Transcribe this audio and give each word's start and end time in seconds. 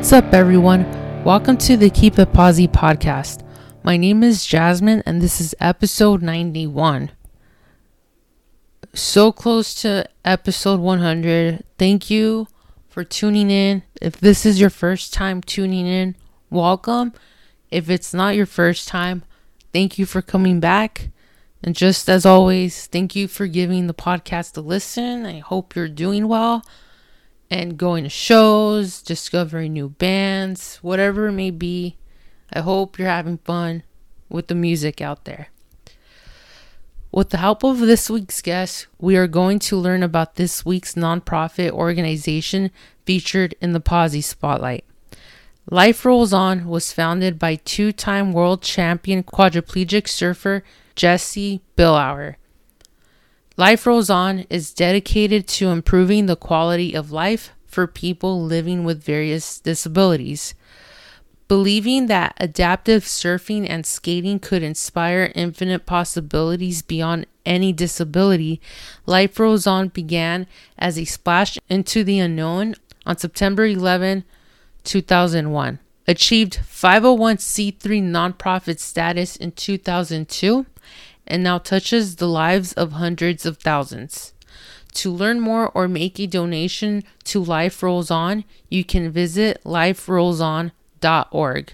What's 0.00 0.14
up, 0.14 0.32
everyone? 0.32 1.24
Welcome 1.24 1.58
to 1.58 1.76
the 1.76 1.90
Keep 1.90 2.18
It 2.18 2.32
Posi 2.32 2.66
podcast. 2.66 3.46
My 3.82 3.98
name 3.98 4.22
is 4.22 4.46
Jasmine, 4.46 5.02
and 5.04 5.20
this 5.20 5.42
is 5.42 5.54
episode 5.60 6.22
91. 6.22 7.10
So 8.94 9.30
close 9.30 9.74
to 9.82 10.08
episode 10.24 10.80
100. 10.80 11.64
Thank 11.76 12.08
you 12.08 12.48
for 12.88 13.04
tuning 13.04 13.50
in. 13.50 13.82
If 14.00 14.16
this 14.16 14.46
is 14.46 14.58
your 14.58 14.70
first 14.70 15.12
time 15.12 15.42
tuning 15.42 15.86
in, 15.86 16.16
welcome. 16.48 17.12
If 17.70 17.90
it's 17.90 18.14
not 18.14 18.36
your 18.36 18.46
first 18.46 18.88
time, 18.88 19.22
thank 19.70 19.98
you 19.98 20.06
for 20.06 20.22
coming 20.22 20.60
back. 20.60 21.10
And 21.62 21.76
just 21.76 22.08
as 22.08 22.24
always, 22.24 22.86
thank 22.86 23.14
you 23.14 23.28
for 23.28 23.46
giving 23.46 23.86
the 23.86 23.92
podcast 23.92 24.56
a 24.56 24.62
listen. 24.62 25.26
I 25.26 25.40
hope 25.40 25.76
you're 25.76 25.88
doing 25.88 26.26
well 26.26 26.64
and 27.50 27.76
going 27.76 28.04
to 28.04 28.10
shows, 28.10 29.02
discovering 29.02 29.72
new 29.72 29.88
bands, 29.88 30.76
whatever 30.82 31.28
it 31.28 31.32
may 31.32 31.50
be. 31.50 31.96
I 32.52 32.60
hope 32.60 32.98
you're 32.98 33.08
having 33.08 33.38
fun 33.38 33.82
with 34.28 34.46
the 34.46 34.54
music 34.54 35.00
out 35.00 35.24
there. 35.24 35.48
With 37.12 37.30
the 37.30 37.38
help 37.38 37.64
of 37.64 37.80
this 37.80 38.08
week's 38.08 38.40
guest, 38.40 38.86
we 38.98 39.16
are 39.16 39.26
going 39.26 39.58
to 39.60 39.76
learn 39.76 40.04
about 40.04 40.36
this 40.36 40.64
week's 40.64 40.94
nonprofit 40.94 41.72
organization 41.72 42.70
featured 43.04 43.54
in 43.60 43.72
the 43.72 43.80
Posi 43.80 44.22
Spotlight. 44.22 44.84
Life 45.68 46.04
Rolls 46.04 46.32
On 46.32 46.66
was 46.66 46.92
founded 46.92 47.38
by 47.38 47.56
two 47.56 47.90
time 47.90 48.32
world 48.32 48.62
champion 48.62 49.24
quadriplegic 49.24 50.08
surfer 50.08 50.62
Jesse 50.94 51.60
Billauer. 51.74 52.36
Life 53.60 53.86
Rolls 53.86 54.08
On 54.08 54.46
is 54.48 54.72
dedicated 54.72 55.46
to 55.48 55.68
improving 55.68 56.24
the 56.24 56.34
quality 56.34 56.94
of 56.94 57.12
life 57.12 57.52
for 57.66 57.86
people 57.86 58.42
living 58.42 58.84
with 58.84 59.04
various 59.04 59.60
disabilities. 59.60 60.54
Believing 61.46 62.06
that 62.06 62.32
adaptive 62.38 63.04
surfing 63.04 63.68
and 63.68 63.84
skating 63.84 64.38
could 64.38 64.62
inspire 64.62 65.30
infinite 65.34 65.84
possibilities 65.84 66.80
beyond 66.80 67.26
any 67.44 67.70
disability, 67.70 68.62
Life 69.04 69.38
Rolls 69.38 69.66
On 69.66 69.88
began 69.88 70.46
as 70.78 70.98
a 70.98 71.04
splash 71.04 71.58
into 71.68 72.02
the 72.02 72.18
unknown 72.18 72.76
on 73.04 73.18
September 73.18 73.66
11, 73.66 74.24
2001. 74.84 75.78
Achieved 76.08 76.60
501c3 76.62 77.76
nonprofit 78.02 78.78
status 78.78 79.36
in 79.36 79.52
2002 79.52 80.64
and 81.30 81.42
now 81.42 81.58
touches 81.58 82.16
the 82.16 82.28
lives 82.28 82.72
of 82.74 82.92
hundreds 82.92 83.46
of 83.46 83.56
thousands. 83.56 84.34
To 84.94 85.10
learn 85.10 85.40
more 85.40 85.70
or 85.70 85.88
make 85.88 86.18
a 86.18 86.26
donation 86.26 87.04
to 87.24 87.42
Life 87.42 87.82
Rolls 87.82 88.10
On, 88.10 88.44
you 88.68 88.84
can 88.84 89.10
visit 89.10 89.62
liferollson.com 89.64 90.72
org. 91.30 91.72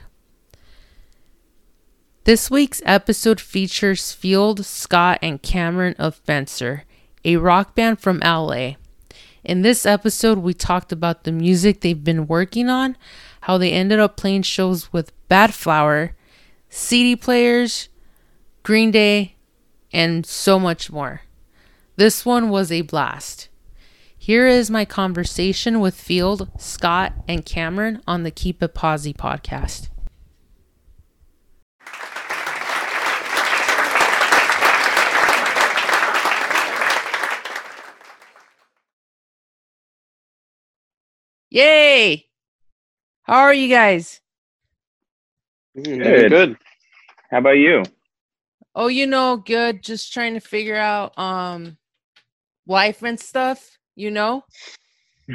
This 2.25 2.51
week's 2.51 2.83
episode 2.84 3.41
features 3.41 4.12
Field, 4.12 4.65
Scott, 4.65 5.19
and 5.23 5.43
Cameron 5.43 5.95
of 5.99 6.17
Fencer, 6.17 6.84
a 7.25 7.37
rock 7.37 7.75
band 7.75 8.01
from 8.01 8.21
LA. 8.21 8.73
In 9.45 9.62
this 9.62 9.87
episode, 9.87 10.39
we 10.39 10.55
talked 10.55 10.91
about 10.91 11.23
the 11.23 11.31
music 11.31 11.81
they've 11.81 12.03
been 12.03 12.27
working 12.27 12.69
on, 12.69 12.97
how 13.43 13.59
they 13.59 13.71
ended 13.71 14.00
up 14.00 14.17
playing 14.17 14.43
shows 14.43 14.93
with 14.93 15.12
Badflower, 15.28 16.11
CD 16.69 17.15
players, 17.15 17.88
Green 18.65 18.91
Day, 18.91 19.36
and 19.93 20.27
so 20.27 20.59
much 20.59 20.91
more. 20.91 21.23
This 21.97 22.25
one 22.27 22.51
was 22.51 22.71
a 22.71 22.83
blast. 22.83 23.49
Here 24.19 24.47
is 24.47 24.71
my 24.71 24.85
conversation 24.85 25.81
with 25.81 25.95
Field, 25.95 26.51
Scott, 26.59 27.13
and 27.29 27.45
Cameron 27.45 28.03
on 28.07 28.23
the 28.23 28.31
Keep 28.31 28.63
It 28.63 28.75
Posi 28.75 29.15
podcast. 29.15 29.89
Yay! 41.51 42.27
How 43.23 43.39
are 43.39 43.55
you 43.55 43.69
guys? 43.69 44.21
Good. 45.75 46.31
Good. 46.31 46.57
How 47.31 47.39
about 47.39 47.57
you? 47.57 47.83
Oh, 48.76 48.87
you 48.87 49.09
know, 49.09 49.38
good. 49.38 49.82
Just 49.82 50.12
trying 50.12 50.34
to 50.34 50.41
figure 50.41 50.76
out 50.76 51.19
um 51.19 51.76
life 52.69 53.03
and 53.03 53.19
stuff 53.19 53.76
you 53.97 54.10
know? 54.10 54.44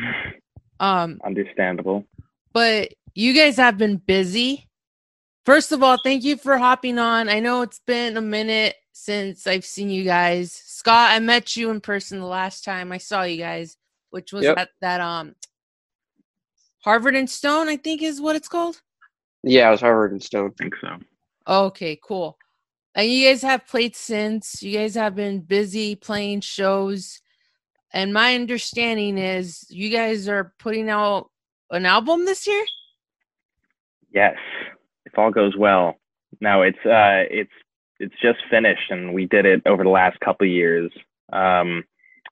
Um 0.80 1.20
understandable. 1.24 2.08
But 2.54 2.94
you 3.14 3.36
guys 3.36 3.58
have 3.58 3.78
been 3.78 3.98
busy. 3.98 4.68
First 5.46 5.72
of 5.72 5.84
all, 5.84 6.00
thank 6.04 6.24
you 6.24 6.38
for 6.38 6.58
hopping 6.58 6.98
on. 6.98 7.30
I 7.30 7.40
know 7.40 7.62
it's 7.62 7.82
been 7.86 8.18
a 8.18 8.22
minute 8.22 8.78
since 8.92 9.46
I've 9.46 9.64
seen 9.64 9.92
you 9.92 10.04
guys. 10.04 10.52
Scott, 10.52 11.12
I 11.12 11.20
met 11.20 11.56
you 11.56 11.70
in 11.70 11.82
person 11.82 12.20
the 12.20 12.26
last 12.26 12.66
time 12.66 12.92
I 12.92 12.98
saw 12.98 13.22
you 13.22 13.38
guys, 13.38 13.78
which 14.10 14.34
was 14.34 14.46
yep. 14.46 14.58
at 14.58 14.70
that 14.82 15.02
um 15.02 15.36
Harvard 16.80 17.16
and 17.16 17.30
Stone, 17.30 17.70
I 17.70 17.78
think 17.78 18.02
is 18.02 18.20
what 18.20 18.36
it's 18.36 18.48
called. 18.48 18.82
Yeah, 19.44 19.68
it 19.68 19.74
was 19.74 19.82
Harvard 19.82 20.14
and 20.14 20.24
Stone. 20.24 20.50
I 20.50 20.64
think 20.64 20.74
so. 20.82 20.98
Okay, 21.48 22.00
cool. 22.04 22.40
And 22.96 23.10
you 23.10 23.30
guys 23.30 23.42
have 23.42 23.68
played 23.68 23.96
since. 23.96 24.62
You 24.62 24.78
guys 24.78 24.96
have 24.96 25.16
been 25.16 25.42
busy 25.42 25.96
playing 25.96 26.42
shows. 26.42 27.22
And 27.94 28.14
my 28.14 28.36
understanding 28.36 29.18
is 29.18 29.66
you 29.70 29.90
guys 29.90 30.28
are 30.28 30.54
putting 30.60 30.90
out 30.90 31.30
an 31.70 31.86
album 31.86 32.26
this 32.26 32.48
year? 32.48 32.66
Yes. 34.14 34.36
If 35.06 35.18
all 35.18 35.32
goes 35.32 35.56
well. 35.58 35.96
No, 36.40 36.62
it's 36.62 36.86
uh 36.86 37.28
it's 37.30 37.52
it's 38.00 38.16
just 38.22 38.40
finished 38.50 38.90
and 38.90 39.14
we 39.14 39.26
did 39.26 39.46
it 39.46 39.62
over 39.66 39.84
the 39.84 39.90
last 39.90 40.20
couple 40.20 40.48
years. 40.48 40.92
Um 41.32 41.84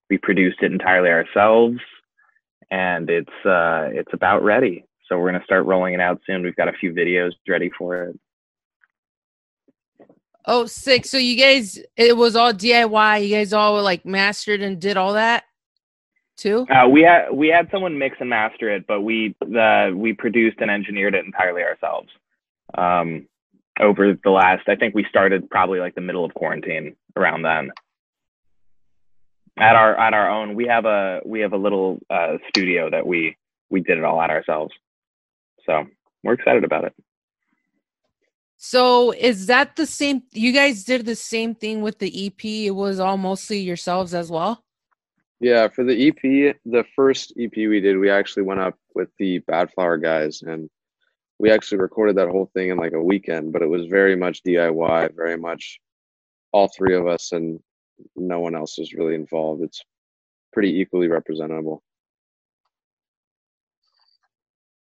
we 0.09 0.17
produced 0.17 0.61
it 0.61 0.71
entirely 0.71 1.09
ourselves 1.09 1.79
and 2.71 3.09
it's 3.09 3.45
uh 3.45 3.89
it's 3.91 4.13
about 4.13 4.43
ready. 4.43 4.85
So 5.07 5.17
we're 5.17 5.29
going 5.31 5.41
to 5.41 5.45
start 5.45 5.65
rolling 5.65 5.95
it 5.95 5.99
out 5.99 6.21
soon. 6.25 6.43
We've 6.43 6.55
got 6.55 6.67
a 6.67 6.73
few 6.73 6.93
videos 6.93 7.31
ready 7.47 7.71
for 7.75 8.03
it. 8.03 8.19
Oh, 10.45 10.65
sick. 10.65 11.05
So 11.05 11.17
you 11.17 11.37
guys, 11.37 11.79
it 11.95 12.15
was 12.15 12.35
all 12.35 12.53
DIY. 12.53 13.27
You 13.27 13.35
guys 13.35 13.53
all 13.53 13.81
like 13.83 14.05
mastered 14.05 14.61
and 14.61 14.79
did 14.79 14.97
all 14.97 15.13
that? 15.13 15.43
too? 16.39 16.65
Uh, 16.69 16.87
we 16.87 17.01
had 17.01 17.31
we 17.31 17.49
had 17.49 17.69
someone 17.71 17.97
mix 17.97 18.17
and 18.19 18.29
master 18.29 18.73
it, 18.73 18.87
but 18.87 19.01
we 19.01 19.35
the 19.41 19.93
we 19.95 20.13
produced 20.13 20.57
and 20.61 20.71
engineered 20.71 21.13
it 21.13 21.25
entirely 21.25 21.61
ourselves. 21.61 22.09
Um, 22.75 23.27
over 23.79 24.13
the 24.21 24.29
last, 24.29 24.67
I 24.67 24.75
think 24.75 24.95
we 24.95 25.05
started 25.09 25.49
probably 25.49 25.79
like 25.79 25.95
the 25.95 26.01
middle 26.01 26.25
of 26.25 26.33
quarantine 26.33 26.95
around 27.15 27.43
then. 27.43 27.71
At 29.57 29.75
our 29.75 29.97
at 29.99 30.13
our 30.13 30.29
own, 30.29 30.55
we 30.55 30.67
have 30.67 30.85
a 30.85 31.21
we 31.25 31.41
have 31.41 31.53
a 31.53 31.57
little 31.57 31.99
uh, 32.09 32.37
studio 32.49 32.89
that 32.89 33.05
we 33.05 33.35
we 33.69 33.81
did 33.81 33.97
it 33.97 34.03
all 34.03 34.21
at 34.21 34.29
ourselves. 34.29 34.73
So 35.65 35.85
we're 36.23 36.33
excited 36.33 36.63
about 36.63 36.85
it. 36.85 36.93
So 38.61 39.11
is 39.11 39.45
that 39.45 39.77
the 39.77 39.85
same? 39.85 40.21
You 40.33 40.51
guys 40.51 40.83
did 40.83 41.05
the 41.05 41.15
same 41.15 41.55
thing 41.55 41.81
with 41.81 41.97
the 41.99 42.27
EP. 42.27 42.43
It 42.43 42.71
was 42.71 42.99
all 42.99 43.15
mostly 43.15 43.59
yourselves 43.59 44.13
as 44.13 44.29
well. 44.29 44.65
Yeah, 45.39 45.69
for 45.69 45.85
the 45.85 46.09
EP, 46.09 46.57
the 46.65 46.83
first 46.93 47.31
EP 47.39 47.55
we 47.55 47.79
did, 47.79 47.97
we 47.97 48.09
actually 48.09 48.43
went 48.43 48.59
up 48.59 48.75
with 48.93 49.07
the 49.17 49.39
Badflower 49.49 50.01
guys 50.01 50.41
and 50.41 50.69
we 51.39 51.49
actually 51.49 51.77
recorded 51.77 52.17
that 52.17 52.27
whole 52.27 52.51
thing 52.53 52.67
in 52.67 52.77
like 52.77 52.91
a 52.91 53.01
weekend, 53.01 53.53
but 53.53 53.61
it 53.61 53.69
was 53.69 53.85
very 53.85 54.17
much 54.17 54.43
DIY, 54.43 55.15
very 55.15 55.37
much 55.37 55.79
all 56.51 56.67
three 56.67 56.95
of 56.95 57.07
us 57.07 57.31
and 57.31 57.61
no 58.17 58.41
one 58.41 58.55
else 58.55 58.77
was 58.77 58.93
really 58.93 59.15
involved. 59.15 59.63
It's 59.63 59.81
pretty 60.51 60.81
equally 60.81 61.07
representable. 61.07 61.81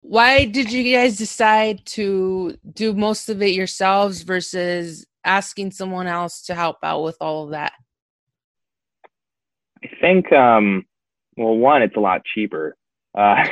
Why 0.00 0.44
did 0.44 0.72
you 0.72 0.94
guys 0.94 1.18
decide 1.18 1.84
to 1.86 2.56
do 2.72 2.94
most 2.94 3.28
of 3.28 3.42
it 3.42 3.54
yourselves 3.54 4.22
versus 4.22 5.06
asking 5.24 5.72
someone 5.72 6.06
else 6.06 6.42
to 6.46 6.54
help 6.54 6.76
out 6.82 7.02
with 7.02 7.16
all 7.20 7.44
of 7.44 7.50
that? 7.50 7.72
I 9.84 9.88
think, 10.00 10.32
um, 10.32 10.84
well, 11.36 11.56
one, 11.56 11.82
it's 11.82 11.96
a 11.96 12.00
lot 12.00 12.22
cheaper, 12.24 12.76
uh, 13.16 13.44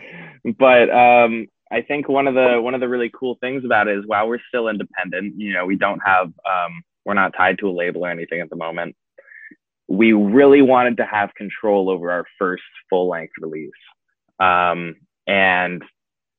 but 0.58 0.90
um, 0.90 1.46
I 1.70 1.82
think 1.82 2.08
one 2.08 2.26
of 2.26 2.34
the 2.34 2.60
one 2.60 2.74
of 2.74 2.80
the 2.80 2.88
really 2.88 3.10
cool 3.18 3.38
things 3.40 3.64
about 3.64 3.88
it 3.88 3.96
is 3.96 4.04
while 4.06 4.28
we're 4.28 4.40
still 4.48 4.68
independent, 4.68 5.34
you 5.38 5.52
know, 5.52 5.64
we 5.64 5.76
don't 5.76 6.00
have 6.04 6.26
um, 6.26 6.82
we're 7.04 7.14
not 7.14 7.32
tied 7.36 7.58
to 7.58 7.68
a 7.68 7.72
label 7.72 8.04
or 8.04 8.10
anything 8.10 8.40
at 8.40 8.50
the 8.50 8.56
moment. 8.56 8.96
We 9.88 10.12
really 10.12 10.62
wanted 10.62 10.98
to 10.98 11.06
have 11.06 11.34
control 11.34 11.90
over 11.90 12.10
our 12.10 12.24
first 12.38 12.62
full 12.88 13.08
length 13.08 13.32
release, 13.40 13.70
um, 14.38 14.96
and 15.30 15.82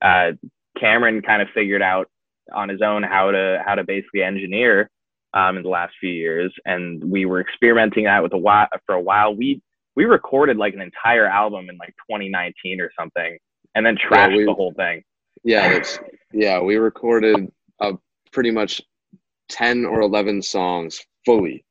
uh, 0.02 0.32
Cameron 0.78 1.22
kind 1.22 1.42
of 1.42 1.48
figured 1.54 1.82
out 1.82 2.10
on 2.54 2.68
his 2.68 2.82
own 2.82 3.04
how 3.04 3.32
to 3.32 3.64
how 3.66 3.76
to 3.76 3.84
basically 3.84 4.22
engineer 4.22 4.90
um, 5.34 5.56
in 5.56 5.64
the 5.64 5.70
last 5.70 5.94
few 6.00 6.10
years, 6.10 6.54
and 6.66 7.02
we 7.04 7.26
were 7.26 7.40
experimenting 7.40 8.04
that 8.04 8.22
with 8.22 8.34
a 8.34 8.38
while 8.38 8.68
for 8.86 8.96
a 8.96 9.02
while. 9.02 9.34
We 9.34 9.62
we 9.96 10.06
recorded 10.06 10.58
like 10.58 10.74
an 10.74 10.82
entire 10.82 11.26
album 11.26 11.70
in 11.70 11.78
like 11.78 11.96
2019 12.10 12.82
or 12.82 12.92
something, 13.00 13.38
and 13.76 13.86
then 13.86 13.96
trashed 13.96 14.32
yeah, 14.32 14.38
we, 14.38 14.46
the 14.46 14.54
whole 14.54 14.74
thing. 14.74 15.04
Yeah, 15.44 15.82
yeah. 16.34 16.60
We 16.60 16.76
recorded 16.76 17.50
uh, 17.80 17.94
pretty 18.32 18.52
much 18.52 18.82
ten 19.48 19.86
or 19.86 20.02
eleven 20.02 20.42
songs 20.42 21.02
fully, 21.26 21.64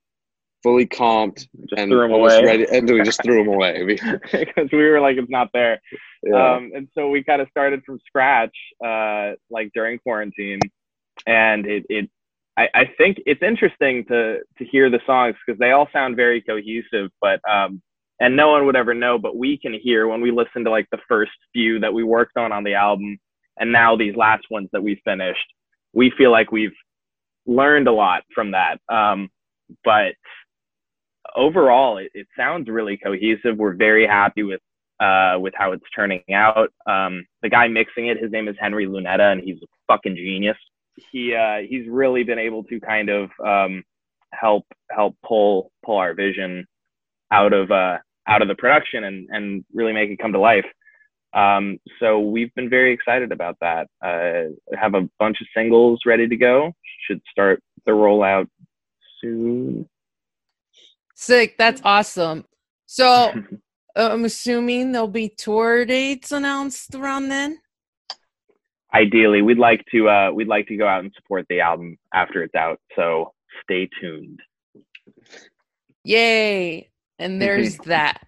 fully 0.63 0.87
comped 0.87 1.47
and 1.77 1.93
almost 1.93 2.37
away. 2.37 2.45
ready, 2.45 2.67
and 2.71 2.89
we 2.89 3.03
just 3.05 3.23
threw 3.23 3.45
them 3.45 3.53
away. 3.53 3.99
Because 4.33 4.69
we 4.73 4.89
were 4.89 5.01
like, 5.01 5.17
it's 5.17 5.31
not 5.31 5.49
there. 5.53 5.81
yeah. 6.23 6.57
Um, 6.57 6.73
and 6.75 6.89
so 6.95 7.09
we 7.09 7.25
kind 7.25 7.43
of 7.43 7.49
started 7.51 7.83
from 7.85 7.99
scratch, 8.07 8.55
uh, 8.85 9.33
like 9.51 9.71
during 9.75 9.99
quarantine, 9.99 10.61
and 11.27 11.67
it, 11.67 11.85
it 11.89 12.11
I, 12.57 12.69
I 12.75 12.85
think 12.99 13.19
it's 13.27 13.43
interesting 13.43 14.05
to 14.07 14.39
to 14.59 14.65
hear 14.65 14.91
the 14.91 15.01
songs 15.07 15.37
because 15.45 15.59
they 15.59 15.71
all 15.71 15.89
sound 15.93 16.17
very 16.17 16.43
cohesive, 16.43 17.11
but 17.21 17.41
um, 17.49 17.81
and 18.21 18.37
no 18.37 18.51
one 18.51 18.67
would 18.67 18.77
ever 18.77 18.93
know, 18.95 19.19
but 19.19 19.37
we 19.37 19.57
can 19.57 19.73
hear 19.73 20.07
when 20.07 20.21
we 20.21 20.31
listen 20.31 20.65
to 20.65 20.71
like 20.71 20.87
the 20.91 20.99
first 21.09 21.33
few 21.53 21.81
that 21.81 21.95
we 21.95 22.05
worked 22.05 22.37
on 22.37 22.53
on 22.53 22.65
the 22.65 22.75
album, 22.75 23.19
and 23.59 23.73
now 23.73 23.97
these 23.97 24.15
last 24.15 24.45
ones 24.51 24.69
that 24.73 24.83
we 24.83 25.01
finished, 25.05 25.47
we 25.95 26.13
feel 26.17 26.31
like 26.31 26.53
we've 26.53 26.77
learned 27.47 27.89
a 27.89 27.93
lot 27.93 28.23
from 28.35 28.51
that. 28.53 28.79
Um, 28.89 29.31
but 29.85 30.15
overall, 31.37 31.99
it, 31.99 32.11
it 32.15 32.27
sounds 32.37 32.69
really 32.69 32.97
cohesive. 32.97 33.57
We're 33.57 33.75
very 33.75 34.07
happy 34.07 34.43
with 34.43 34.61
uh, 35.01 35.37
with 35.39 35.55
how 35.57 35.73
it's 35.73 35.85
turning 35.95 36.23
out. 36.33 36.73
Um, 36.87 37.25
the 37.43 37.49
guy 37.49 37.69
mixing 37.69 38.09
it, 38.09 38.19
his 38.19 38.31
name 38.31 38.49
is 38.49 38.57
Henry 38.61 38.87
Lunetta, 38.87 39.33
and 39.33 39.41
he's 39.41 39.57
a 39.63 39.67
fucking 39.89 40.17
genius. 40.17 40.59
He 41.11 41.35
uh, 41.35 41.59
he's 41.67 41.89
really 41.89 42.23
been 42.23 42.39
able 42.39 42.65
to 42.65 42.81
kind 42.81 43.09
of 43.09 43.31
um, 43.45 43.83
help 44.33 44.67
help 44.91 45.17
pull 45.27 45.73
pull 45.85 45.97
our 45.97 46.15
vision 46.15 46.67
out 47.31 47.53
of 47.53 47.71
uh, 47.71 47.99
out 48.27 48.43
of 48.43 48.49
the 48.49 48.55
production 48.55 49.05
and 49.05 49.29
and 49.31 49.65
really 49.73 49.93
make 49.93 50.11
it 50.11 50.19
come 50.19 50.33
to 50.33 50.41
life. 50.41 50.67
Um, 51.33 51.79
so 52.01 52.19
we've 52.19 52.53
been 52.55 52.69
very 52.69 52.93
excited 52.93 53.31
about 53.33 53.57
that. 53.61 53.89
Uh, 54.03 54.53
have 54.77 54.95
a 54.95 55.09
bunch 55.19 55.41
of 55.41 55.47
singles 55.57 56.01
ready 56.05 56.27
to 56.29 56.37
go. 56.37 56.73
Should 57.07 57.23
start 57.31 57.63
the 57.87 57.93
rollout 57.93 58.49
soon. 59.21 59.89
Sick. 61.21 61.57
That's 61.59 61.83
awesome. 61.85 62.47
So 62.87 63.07
uh, 63.07 63.33
I'm 63.97 64.25
assuming 64.25 64.93
there'll 64.93 65.07
be 65.07 65.29
tour 65.29 65.85
dates 65.85 66.33
announced 66.33 66.95
around 66.95 67.29
then. 67.29 67.59
ideally 68.95 69.43
we'd 69.43 69.59
like 69.59 69.85
to 69.93 70.09
uh 70.09 70.31
we'd 70.33 70.49
like 70.49 70.67
to 70.69 70.77
go 70.77 70.87
out 70.89 71.05
and 71.05 71.13
support 71.15 71.45
the 71.51 71.61
album 71.61 71.97
after 72.15 72.43
it's 72.43 72.55
out 72.55 72.79
so 72.97 73.33
stay 73.63 73.89
tuned 74.01 74.41
Yay. 76.05 76.89
And 77.19 77.41
there's 77.43 77.77
that. 77.85 78.23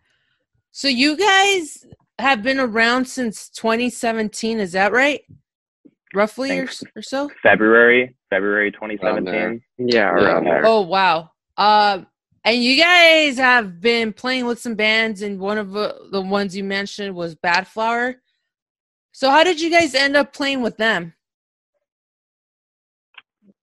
So 0.73 0.89
you 0.89 1.17
guys 1.17 1.87
have 2.19 2.43
been 2.43 2.61
around 2.61 3.07
since 3.07 3.49
2017, 3.49 4.61
is 4.61 4.73
that 4.73 4.93
right? 4.93 5.23
Roughly 6.15 6.59
or, 6.59 6.69
or 6.95 7.01
so? 7.03 7.31
february 7.43 8.15
february 8.29 8.71
2017 8.73 9.63
Yeah, 9.79 10.11
around 10.11 10.45
Yeah. 10.45 10.51
there. 10.51 10.67
Oh 10.67 10.83
wow. 10.83 11.31
Um 11.57 12.07
and 12.45 12.63
you 12.63 12.77
guys 12.77 13.37
have 13.39 13.81
been 13.81 14.13
playing 14.13 14.47
with 14.47 14.59
some 14.61 14.75
bands 14.75 15.23
and 15.23 15.39
one 15.39 15.59
of 15.59 15.73
the, 15.73 16.09
the 16.11 16.21
ones 16.21 16.57
you 16.57 16.65
mentioned 16.65 17.15
was 17.15 17.35
Badflower. 17.37 18.17
So 19.13 19.31
how 19.31 19.45
did 19.45 19.61
you 19.61 19.71
guys 19.71 19.95
end 19.95 20.17
up 20.17 20.33
playing 20.33 20.63
with 20.63 20.77
them? 20.77 21.15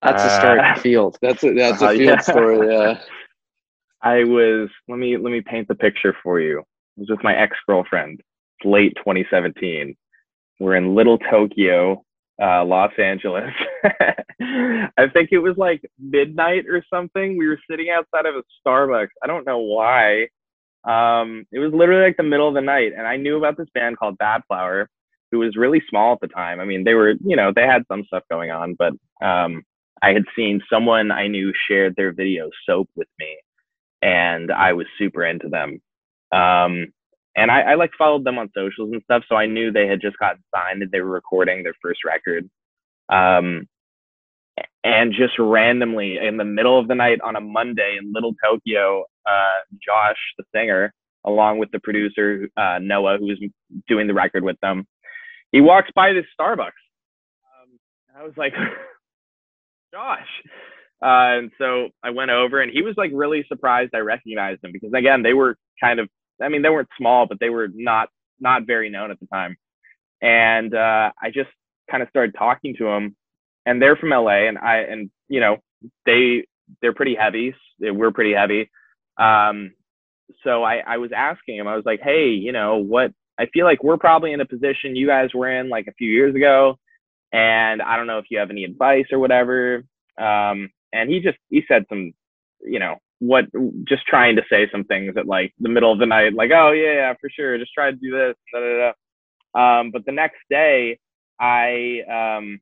That's 0.02 0.24
a 0.24 0.28
Uh, 0.62 0.76
field. 0.80 1.18
That's 1.22 1.44
a 1.44 1.54
that's 1.54 1.82
a 1.82 1.86
Uh, 1.90 1.92
field 1.92 2.02
yeah. 2.06 2.18
story. 2.22 2.74
Yeah. 2.74 3.02
i 4.02 4.24
was 4.24 4.70
let 4.88 4.98
me 4.98 5.18
let 5.18 5.32
me 5.32 5.42
paint 5.42 5.68
the 5.68 5.76
picture 5.76 6.16
for 6.24 6.40
you 6.40 6.60
it 6.60 7.00
was 7.02 7.10
with 7.10 7.22
my 7.24 7.36
ex-girlfriend 7.36 8.22
It's 8.60 8.66
late 8.66 8.94
2017 8.98 9.94
we're 10.62 10.76
in 10.78 10.96
little 10.96 11.18
tokyo 11.18 12.02
uh, 12.42 12.64
los 12.64 12.92
angeles. 12.98 13.54
I 14.42 15.08
think 15.14 15.30
it 15.32 15.40
was 15.40 15.58
like 15.58 15.82
midnight 16.00 16.66
or 16.68 16.84
something. 16.94 17.38
We 17.38 17.48
were 17.48 17.60
sitting 17.70 17.90
outside 17.90 18.26
of 18.26 18.36
a 18.36 18.44
starbucks. 18.66 19.10
I 19.24 19.28
don't 19.28 19.46
know 19.46 19.60
why. 19.60 20.28
Um, 20.86 21.46
it 21.52 21.60
was 21.60 21.74
literally 21.74 22.04
like 22.04 22.18
the 22.18 22.24
middle 22.24 22.48
of 22.48 22.54
the 22.54 22.62
night 22.62 22.94
and 22.98 23.06
i 23.06 23.18
knew 23.18 23.38
about 23.38 23.58
this 23.58 23.68
band 23.74 23.98
called 23.98 24.18
Badflower 24.18 24.86
who 25.32 25.40
was 25.40 25.58
really 25.58 25.84
small 25.90 26.14
at 26.14 26.22
the 26.22 26.28
time. 26.28 26.60
I 26.62 26.66
mean 26.66 26.86
they 26.86 26.94
were 26.94 27.16
you 27.24 27.36
know 27.36 27.52
they 27.54 27.64
had 27.64 27.84
some 27.92 28.06
stuff 28.06 28.24
going 28.32 28.50
on 28.50 28.76
but 28.76 28.94
um, 29.22 29.64
i 30.02 30.14
had 30.14 30.24
seen 30.38 30.62
someone 30.72 31.12
i 31.12 31.28
knew 31.28 31.52
shared 31.68 31.96
their 31.98 32.14
video 32.14 32.50
soap 32.66 32.90
with 32.96 33.10
me 33.20 33.38
and 34.02 34.52
i 34.52 34.72
was 34.72 34.88
super 34.98 35.26
into 35.26 35.50
them. 35.50 35.82
Um, 36.32 36.94
and 37.40 37.52
I, 37.52 37.62
I 37.62 37.76
like 37.76 37.92
followed 37.98 38.24
them 38.24 38.38
on 38.38 38.50
socials 38.56 38.92
and 38.92 39.02
stuff 39.04 39.24
so 39.28 39.36
i 39.36 39.46
knew 39.46 39.72
they 39.72 39.88
had 39.88 40.02
just 40.02 40.18
gotten 40.18 40.44
signed 40.54 40.82
and 40.82 40.92
they 40.92 41.02
were 41.02 41.10
recording 41.10 41.64
their 41.64 41.76
first 41.82 42.04
record. 42.06 42.50
Um, 43.10 43.68
and 44.84 45.14
just 45.14 45.34
randomly 45.40 46.18
in 46.18 46.38
the 46.38 46.46
middle 46.46 46.78
of 46.78 46.88
the 46.88 46.96
night 46.96 47.20
on 47.22 47.36
a 47.36 47.42
monday 47.42 47.98
in 48.00 48.14
little 48.14 48.34
tokyo 48.44 49.04
uh, 49.26 49.60
josh 49.84 50.18
the 50.38 50.44
singer 50.54 50.94
along 51.26 51.58
with 51.58 51.72
the 51.72 51.80
producer 51.80 52.48
uh, 52.58 52.78
noah 52.80 53.18
who 53.18 53.26
was 53.28 53.40
doing 53.88 54.08
the 54.08 54.14
record 54.14 54.44
with 54.44 54.60
them 54.62 54.86
he 55.52 55.62
walks 55.62 55.90
by 55.96 56.14
this 56.14 56.26
starbucks. 56.40 56.68
Um, 56.68 57.80
i 58.16 58.24
was 58.24 58.34
like 58.38 58.54
josh. 59.94 60.28
Uh, 61.02 61.40
and 61.40 61.52
so 61.58 61.90
I 62.04 62.10
went 62.10 62.30
over, 62.30 62.62
and 62.62 62.72
he 62.72 62.82
was 62.82 62.96
like 62.98 63.12
really 63.14 63.46
surprised 63.48 63.92
I 63.96 64.00
recognized 64.00 64.64
him 64.64 64.72
because 64.74 64.92
again, 64.94 65.24
they 65.24 65.34
were 65.34 65.56
kind 65.82 66.00
of, 66.00 66.10
I 66.42 66.50
mean, 66.50 66.62
they 66.62 66.70
weren't 66.70 66.90
small, 66.98 67.26
but 67.28 67.40
they 67.40 67.50
were 67.50 67.68
not 67.74 68.10
not 68.40 68.66
very 68.66 68.90
known 68.90 69.12
at 69.12 69.20
the 69.20 69.28
time. 69.28 69.58
And 70.22 70.74
uh, 70.74 71.12
I 71.22 71.30
just 71.34 71.50
kind 71.90 72.04
of 72.04 72.10
started 72.10 72.36
talking 72.38 72.76
to 72.78 72.86
them, 72.86 73.16
and 73.66 73.82
they're 73.82 73.96
from 73.96 74.10
LA, 74.10 74.48
and 74.48 74.58
I 74.58 74.78
and 74.80 75.10
you 75.28 75.40
know 75.40 75.58
they 76.06 76.46
they're 76.82 76.94
pretty 76.94 77.16
heavy. 77.16 77.54
We're 77.80 78.12
pretty 78.12 78.34
heavy. 78.34 78.70
Um, 79.18 79.72
so 80.44 80.64
I 80.64 80.82
I 80.86 80.98
was 80.98 81.12
asking 81.16 81.58
him, 81.58 81.68
I 81.68 81.76
was 81.76 81.86
like, 81.86 82.02
hey, 82.02 82.30
you 82.30 82.52
know 82.52 82.78
what? 82.78 83.12
I 83.40 83.46
feel 83.48 83.66
like 83.66 83.84
we're 83.84 83.98
probably 83.98 84.34
in 84.34 84.42
a 84.42 84.46
position 84.46 84.96
you 84.96 85.08
guys 85.08 85.30
were 85.34 85.50
in 85.50 85.70
like 85.70 85.88
a 85.88 85.94
few 85.94 86.12
years 86.12 86.36
ago, 86.36 86.78
and 87.32 87.82
I 87.82 87.96
don't 87.96 88.08
know 88.08 88.18
if 88.20 88.26
you 88.30 88.40
have 88.40 88.50
any 88.50 88.64
advice 88.64 89.06
or 89.12 89.20
whatever. 89.20 89.84
Um, 90.18 90.70
and 90.92 91.10
he 91.10 91.20
just 91.22 91.38
he 91.50 91.64
said 91.68 91.86
some 91.90 92.14
you 92.62 92.80
know 92.80 92.98
what 93.20 93.46
just 93.86 94.06
trying 94.06 94.36
to 94.36 94.44
say 94.50 94.70
some 94.72 94.84
things 94.86 95.16
at 95.18 95.28
like 95.28 95.54
the 95.60 95.70
middle 95.70 95.92
of 95.92 96.00
the 96.00 96.06
night 96.06 96.34
like 96.34 96.52
oh 96.54 96.72
yeah, 96.72 96.94
yeah 96.94 97.14
for 97.20 97.30
sure 97.30 97.58
just 97.58 97.74
try 97.74 97.92
to 97.92 97.98
do 97.98 98.12
this 98.12 98.36
da, 98.54 98.60
da, 98.60 98.94
da. 99.54 99.80
um 99.80 99.92
but 99.92 100.06
the 100.06 100.12
next 100.12 100.40
day 100.50 100.98
i 101.40 102.02
um 102.08 102.60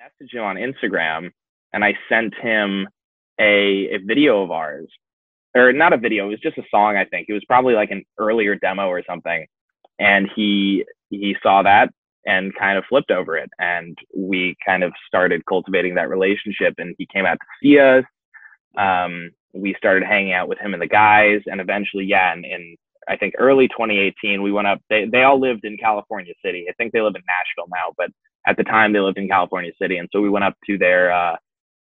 messaged 0.00 0.32
him 0.32 0.42
on 0.42 0.56
instagram 0.56 1.30
and 1.72 1.84
i 1.84 1.94
sent 2.08 2.34
him 2.34 2.88
a, 3.40 3.94
a 3.94 3.98
video 3.98 4.42
of 4.42 4.50
ours 4.50 4.88
or 5.54 5.72
not 5.72 5.92
a 5.92 5.96
video 5.96 6.26
it 6.26 6.30
was 6.30 6.40
just 6.40 6.58
a 6.58 6.64
song 6.70 6.96
i 6.96 7.04
think 7.04 7.26
it 7.28 7.32
was 7.32 7.44
probably 7.44 7.74
like 7.74 7.90
an 7.90 8.04
earlier 8.18 8.56
demo 8.56 8.88
or 8.88 9.02
something 9.08 9.46
and 10.00 10.28
he 10.34 10.84
he 11.10 11.36
saw 11.42 11.62
that 11.62 11.90
and 12.28 12.54
kind 12.54 12.76
of 12.78 12.84
flipped 12.88 13.10
over 13.10 13.36
it. 13.36 13.50
And 13.58 13.96
we 14.14 14.54
kind 14.64 14.84
of 14.84 14.92
started 15.06 15.46
cultivating 15.46 15.94
that 15.94 16.10
relationship. 16.10 16.74
And 16.78 16.94
he 16.98 17.06
came 17.06 17.24
out 17.24 17.38
to 17.40 17.46
see 17.62 17.78
us. 17.78 18.04
Um, 18.76 19.30
we 19.52 19.74
started 19.78 20.06
hanging 20.06 20.32
out 20.32 20.48
with 20.48 20.58
him 20.58 20.72
and 20.74 20.82
the 20.82 20.88
guys. 20.88 21.40
And 21.46 21.60
eventually, 21.60 22.04
yeah, 22.04 22.32
in, 22.32 22.44
in 22.44 22.76
I 23.08 23.16
think 23.16 23.34
early 23.38 23.68
2018, 23.68 24.42
we 24.42 24.52
went 24.52 24.66
up. 24.66 24.80
They, 24.90 25.06
they 25.06 25.22
all 25.22 25.40
lived 25.40 25.64
in 25.64 25.76
California 25.76 26.34
City. 26.44 26.66
I 26.68 26.72
think 26.74 26.92
they 26.92 27.00
live 27.00 27.14
in 27.16 27.22
Nashville 27.26 27.70
now, 27.70 27.94
but 27.96 28.10
at 28.46 28.56
the 28.56 28.64
time 28.64 28.92
they 28.92 29.00
lived 29.00 29.18
in 29.18 29.28
California 29.28 29.72
City. 29.80 29.98
And 29.98 30.08
so 30.12 30.20
we 30.20 30.30
went 30.30 30.44
up 30.44 30.54
to 30.66 30.78
their 30.78 31.12
uh, 31.12 31.36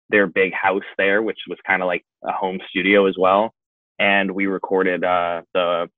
their 0.10 0.28
big 0.28 0.54
house 0.54 0.84
there, 0.98 1.22
which 1.22 1.40
was 1.50 1.58
kind 1.68 1.82
of 1.82 1.88
like 1.88 2.04
a 2.24 2.32
home 2.32 2.60
studio 2.70 3.08
as 3.08 3.16
well. 3.18 3.54
And 4.00 4.32
we 4.32 4.46
recorded 4.46 5.04
uh, 5.04 5.42
the 5.54 5.90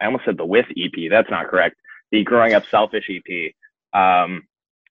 I 0.00 0.06
almost 0.06 0.24
said 0.24 0.36
the 0.36 0.44
With 0.44 0.66
EP. 0.76 1.10
That's 1.10 1.30
not 1.30 1.48
correct. 1.48 1.76
The 2.10 2.24
Growing 2.24 2.54
Up 2.54 2.64
Selfish 2.70 3.08
EP 3.08 3.54
um, 3.94 4.42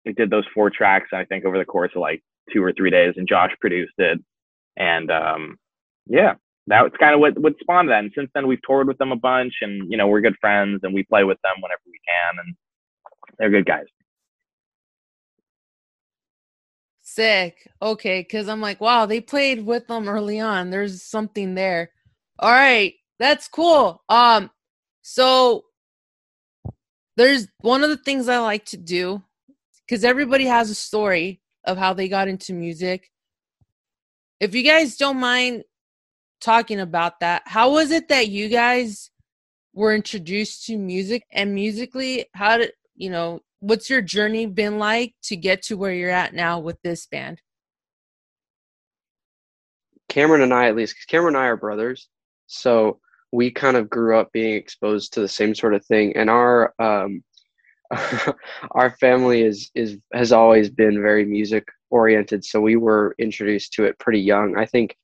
we 0.05 0.13
did 0.13 0.29
those 0.29 0.45
four 0.53 0.69
tracks, 0.69 1.09
I 1.13 1.25
think, 1.25 1.45
over 1.45 1.57
the 1.57 1.65
course 1.65 1.91
of 1.95 2.01
like 2.01 2.21
two 2.53 2.63
or 2.63 2.71
three 2.71 2.89
days, 2.89 3.15
and 3.17 3.27
Josh 3.27 3.51
produced 3.59 3.93
it. 3.97 4.19
And 4.77 5.11
um, 5.11 5.57
yeah, 6.11 6.33
that 6.67 6.83
was 6.83 6.91
kind 6.99 7.13
of 7.13 7.21
what 7.21 7.37
what 7.39 7.53
spawned 7.61 7.89
that. 7.89 7.99
And 7.99 8.11
since 8.13 8.29
then, 8.35 8.45
we've 8.45 8.61
toured 8.67 8.87
with 8.87 8.97
them 8.97 9.11
a 9.11 9.15
bunch, 9.15 9.53
and 9.61 9.89
you 9.89 9.97
know, 9.97 10.07
we're 10.07 10.21
good 10.21 10.35
friends, 10.41 10.81
and 10.83 10.93
we 10.93 11.03
play 11.03 11.23
with 11.23 11.37
them 11.41 11.55
whenever 11.61 11.81
we 11.85 11.99
can, 12.07 12.45
and 12.45 12.55
they're 13.39 13.49
good 13.49 13.65
guys. 13.65 13.85
Sick. 17.01 17.67
Okay, 17.81 18.21
because 18.21 18.49
I'm 18.49 18.61
like, 18.61 18.81
wow, 18.81 19.05
they 19.05 19.21
played 19.21 19.65
with 19.65 19.87
them 19.87 20.09
early 20.09 20.39
on. 20.39 20.69
There's 20.69 21.03
something 21.03 21.55
there. 21.55 21.91
All 22.39 22.51
right, 22.51 22.93
that's 23.19 23.47
cool. 23.47 24.03
Um, 24.09 24.51
so 25.01 25.63
there's 27.15 27.47
one 27.61 27.83
of 27.83 27.89
the 27.89 27.97
things 27.97 28.27
I 28.27 28.39
like 28.39 28.65
to 28.65 28.77
do 28.77 29.21
because 29.85 30.03
everybody 30.03 30.45
has 30.45 30.69
a 30.69 30.75
story 30.75 31.41
of 31.65 31.77
how 31.77 31.93
they 31.93 32.09
got 32.09 32.27
into 32.27 32.53
music. 32.53 33.09
If 34.39 34.55
you 34.55 34.63
guys 34.63 34.97
don't 34.97 35.19
mind 35.19 35.63
talking 36.41 36.79
about 36.79 37.19
that, 37.21 37.43
how 37.45 37.71
was 37.71 37.91
it 37.91 38.09
that 38.09 38.27
you 38.27 38.49
guys 38.49 39.11
were 39.73 39.95
introduced 39.95 40.65
to 40.65 40.77
music 40.77 41.23
and 41.31 41.55
musically? 41.55 42.25
How 42.33 42.57
did 42.57 42.71
you 42.95 43.09
know 43.09 43.41
what's 43.59 43.89
your 43.89 44.01
journey 44.01 44.45
been 44.45 44.79
like 44.79 45.13
to 45.23 45.35
get 45.35 45.61
to 45.63 45.77
where 45.77 45.93
you're 45.93 46.09
at 46.09 46.33
now 46.33 46.59
with 46.59 46.81
this 46.81 47.05
band? 47.05 47.41
Cameron 50.09 50.41
and 50.41 50.53
I, 50.53 50.67
at 50.67 50.75
least, 50.75 50.95
because 50.95 51.05
Cameron 51.05 51.35
and 51.35 51.43
I 51.43 51.47
are 51.47 51.57
brothers, 51.57 52.09
so 52.47 52.99
we 53.31 53.49
kind 53.49 53.77
of 53.77 53.89
grew 53.89 54.17
up 54.17 54.31
being 54.33 54.55
exposed 54.55 55.13
to 55.13 55.21
the 55.21 55.27
same 55.27 55.55
sort 55.55 55.73
of 55.73 55.85
thing, 55.85 56.15
and 56.17 56.29
our 56.29 56.73
um, 56.79 57.23
our 58.71 58.91
family 58.99 59.43
is 59.43 59.71
is 59.75 59.97
has 60.13 60.31
always 60.31 60.69
been 60.69 61.01
very 61.01 61.25
music 61.25 61.65
oriented. 61.89 62.43
So 62.43 62.59
we 62.59 62.75
were 62.75 63.15
introduced 63.19 63.73
to 63.73 63.85
it 63.85 63.99
pretty 63.99 64.19
young. 64.19 64.57
I 64.57 64.65
think 64.65 64.97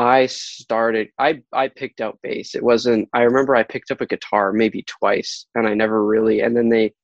I 0.00 0.26
started. 0.26 1.10
I 1.18 1.42
I 1.52 1.68
picked 1.68 2.00
up 2.00 2.18
bass. 2.22 2.54
It 2.54 2.62
wasn't. 2.62 3.06
I 3.12 3.20
remember 3.20 3.54
I 3.54 3.62
picked 3.62 3.90
up 3.90 4.00
a 4.00 4.06
guitar 4.06 4.50
maybe 4.50 4.82
twice, 4.84 5.44
and 5.54 5.68
I 5.68 5.74
never 5.74 6.06
really. 6.06 6.40
And 6.40 6.56
then 6.56 6.70
they, 6.70 6.94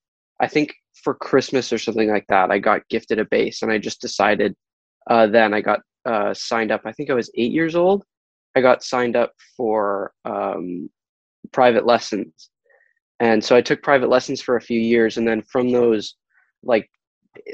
I 0.40 0.48
think 0.48 0.74
for 1.04 1.12
Christmas 1.12 1.74
or 1.74 1.78
something 1.78 2.08
like 2.08 2.24
that, 2.30 2.50
I 2.50 2.58
got 2.58 2.88
gifted 2.88 3.18
a 3.18 3.26
bass, 3.26 3.60
and 3.60 3.70
I 3.70 3.76
just 3.76 4.00
decided. 4.00 4.54
Uh, 5.10 5.26
then 5.26 5.52
I 5.52 5.60
got 5.60 5.80
uh, 6.06 6.32
signed 6.32 6.72
up. 6.72 6.82
I 6.86 6.92
think 6.92 7.10
I 7.10 7.14
was 7.14 7.30
eight 7.34 7.52
years 7.52 7.76
old. 7.76 8.02
I 8.56 8.62
got 8.62 8.82
signed 8.82 9.14
up 9.14 9.32
for 9.58 10.12
um, 10.24 10.88
private 11.52 11.84
lessons, 11.84 12.48
and 13.20 13.44
so 13.44 13.54
I 13.54 13.60
took 13.60 13.82
private 13.82 14.08
lessons 14.08 14.40
for 14.40 14.56
a 14.56 14.62
few 14.62 14.80
years, 14.80 15.18
and 15.18 15.28
then 15.28 15.42
from 15.42 15.70
those, 15.70 16.14
like, 16.62 16.88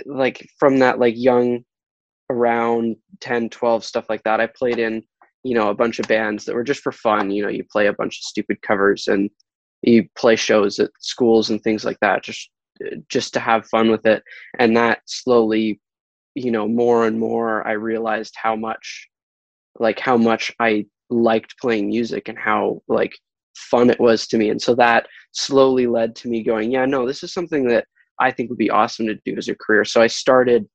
like 0.07 0.49
from 0.61 0.79
that 0.79 1.01
like 1.01 1.15
young, 1.17 1.65
around 2.31 2.95
10, 3.21 3.51
12 3.51 3.85
stuff 3.85 4.07
like 4.09 4.23
that, 4.23 4.41
I 4.41 4.47
played 4.47 4.79
in 4.79 5.03
you 5.45 5.55
know 5.55 5.69
a 5.69 5.75
bunch 5.75 5.99
of 5.99 6.09
bands 6.09 6.45
that 6.45 6.55
were 6.55 6.65
just 6.65 6.83
for 6.83 6.93
fun. 6.93 7.31
You 7.31 7.43
know, 7.43 7.49
you 7.49 7.65
play 7.71 7.87
a 7.87 7.93
bunch 7.93 8.19
of 8.19 8.25
stupid 8.25 8.63
covers 8.63 9.09
and 9.09 9.31
you 9.83 10.09
play 10.17 10.37
shows 10.37 10.79
at 10.79 10.91
schools 11.01 11.51
and 11.51 11.61
things 11.63 11.85
like 11.85 11.99
that, 12.01 12.23
just 12.23 12.51
just 13.09 13.33
to 13.35 13.41
have 13.41 13.67
fun 13.67 13.91
with 13.91 14.07
it, 14.07 14.23
and 14.59 14.77
that 14.77 15.01
slowly 15.07 15.81
you 16.35 16.51
know 16.51 16.67
more 16.67 17.07
and 17.07 17.19
more 17.19 17.67
i 17.67 17.73
realized 17.73 18.35
how 18.37 18.57
much 18.57 19.09
like 19.79 19.99
how 19.99 20.17
much 20.17 20.53
i 20.61 20.85
liked 21.11 21.55
playing 21.59 21.89
music 21.89 22.29
and 22.29 22.39
how 22.39 22.81
like 22.89 23.13
fun 23.57 23.91
it 23.91 24.01
was 24.01 24.27
to 24.27 24.39
me 24.39 24.49
and 24.49 24.61
so 24.61 24.75
that 24.75 25.07
slowly 25.33 25.87
led 25.87 26.17
to 26.17 26.29
me 26.29 26.43
going 26.43 26.71
yeah 26.71 26.87
no 26.87 27.07
this 27.07 27.23
is 27.23 27.33
something 27.33 27.69
that 27.69 27.85
i 28.19 28.31
think 28.31 28.49
would 28.49 28.59
be 28.59 28.71
awesome 28.71 29.07
to 29.07 29.19
do 29.25 29.37
as 29.37 29.49
a 29.49 29.55
career 29.55 29.85
so 29.85 30.01
i 30.01 30.07
started 30.07 30.67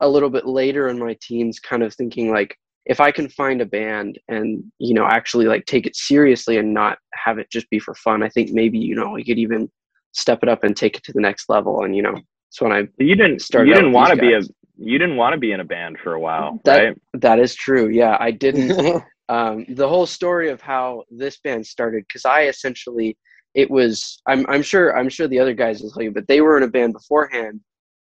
a 0.00 0.08
little 0.08 0.30
bit 0.30 0.46
later 0.46 0.88
in 0.88 0.98
my 0.98 1.16
teens 1.22 1.60
kind 1.60 1.82
of 1.82 1.94
thinking 1.94 2.30
like 2.30 2.56
if 2.86 3.00
i 3.00 3.10
can 3.10 3.28
find 3.28 3.60
a 3.60 3.66
band 3.66 4.18
and 4.28 4.64
you 4.78 4.94
know 4.94 5.06
actually 5.06 5.46
like 5.46 5.64
take 5.66 5.86
it 5.86 5.96
seriously 5.96 6.56
and 6.56 6.72
not 6.72 6.98
have 7.14 7.38
it 7.38 7.50
just 7.50 7.68
be 7.70 7.78
for 7.78 7.94
fun 7.94 8.22
i 8.22 8.28
think 8.28 8.50
maybe 8.50 8.78
you 8.78 8.94
know 8.94 9.10
we 9.10 9.24
could 9.24 9.38
even 9.38 9.70
step 10.12 10.40
it 10.42 10.48
up 10.48 10.64
and 10.64 10.76
take 10.76 10.96
it 10.96 11.02
to 11.02 11.12
the 11.12 11.20
next 11.20 11.48
level 11.48 11.84
and 11.84 11.94
you 11.94 12.02
know 12.02 12.14
so 12.50 12.66
when 12.66 12.76
i 12.76 12.88
you 12.98 13.14
didn't 13.14 13.40
start 13.40 13.66
you 13.66 13.74
didn't 13.74 13.92
want 13.92 14.10
to 14.10 14.16
be 14.16 14.32
a 14.32 14.40
you 14.78 14.98
didn't 14.98 15.16
want 15.16 15.32
to 15.32 15.38
be 15.38 15.52
in 15.52 15.60
a 15.60 15.64
band 15.64 15.98
for 15.98 16.14
a 16.14 16.20
while, 16.20 16.60
that, 16.64 16.84
right? 16.84 17.02
That 17.14 17.38
is 17.38 17.54
true. 17.54 17.88
Yeah, 17.88 18.16
I 18.20 18.30
didn't. 18.30 19.02
um, 19.28 19.64
the 19.68 19.88
whole 19.88 20.06
story 20.06 20.50
of 20.50 20.60
how 20.60 21.04
this 21.10 21.38
band 21.38 21.66
started, 21.66 22.04
because 22.06 22.24
I 22.24 22.42
essentially, 22.42 23.16
it 23.54 23.70
was. 23.70 24.20
I'm 24.26 24.46
I'm 24.48 24.62
sure 24.62 24.96
I'm 24.96 25.08
sure 25.08 25.28
the 25.28 25.40
other 25.40 25.54
guys 25.54 25.80
will 25.80 25.90
tell 25.90 26.02
you, 26.02 26.12
but 26.12 26.28
they 26.28 26.40
were 26.40 26.56
in 26.56 26.62
a 26.62 26.68
band 26.68 26.92
beforehand, 26.92 27.60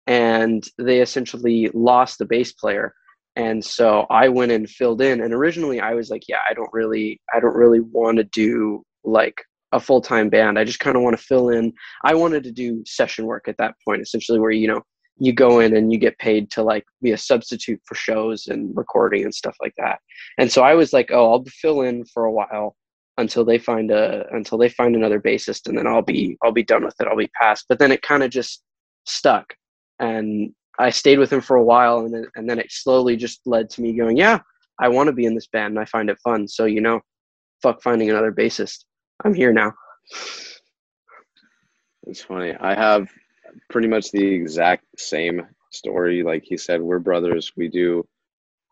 and 0.06 0.66
they 0.78 1.00
essentially 1.00 1.70
lost 1.74 2.18
the 2.18 2.24
bass 2.24 2.52
player, 2.52 2.94
and 3.36 3.64
so 3.64 4.06
I 4.10 4.28
went 4.28 4.52
and 4.52 4.68
filled 4.68 5.02
in. 5.02 5.20
And 5.20 5.34
originally, 5.34 5.80
I 5.80 5.94
was 5.94 6.10
like, 6.10 6.28
yeah, 6.28 6.38
I 6.48 6.54
don't 6.54 6.72
really, 6.72 7.20
I 7.34 7.40
don't 7.40 7.56
really 7.56 7.80
want 7.80 8.18
to 8.18 8.24
do 8.24 8.84
like 9.02 9.42
a 9.72 9.80
full 9.80 10.00
time 10.00 10.28
band. 10.28 10.58
I 10.58 10.64
just 10.64 10.80
kind 10.80 10.96
of 10.96 11.02
want 11.02 11.18
to 11.18 11.22
fill 11.22 11.50
in. 11.50 11.72
I 12.04 12.14
wanted 12.14 12.44
to 12.44 12.52
do 12.52 12.82
session 12.86 13.26
work 13.26 13.48
at 13.48 13.56
that 13.58 13.74
point, 13.84 14.02
essentially, 14.02 14.38
where 14.38 14.52
you 14.52 14.68
know 14.68 14.82
you 15.18 15.32
go 15.32 15.60
in 15.60 15.76
and 15.76 15.92
you 15.92 15.98
get 15.98 16.18
paid 16.18 16.50
to 16.50 16.62
like 16.62 16.84
be 17.02 17.12
a 17.12 17.18
substitute 17.18 17.80
for 17.84 17.94
shows 17.94 18.46
and 18.46 18.76
recording 18.76 19.24
and 19.24 19.34
stuff 19.34 19.56
like 19.60 19.74
that. 19.78 19.98
And 20.38 20.50
so 20.50 20.62
I 20.62 20.74
was 20.74 20.92
like, 20.92 21.10
oh, 21.12 21.32
I'll 21.32 21.44
fill 21.46 21.82
in 21.82 22.04
for 22.06 22.24
a 22.24 22.32
while 22.32 22.76
until 23.16 23.44
they 23.44 23.58
find 23.58 23.90
a 23.90 24.26
until 24.32 24.58
they 24.58 24.68
find 24.68 24.96
another 24.96 25.20
bassist 25.20 25.68
and 25.68 25.78
then 25.78 25.86
I'll 25.86 26.02
be 26.02 26.36
I'll 26.42 26.52
be 26.52 26.64
done 26.64 26.84
with 26.84 26.94
it. 27.00 27.08
I'll 27.08 27.16
be 27.16 27.30
past. 27.40 27.66
But 27.68 27.78
then 27.78 27.92
it 27.92 28.02
kind 28.02 28.22
of 28.22 28.30
just 28.30 28.62
stuck. 29.06 29.54
And 29.98 30.52
I 30.78 30.90
stayed 30.90 31.18
with 31.18 31.32
him 31.32 31.40
for 31.40 31.56
a 31.56 31.62
while 31.62 32.00
and 32.00 32.12
then 32.12 32.26
and 32.36 32.48
then 32.48 32.58
it 32.58 32.70
slowly 32.70 33.16
just 33.16 33.40
led 33.46 33.70
to 33.70 33.82
me 33.82 33.92
going, 33.92 34.16
yeah, 34.16 34.40
I 34.80 34.88
want 34.88 35.06
to 35.08 35.12
be 35.12 35.26
in 35.26 35.34
this 35.34 35.46
band 35.46 35.72
and 35.72 35.78
I 35.78 35.84
find 35.84 36.10
it 36.10 36.18
fun. 36.22 36.48
So, 36.48 36.64
you 36.64 36.80
know, 36.80 37.00
fuck 37.62 37.82
finding 37.82 38.10
another 38.10 38.32
bassist. 38.32 38.84
I'm 39.24 39.34
here 39.34 39.52
now. 39.52 39.72
It's 42.06 42.22
funny. 42.22 42.54
I 42.60 42.74
have 42.74 43.08
pretty 43.70 43.88
much 43.88 44.10
the 44.10 44.24
exact 44.24 44.84
same 44.98 45.46
story. 45.72 46.22
Like 46.22 46.44
he 46.44 46.56
said, 46.56 46.82
we're 46.82 46.98
brothers. 46.98 47.52
We 47.56 47.68
do. 47.68 48.06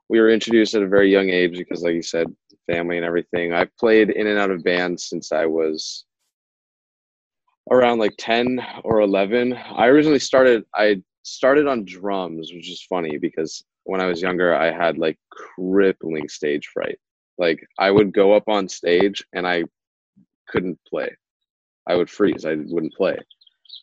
We 0.08 0.20
were 0.20 0.30
introduced 0.30 0.74
at 0.74 0.82
a 0.82 0.88
very 0.88 1.10
young 1.10 1.30
age 1.30 1.56
because, 1.56 1.82
like 1.82 1.94
you 1.94 2.02
said, 2.02 2.26
family 2.70 2.96
and 2.96 3.06
everything. 3.06 3.52
I've 3.52 3.74
played 3.78 4.10
in 4.10 4.26
and 4.26 4.38
out 4.38 4.50
of 4.50 4.62
bands 4.62 5.08
since 5.08 5.32
I 5.32 5.46
was 5.46 6.04
around 7.70 7.98
like 7.98 8.14
10 8.18 8.60
or 8.84 9.00
11. 9.00 9.54
I 9.54 9.86
originally 9.86 10.18
started, 10.18 10.64
I 10.74 11.02
started 11.22 11.66
on 11.66 11.84
drums, 11.84 12.52
which 12.52 12.70
is 12.70 12.82
funny 12.82 13.18
because 13.18 13.64
when 13.84 14.00
I 14.00 14.06
was 14.06 14.22
younger, 14.22 14.54
I 14.54 14.70
had 14.70 14.98
like 14.98 15.18
crippling 15.30 16.28
stage 16.28 16.68
fright. 16.68 16.98
Like 17.38 17.66
I 17.78 17.90
would 17.90 18.12
go 18.12 18.34
up 18.34 18.48
on 18.48 18.68
stage 18.68 19.24
and 19.32 19.46
I 19.46 19.64
couldn't 20.48 20.78
play. 20.88 21.16
I 21.86 21.96
would 21.96 22.10
freeze. 22.10 22.44
I 22.44 22.54
wouldn't 22.54 22.94
play 22.94 23.18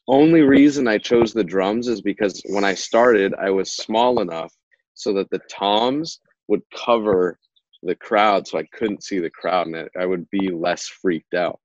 only 0.10 0.42
reason 0.42 0.88
I 0.88 0.98
chose 0.98 1.34
the 1.34 1.44
drums 1.44 1.88
is 1.88 2.02
because 2.02 2.42
when 2.50 2.64
I 2.64 2.74
started, 2.74 3.34
I 3.36 3.52
was 3.52 3.72
small 3.72 4.22
enough 4.22 4.52
so 4.96 5.14
that 5.14 5.30
the 5.30 5.40
toms 5.50 6.20
would 6.48 6.64
cover 6.76 7.38
the 7.84 7.96
crowd 7.96 8.48
so 8.48 8.58
I 8.58 8.68
couldn't 8.74 9.04
see 9.04 9.20
the 9.20 9.30
crowd 9.30 9.68
and 9.68 9.88
I 9.98 10.06
would 10.08 10.30
be 10.32 10.50
less 10.50 10.88
freaked 10.88 11.36
out. 11.36 11.60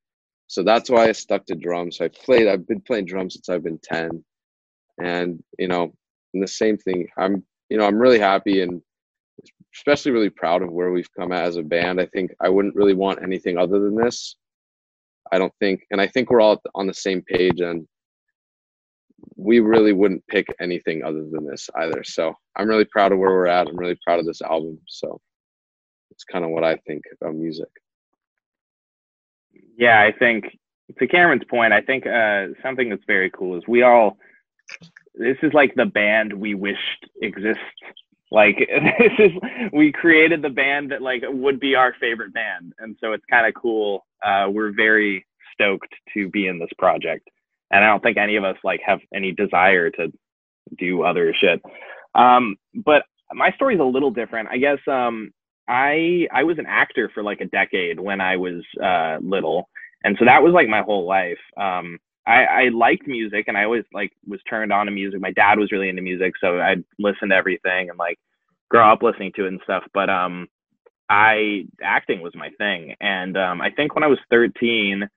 So 0.47 0.62
that's 0.62 0.90
why 0.90 1.09
I 1.09 1.12
stuck 1.12 1.47
to 1.47 1.54
drums. 1.54 1.97
So 1.97 2.04
I 2.04 2.09
played, 2.09 2.47
I've 2.47 2.69
been 2.69 2.83
playing 2.83 3.07
drums 3.07 3.33
since 3.35 3.49
I've 3.49 3.64
been 3.64 3.81
10. 3.83 4.23
And, 5.02 5.42
you 5.58 5.68
know, 5.68 5.92
and 6.32 6.42
the 6.42 6.48
same 6.48 6.76
thing, 6.76 7.08
I'm, 7.16 7.44
you 7.68 7.78
know, 7.78 7.86
I'm 7.86 7.98
really 7.98 8.18
happy 8.18 8.62
and 8.62 8.80
especially 9.74 10.12
really 10.12 10.30
proud 10.30 10.62
of 10.62 10.70
where 10.70 10.92
we've 10.92 11.12
come 11.18 11.32
at 11.32 11.44
as 11.44 11.56
a 11.56 11.62
band. 11.62 12.00
I 12.00 12.06
think 12.06 12.32
I 12.40 12.48
wouldn't 12.48 12.76
really 12.76 12.94
want 12.94 13.22
anything 13.22 13.58
other 13.58 13.80
than 13.80 13.96
this. 13.96 14.36
I 15.32 15.38
don't 15.38 15.52
think, 15.58 15.84
and 15.90 16.00
I 16.00 16.06
think 16.06 16.30
we're 16.30 16.40
all 16.40 16.62
on 16.74 16.86
the 16.86 16.94
same 16.94 17.22
page 17.22 17.60
and 17.60 17.86
we 19.36 19.60
really 19.60 19.92
wouldn't 19.92 20.26
pick 20.28 20.46
anything 20.60 21.02
other 21.02 21.24
than 21.30 21.46
this 21.46 21.68
either. 21.76 22.04
So 22.04 22.34
I'm 22.56 22.68
really 22.68 22.84
proud 22.84 23.12
of 23.12 23.18
where 23.18 23.30
we're 23.30 23.46
at. 23.46 23.66
I'm 23.66 23.76
really 23.76 23.98
proud 24.04 24.20
of 24.20 24.26
this 24.26 24.42
album. 24.42 24.78
So 24.86 25.20
it's 26.10 26.24
kind 26.24 26.44
of 26.44 26.50
what 26.50 26.64
I 26.64 26.76
think 26.86 27.02
about 27.20 27.34
music. 27.34 27.68
Yeah, 29.76 30.00
I 30.00 30.12
think 30.16 30.44
to 30.98 31.06
Cameron's 31.06 31.44
point, 31.48 31.72
I 31.72 31.80
think 31.80 32.06
uh, 32.06 32.48
something 32.62 32.90
that's 32.90 33.04
very 33.06 33.30
cool 33.30 33.56
is 33.56 33.64
we 33.66 33.82
all. 33.82 34.18
This 35.14 35.37
is 35.42 35.52
like 35.52 35.75
the 35.75 35.87
band 35.87 36.33
we 36.33 36.54
wished 36.54 37.09
exists. 37.23 37.61
Like 38.30 38.56
this 38.99 39.12
is 39.18 39.33
we 39.73 39.92
created 39.92 40.42
the 40.42 40.50
band 40.50 40.90
that 40.90 41.02
like 41.02 41.23
would 41.26 41.61
be 41.61 41.75
our 41.75 41.94
favorite 42.00 42.35
band, 42.35 42.73
and 42.78 42.97
so 43.00 43.12
it's 43.12 43.25
kind 43.30 43.47
of 43.47 43.54
cool. 43.54 44.06
Uh, 44.25 44.47
we're 44.50 44.73
very 44.73 45.26
stoked 45.52 45.94
to 46.14 46.28
be 46.30 46.49
in 46.49 46.59
this 46.59 46.71
project 46.78 47.28
and 47.75 47.85
I 47.85 47.88
don't 47.88 48.02
think 48.02 48.16
any 48.16 48.37
of 48.37 48.44
us 48.44 48.56
like 48.62 48.80
have 48.87 49.00
any 49.12 49.33
desire 49.33 49.90
to 49.90 50.12
do 50.78 51.02
other 51.02 51.35
shit. 51.38 51.61
Um, 52.14 52.56
but 52.75 53.02
my 53.33 53.50
story 53.52 53.75
is 53.75 53.80
a 53.80 53.85
little 53.85 54.12
different. 54.12 54.49
I 54.50 54.59
guess 54.59 54.78
um, 54.87 55.33
I 55.68 56.28
I 56.33 56.44
was 56.44 56.59
an 56.59 56.66
actor 56.68 57.11
for 57.12 57.23
like 57.23 57.40
a 57.40 57.47
decade 57.47 57.99
when 57.99 58.21
I 58.21 58.37
was 58.37 58.62
uh, 58.83 59.18
little, 59.21 59.68
and 60.04 60.16
so 60.18 60.25
that 60.25 60.42
was 60.42 60.52
like 60.52 60.68
my 60.68 60.83
whole 60.83 61.06
life. 61.06 61.38
Um, 61.56 61.99
I, 62.26 62.45
I 62.45 62.69
liked 62.69 63.07
music, 63.07 63.47
and 63.49 63.57
I 63.57 63.64
always 63.64 63.85
like 63.93 64.12
was 64.26 64.40
turned 64.49 64.73
on 64.73 64.87
to 64.87 64.93
music. 64.93 65.21
My 65.21 65.33
dad 65.33 65.59
was 65.59 65.73
really 65.73 65.88
into 65.88 66.02
music, 66.02 66.35
so 66.40 66.61
I'd 66.61 66.85
listen 66.99 67.28
to 67.31 67.35
everything 67.35 67.90
and 67.90 67.99
like 67.99 68.19
grow 68.71 68.90
up 68.90 69.02
listening 69.02 69.33
to 69.37 69.45
it 69.45 69.49
and 69.49 69.61
stuff. 69.64 69.85
But 69.93 70.09
um, 70.09 70.49
I 71.11 71.66
acting 71.83 72.23
was 72.23 72.35
my 72.35 72.50
thing, 72.59 72.95
and 73.00 73.37
um, 73.37 73.61
I 73.61 73.71
think 73.71 73.95
when 73.95 74.04
I 74.04 74.09
was 74.09 74.19
13, 74.31 75.09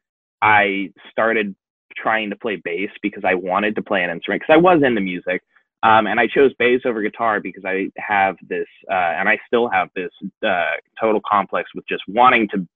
I 0.41 0.91
started 1.11 1.55
trying 1.95 2.29
to 2.29 2.35
play 2.35 2.57
bass 2.57 2.89
because 3.01 3.23
I 3.25 3.33
wanted 3.35 3.75
to 3.75 3.81
play 3.81 4.03
an 4.03 4.09
instrument 4.09 4.41
because 4.41 4.53
I 4.53 4.57
was 4.57 4.81
into 4.83 5.01
music. 5.01 5.41
Um, 5.83 6.07
and 6.07 6.19
I 6.19 6.27
chose 6.27 6.51
bass 6.57 6.81
over 6.85 7.03
guitar 7.03 7.39
because 7.39 7.63
I 7.63 7.89
have 7.97 8.35
this, 8.49 8.65
uh, 8.89 9.13
and 9.17 9.29
I 9.29 9.37
still 9.45 9.69
have 9.69 9.89
this 9.95 10.09
uh, 10.45 10.71
total 10.99 11.21
complex 11.29 11.69
with 11.75 11.87
just 11.87 12.01
wanting 12.07 12.47
to 12.49 12.67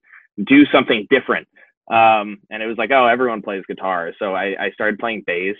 do 0.44 0.64
something 0.66 1.06
different. 1.10 1.48
Um, 1.90 2.38
and 2.50 2.62
it 2.62 2.66
was 2.66 2.78
like, 2.78 2.90
oh, 2.90 3.06
everyone 3.06 3.42
plays 3.42 3.64
guitar. 3.66 4.12
So 4.18 4.34
I, 4.34 4.54
I 4.58 4.70
started 4.72 4.98
playing 4.98 5.24
bass. 5.26 5.56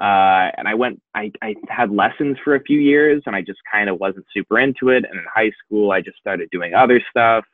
Uh, 0.00 0.54
and 0.56 0.68
I 0.68 0.74
went, 0.74 1.02
I, 1.14 1.32
I 1.42 1.56
had 1.68 1.90
lessons 1.90 2.36
for 2.44 2.54
a 2.54 2.62
few 2.62 2.78
years 2.78 3.22
and 3.26 3.34
I 3.34 3.42
just 3.42 3.58
kind 3.70 3.90
of 3.90 3.98
wasn't 3.98 4.26
super 4.32 4.60
into 4.60 4.90
it. 4.90 5.04
And 5.04 5.18
in 5.18 5.24
high 5.32 5.50
school, 5.64 5.90
I 5.90 6.00
just 6.00 6.18
started 6.18 6.48
doing 6.52 6.72
other 6.72 7.02
stuff. 7.10 7.44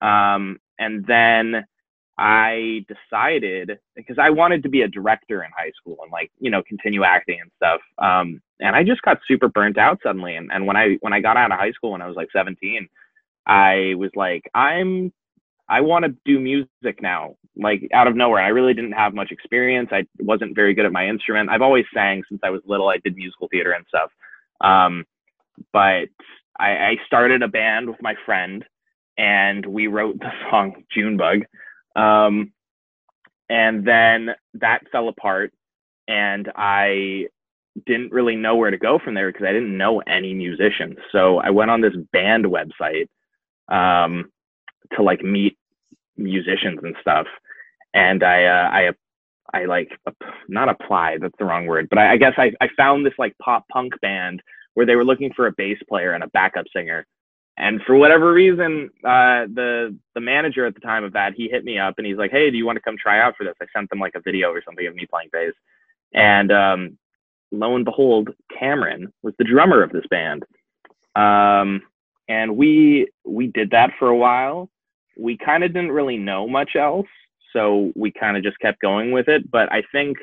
Um, 0.00 0.58
and 0.78 1.04
then 1.06 1.64
I 2.16 2.86
decided 2.86 3.72
because 3.96 4.18
I 4.20 4.30
wanted 4.30 4.62
to 4.62 4.68
be 4.68 4.82
a 4.82 4.88
director 4.88 5.42
in 5.42 5.50
high 5.56 5.72
school 5.76 5.96
and 6.02 6.12
like, 6.12 6.30
you 6.38 6.48
know, 6.50 6.62
continue 6.62 7.02
acting 7.02 7.40
and 7.40 7.50
stuff. 7.56 7.80
Um, 7.98 8.40
and 8.60 8.76
I 8.76 8.84
just 8.84 9.02
got 9.02 9.18
super 9.26 9.48
burnt 9.48 9.76
out 9.76 9.98
suddenly. 10.00 10.36
And, 10.36 10.52
and 10.52 10.66
when 10.66 10.76
I, 10.76 10.96
when 11.00 11.12
I 11.12 11.18
got 11.20 11.36
out 11.36 11.50
of 11.50 11.58
high 11.58 11.72
school 11.72 11.90
when 11.90 12.02
I 12.02 12.06
was 12.06 12.16
like 12.16 12.28
17, 12.32 12.88
I 13.46 13.94
was 13.96 14.10
like, 14.14 14.48
I'm, 14.54 15.12
I 15.68 15.80
want 15.80 16.04
to 16.04 16.14
do 16.24 16.38
music 16.40 17.00
now, 17.00 17.36
like 17.56 17.88
out 17.92 18.06
of 18.06 18.16
nowhere. 18.16 18.42
I 18.42 18.48
really 18.48 18.74
didn't 18.74 18.92
have 18.92 19.14
much 19.14 19.30
experience. 19.30 19.88
I 19.92 20.06
wasn't 20.18 20.54
very 20.54 20.74
good 20.74 20.86
at 20.86 20.92
my 20.92 21.06
instrument. 21.06 21.50
I've 21.50 21.62
always 21.62 21.86
sang 21.94 22.22
since 22.28 22.40
I 22.44 22.50
was 22.50 22.60
little. 22.66 22.88
I 22.88 22.98
did 22.98 23.16
musical 23.16 23.48
theater 23.48 23.72
and 23.72 23.84
stuff. 23.88 24.10
Um, 24.60 25.04
but 25.72 26.08
I, 26.58 26.70
I 26.70 26.96
started 27.06 27.42
a 27.42 27.48
band 27.48 27.88
with 27.88 28.02
my 28.02 28.14
friend 28.26 28.64
and 29.16 29.64
we 29.64 29.86
wrote 29.86 30.18
the 30.18 30.30
song 30.50 30.84
Junebug. 30.92 31.44
Um, 31.96 32.52
and 33.48 33.86
then 33.86 34.30
that 34.54 34.80
fell 34.90 35.08
apart 35.08 35.52
and 36.08 36.50
I 36.56 37.28
didn't 37.86 38.12
really 38.12 38.36
know 38.36 38.56
where 38.56 38.70
to 38.70 38.76
go 38.78 38.98
from 39.02 39.14
there 39.14 39.32
because 39.32 39.46
I 39.46 39.52
didn't 39.52 39.76
know 39.76 40.00
any 40.00 40.34
musicians. 40.34 40.96
So 41.10 41.38
I 41.38 41.50
went 41.50 41.70
on 41.70 41.80
this 41.80 41.94
band 42.12 42.46
website 42.46 43.08
um, 43.68 44.30
to 44.92 45.02
like 45.02 45.22
meet 45.22 45.56
musicians 46.16 46.80
and 46.82 46.96
stuff. 47.00 47.26
And 47.94 48.22
I, 48.22 48.44
uh, 48.44 48.70
I, 48.72 48.90
I 49.52 49.64
like 49.66 49.90
not 50.48 50.68
apply. 50.68 51.18
That's 51.18 51.36
the 51.38 51.44
wrong 51.44 51.66
word, 51.66 51.88
but 51.88 51.98
I, 51.98 52.12
I 52.12 52.16
guess 52.16 52.34
I, 52.36 52.52
I 52.60 52.68
found 52.76 53.06
this 53.06 53.14
like 53.18 53.36
pop 53.38 53.66
punk 53.68 53.94
band 54.00 54.42
where 54.74 54.86
they 54.86 54.96
were 54.96 55.04
looking 55.04 55.32
for 55.32 55.46
a 55.46 55.52
bass 55.52 55.78
player 55.88 56.12
and 56.12 56.24
a 56.24 56.28
backup 56.28 56.66
singer. 56.74 57.06
And 57.56 57.80
for 57.86 57.94
whatever 57.94 58.32
reason, 58.32 58.90
uh, 59.04 59.46
the 59.46 59.96
the 60.14 60.20
manager 60.20 60.66
at 60.66 60.74
the 60.74 60.80
time 60.80 61.04
of 61.04 61.12
that, 61.12 61.34
he 61.34 61.48
hit 61.48 61.64
me 61.64 61.78
up 61.78 61.94
and 61.98 62.06
he's 62.06 62.16
like, 62.16 62.32
"Hey, 62.32 62.50
do 62.50 62.56
you 62.56 62.66
want 62.66 62.76
to 62.76 62.82
come 62.82 62.96
try 62.98 63.20
out 63.20 63.36
for 63.36 63.44
this?" 63.44 63.54
I 63.62 63.66
sent 63.72 63.90
them 63.90 64.00
like 64.00 64.16
a 64.16 64.20
video 64.20 64.50
or 64.50 64.60
something 64.64 64.84
of 64.84 64.94
me 64.96 65.06
playing 65.06 65.28
bass, 65.32 65.52
and 66.12 66.50
um, 66.50 66.98
lo 67.52 67.76
and 67.76 67.84
behold, 67.84 68.30
Cameron 68.58 69.12
was 69.22 69.34
the 69.38 69.44
drummer 69.44 69.84
of 69.84 69.92
this 69.92 70.06
band. 70.10 70.44
Um, 71.14 71.82
and 72.28 72.56
we 72.56 73.08
we 73.24 73.46
did 73.46 73.70
that 73.70 73.92
for 74.00 74.08
a 74.08 74.16
while. 74.16 74.68
We 75.16 75.36
kind 75.36 75.64
of 75.64 75.72
didn't 75.72 75.92
really 75.92 76.16
know 76.16 76.48
much 76.48 76.76
else, 76.76 77.06
so 77.52 77.92
we 77.94 78.10
kind 78.12 78.36
of 78.36 78.42
just 78.42 78.58
kept 78.60 78.80
going 78.80 79.12
with 79.12 79.28
it. 79.28 79.50
But 79.50 79.72
I 79.72 79.82
think 79.92 80.18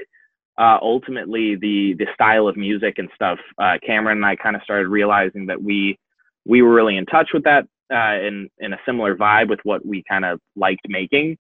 uh, 0.57 0.77
ultimately 0.81 1.55
the 1.55 1.95
the 1.97 2.07
style 2.13 2.47
of 2.47 2.57
music 2.57 2.95
and 2.97 3.09
stuff, 3.15 3.39
uh, 3.57 3.77
Cameron 3.85 4.17
and 4.17 4.25
I 4.25 4.35
kind 4.35 4.55
of 4.55 4.61
started 4.63 4.87
realizing 4.87 5.45
that 5.47 5.61
we 5.61 5.97
we 6.45 6.61
were 6.61 6.73
really 6.73 6.97
in 6.97 7.05
touch 7.05 7.29
with 7.33 7.43
that 7.43 7.65
uh, 7.93 8.19
in 8.25 8.49
in 8.59 8.73
a 8.73 8.79
similar 8.85 9.15
vibe 9.15 9.49
with 9.49 9.59
what 9.63 9.85
we 9.85 10.03
kind 10.09 10.25
of 10.25 10.39
liked 10.55 10.87
making, 10.87 11.37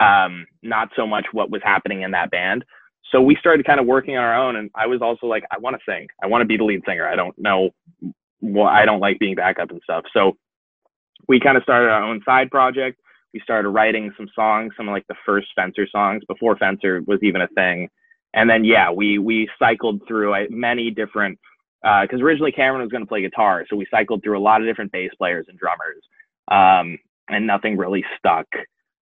um, 0.00 0.46
not 0.62 0.88
so 0.96 1.06
much 1.06 1.26
what 1.32 1.50
was 1.50 1.62
happening 1.64 2.02
in 2.02 2.10
that 2.12 2.30
band. 2.30 2.64
So 3.10 3.22
we 3.22 3.36
started 3.36 3.64
kind 3.66 3.80
of 3.80 3.86
working 3.86 4.16
on 4.16 4.24
our 4.24 4.36
own, 4.36 4.56
and 4.56 4.70
I 4.74 4.86
was 4.86 5.00
also 5.00 5.26
like, 5.26 5.44
I 5.50 5.58
want 5.58 5.76
to 5.76 5.82
sing. 5.90 6.08
I 6.22 6.26
want 6.26 6.42
to 6.42 6.46
be 6.46 6.58
the 6.58 6.64
lead 6.64 6.82
singer. 6.86 7.08
I 7.08 7.16
don't 7.16 7.36
know. 7.38 7.70
Well, 8.40 8.66
I 8.66 8.84
don't 8.84 9.00
like 9.00 9.18
being 9.18 9.34
backup 9.34 9.70
and 9.70 9.80
stuff. 9.82 10.04
So 10.12 10.36
we 11.28 11.38
kind 11.38 11.56
of 11.56 11.62
started 11.62 11.90
our 11.90 12.02
own 12.02 12.22
side 12.24 12.50
project. 12.50 13.00
We 13.34 13.40
started 13.40 13.68
writing 13.68 14.12
some 14.16 14.28
songs, 14.34 14.72
some 14.76 14.88
of 14.88 14.92
like 14.92 15.06
the 15.08 15.14
first 15.26 15.48
Fencer 15.54 15.86
songs 15.86 16.22
before 16.26 16.56
Fencer 16.56 17.02
was 17.06 17.20
even 17.22 17.42
a 17.42 17.48
thing. 17.48 17.88
And 18.34 18.48
then 18.48 18.64
yeah, 18.64 18.90
we 18.90 19.18
we 19.18 19.48
cycled 19.58 20.02
through 20.08 20.34
uh, 20.34 20.44
many 20.50 20.90
different 20.90 21.38
because 21.82 22.20
uh, 22.20 22.24
originally 22.24 22.52
Cameron 22.52 22.82
was 22.82 22.90
going 22.90 23.04
to 23.04 23.08
play 23.08 23.22
guitar, 23.22 23.64
so 23.68 23.76
we 23.76 23.86
cycled 23.90 24.22
through 24.22 24.38
a 24.38 24.40
lot 24.40 24.60
of 24.60 24.66
different 24.66 24.90
bass 24.90 25.10
players 25.16 25.46
and 25.48 25.58
drummers, 25.58 26.02
um, 26.50 26.98
and 27.28 27.46
nothing 27.46 27.76
really 27.76 28.04
stuck. 28.18 28.46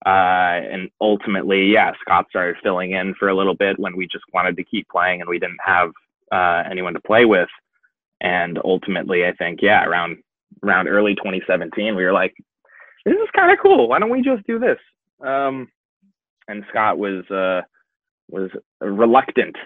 Uh, 0.06 0.60
and 0.70 0.90
ultimately, 1.00 1.66
yeah, 1.72 1.92
Scott 2.00 2.26
started 2.28 2.56
filling 2.62 2.92
in 2.92 3.14
for 3.18 3.28
a 3.28 3.36
little 3.36 3.54
bit 3.54 3.78
when 3.78 3.96
we 3.96 4.06
just 4.06 4.24
wanted 4.32 4.56
to 4.56 4.64
keep 4.64 4.86
playing 4.88 5.20
and 5.20 5.28
we 5.28 5.38
didn't 5.38 5.60
have 5.64 5.90
uh, 6.30 6.62
anyone 6.70 6.92
to 6.92 7.00
play 7.00 7.24
with. 7.24 7.48
And 8.20 8.58
ultimately, 8.64 9.24
I 9.24 9.32
think, 9.32 9.60
yeah, 9.62 9.84
around 9.84 10.18
around 10.64 10.88
early 10.88 11.14
2017, 11.14 11.94
we 11.94 12.04
were 12.04 12.12
like, 12.12 12.34
"This 13.04 13.14
is 13.14 13.28
kind 13.36 13.52
of 13.52 13.58
cool. 13.62 13.88
Why 13.88 13.98
don't 13.98 14.10
we 14.10 14.22
just 14.22 14.46
do 14.46 14.58
this?" 14.58 14.78
Um, 15.24 15.68
and 16.48 16.64
Scott 16.70 16.98
was 16.98 17.28
uh, 17.30 17.62
was 18.30 18.50
reluctant, 18.80 19.56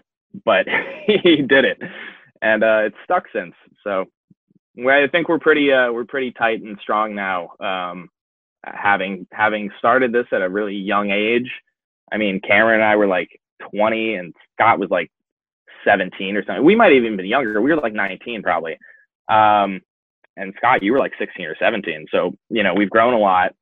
but 0.45 0.67
he 1.07 1.43
did 1.43 1.65
it 1.65 1.81
and 2.43 2.63
uh, 2.63 2.81
it's 2.85 2.97
stuck 3.05 3.25
since. 3.33 3.55
So 3.85 4.07
I 4.79 5.07
think 5.11 5.29
we're 5.29 5.39
pretty 5.39 5.73
uh, 5.73 5.93
we're 5.93 6.05
pretty 6.05 6.33
tight 6.33 6.63
and 6.63 6.79
strong 6.81 7.15
now. 7.15 7.51
Um, 7.61 8.09
having 8.65 9.27
having 9.33 9.71
started 9.79 10.13
this 10.13 10.27
at 10.33 10.43
a 10.43 10.49
really 10.49 10.77
young 10.77 11.11
age. 11.11 11.51
I 12.13 12.17
mean, 12.17 12.41
Cameron 12.41 12.81
and 12.81 12.85
I 12.85 12.97
were 12.97 13.07
like 13.07 13.29
20, 13.71 14.15
and 14.15 14.35
Scott 14.55 14.79
was 14.79 14.89
like 14.91 15.11
17 15.85 16.37
or 16.37 16.45
something. 16.45 16.65
We 16.65 16.75
might 16.75 16.93
have 16.93 17.03
even 17.03 17.17
been 17.17 17.27
younger. 17.27 17.61
We 17.61 17.71
were 17.71 17.81
like 17.81 17.93
19 17.93 18.43
probably. 18.43 18.79
Um, 19.29 19.83
and 20.39 20.55
Scott, 20.57 20.83
you 20.83 20.93
were 20.93 20.99
like 20.99 21.13
16 21.19 21.45
or 21.47 21.57
17. 21.59 22.07
So 22.11 22.33
you 22.49 22.63
know 22.63 22.75
we've 22.75 22.91
grown 22.91 23.15
a 23.15 23.19
lot, 23.19 23.55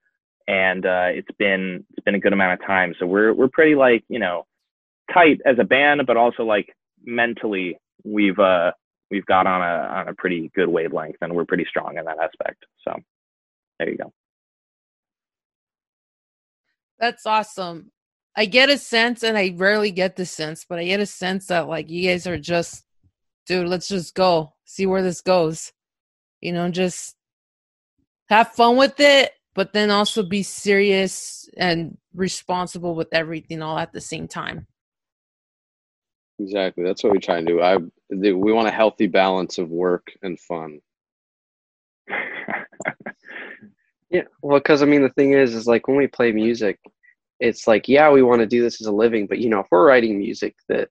and 0.46 0.84
uh, 0.84 1.08
it's 1.08 1.30
been 1.38 1.84
it's 1.90 2.04
been 2.04 2.14
a 2.14 2.20
good 2.20 2.32
amount 2.32 2.60
of 2.60 2.66
time. 2.66 2.94
So 2.98 3.06
we're 3.06 3.32
we're 3.32 3.48
pretty 3.48 3.74
like 3.74 4.04
you 4.08 4.18
know 4.18 4.46
tight 5.12 5.40
as 5.44 5.56
a 5.58 5.64
band, 5.64 6.02
but 6.06 6.16
also 6.16 6.44
like 6.44 6.74
mentally 7.04 7.78
we've 8.04 8.38
uh 8.38 8.72
we've 9.10 9.26
got 9.26 9.46
on 9.46 9.62
a 9.62 9.88
on 9.94 10.08
a 10.08 10.14
pretty 10.14 10.50
good 10.54 10.68
wavelength 10.68 11.16
and 11.20 11.34
we're 11.34 11.44
pretty 11.44 11.66
strong 11.68 11.96
in 11.98 12.04
that 12.04 12.18
aspect. 12.18 12.64
So 12.86 12.94
there 13.78 13.90
you 13.90 13.96
go. 13.96 14.12
That's 16.98 17.26
awesome. 17.26 17.90
I 18.36 18.44
get 18.44 18.68
a 18.68 18.76
sense, 18.76 19.22
and 19.22 19.36
I 19.36 19.54
rarely 19.56 19.90
get 19.90 20.16
the 20.16 20.26
sense, 20.26 20.66
but 20.68 20.78
I 20.78 20.84
get 20.84 21.00
a 21.00 21.06
sense 21.06 21.46
that 21.46 21.68
like 21.68 21.88
you 21.88 22.08
guys 22.08 22.26
are 22.26 22.38
just, 22.38 22.84
dude, 23.46 23.68
let's 23.68 23.88
just 23.88 24.14
go 24.14 24.52
see 24.64 24.86
where 24.86 25.02
this 25.02 25.22
goes. 25.22 25.72
You 26.40 26.52
know, 26.52 26.70
just 26.70 27.16
have 28.28 28.52
fun 28.52 28.76
with 28.76 28.98
it, 29.00 29.32
but 29.54 29.72
then 29.72 29.90
also 29.90 30.22
be 30.22 30.42
serious 30.42 31.48
and 31.56 31.96
responsible 32.14 32.94
with 32.94 33.08
everything 33.12 33.62
all 33.62 33.78
at 33.78 33.92
the 33.92 34.00
same 34.00 34.28
time. 34.28 34.66
Exactly. 36.38 36.84
That's 36.84 37.02
what 37.02 37.12
we 37.12 37.18
try 37.18 37.38
and 37.38 37.46
do. 37.46 37.62
I 37.62 37.78
we 38.10 38.52
want 38.52 38.68
a 38.68 38.72
healthy 38.72 39.06
balance 39.06 39.58
of 39.58 39.70
work 39.70 40.12
and 40.22 40.38
fun. 40.38 40.80
yeah, 44.10 44.22
well, 44.42 44.58
because 44.58 44.82
I 44.82 44.86
mean, 44.86 45.02
the 45.02 45.10
thing 45.10 45.32
is, 45.32 45.54
is 45.54 45.66
like 45.66 45.88
when 45.88 45.96
we 45.96 46.06
play 46.06 46.32
music, 46.32 46.78
it's 47.40 47.66
like, 47.66 47.88
yeah, 47.88 48.10
we 48.10 48.22
want 48.22 48.40
to 48.40 48.46
do 48.46 48.62
this 48.62 48.80
as 48.80 48.86
a 48.86 48.92
living, 48.92 49.26
but 49.26 49.38
you 49.38 49.48
know, 49.48 49.60
if 49.60 49.66
we're 49.70 49.86
writing 49.86 50.18
music 50.18 50.54
that, 50.68 50.88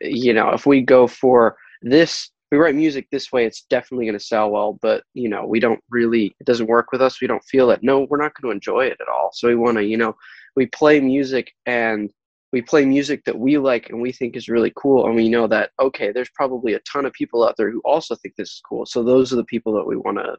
you 0.00 0.32
know, 0.32 0.50
if 0.50 0.66
we 0.66 0.80
go 0.80 1.06
for 1.06 1.56
this, 1.82 2.30
we 2.50 2.58
write 2.58 2.74
music 2.74 3.08
this 3.10 3.30
way, 3.30 3.44
it's 3.44 3.62
definitely 3.62 4.06
going 4.06 4.18
to 4.18 4.24
sell 4.24 4.50
well, 4.50 4.78
but 4.82 5.04
you 5.14 5.28
know, 5.28 5.46
we 5.46 5.60
don't 5.60 5.82
really, 5.90 6.34
it 6.40 6.46
doesn't 6.46 6.66
work 6.66 6.90
with 6.92 7.00
us. 7.00 7.20
We 7.20 7.28
don't 7.28 7.44
feel 7.44 7.70
it. 7.70 7.82
No, 7.82 8.06
we're 8.10 8.20
not 8.20 8.34
going 8.34 8.50
to 8.50 8.54
enjoy 8.54 8.86
it 8.86 8.98
at 9.00 9.08
all. 9.08 9.30
So 9.32 9.48
we 9.48 9.54
want 9.54 9.78
to, 9.78 9.84
you 9.84 9.96
know, 9.96 10.16
we 10.56 10.66
play 10.66 11.00
music 11.00 11.52
and 11.66 12.10
we 12.52 12.60
play 12.60 12.84
music 12.84 13.24
that 13.24 13.38
we 13.38 13.58
like 13.58 13.90
and 13.90 14.00
we 14.00 14.12
think 14.12 14.36
is 14.36 14.48
really 14.48 14.72
cool 14.76 15.06
and 15.06 15.14
we 15.14 15.28
know 15.28 15.46
that 15.46 15.70
okay 15.80 16.10
there's 16.12 16.30
probably 16.30 16.74
a 16.74 16.80
ton 16.80 17.06
of 17.06 17.12
people 17.12 17.46
out 17.46 17.56
there 17.56 17.70
who 17.70 17.80
also 17.84 18.14
think 18.16 18.34
this 18.36 18.50
is 18.50 18.62
cool 18.68 18.84
so 18.84 19.02
those 19.02 19.32
are 19.32 19.36
the 19.36 19.44
people 19.44 19.72
that 19.72 19.86
we 19.86 19.96
want 19.96 20.18
to 20.18 20.36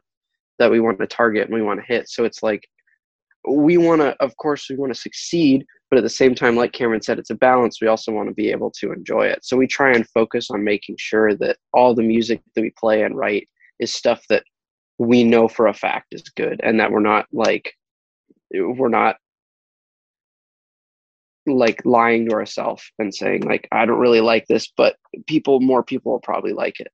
that 0.58 0.70
we 0.70 0.80
want 0.80 0.98
to 0.98 1.06
target 1.06 1.46
and 1.46 1.54
we 1.54 1.62
want 1.62 1.80
to 1.80 1.86
hit 1.86 2.08
so 2.08 2.24
it's 2.24 2.42
like 2.42 2.68
we 3.48 3.76
want 3.76 4.00
to 4.00 4.14
of 4.22 4.36
course 4.36 4.68
we 4.68 4.76
want 4.76 4.92
to 4.92 5.00
succeed 5.00 5.64
but 5.90 5.98
at 5.98 6.02
the 6.02 6.08
same 6.08 6.34
time 6.34 6.56
like 6.56 6.72
cameron 6.72 7.02
said 7.02 7.18
it's 7.18 7.30
a 7.30 7.34
balance 7.34 7.80
we 7.80 7.88
also 7.88 8.12
want 8.12 8.28
to 8.28 8.34
be 8.34 8.50
able 8.50 8.70
to 8.70 8.92
enjoy 8.92 9.26
it 9.26 9.44
so 9.44 9.56
we 9.56 9.66
try 9.66 9.92
and 9.92 10.08
focus 10.08 10.50
on 10.50 10.62
making 10.62 10.96
sure 10.98 11.34
that 11.34 11.56
all 11.72 11.94
the 11.94 12.02
music 12.02 12.40
that 12.54 12.62
we 12.62 12.72
play 12.78 13.02
and 13.02 13.16
write 13.16 13.48
is 13.78 13.92
stuff 13.92 14.22
that 14.28 14.44
we 14.98 15.24
know 15.24 15.48
for 15.48 15.66
a 15.66 15.74
fact 15.74 16.06
is 16.12 16.22
good 16.36 16.60
and 16.62 16.78
that 16.78 16.92
we're 16.92 17.00
not 17.00 17.26
like 17.32 17.74
we're 18.52 18.88
not 18.88 19.16
like 21.46 21.84
lying 21.84 22.28
to 22.28 22.34
ourselves 22.34 22.84
and 22.98 23.14
saying 23.14 23.42
like 23.42 23.66
I 23.72 23.84
don't 23.84 23.98
really 23.98 24.20
like 24.20 24.46
this, 24.46 24.72
but 24.76 24.96
people 25.26 25.60
more 25.60 25.82
people 25.82 26.12
will 26.12 26.20
probably 26.20 26.52
like 26.52 26.80
it. 26.80 26.92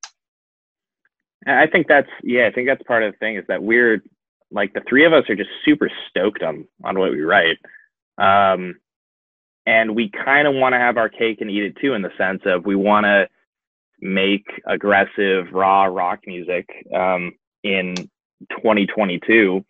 I 1.47 1.67
think 1.67 1.87
that's 1.89 2.09
yeah, 2.23 2.47
I 2.47 2.53
think 2.53 2.67
that's 2.67 2.83
part 2.85 3.03
of 3.03 3.13
the 3.13 3.19
thing 3.19 3.37
is 3.37 3.45
that 3.49 3.63
we're 3.63 4.03
like 4.51 4.73
the 4.73 4.83
three 4.89 5.05
of 5.05 5.13
us 5.13 5.29
are 5.29 5.37
just 5.37 5.51
super 5.65 5.91
stoked 6.09 6.43
on 6.43 6.67
on 6.85 6.99
what 6.99 7.13
we 7.13 7.23
write. 7.23 7.59
Um 8.19 8.77
and 9.67 9.95
we 9.95 10.11
kind 10.11 10.49
of 10.49 10.55
want 10.55 10.73
to 10.73 10.79
have 10.79 10.97
our 10.97 11.11
cake 11.11 11.41
and 11.41 11.51
eat 11.51 11.63
it 11.63 11.77
too 11.81 11.95
in 11.95 12.03
the 12.03 12.13
sense 12.17 12.43
of 12.47 12.65
we 12.65 12.75
want 12.75 13.05
to 13.05 13.29
make 14.01 14.47
aggressive 14.67 15.47
raw 15.53 15.85
rock 15.85 16.21
music 16.27 16.69
um 16.95 17.33
in 17.65 17.95
2022 18.51 19.65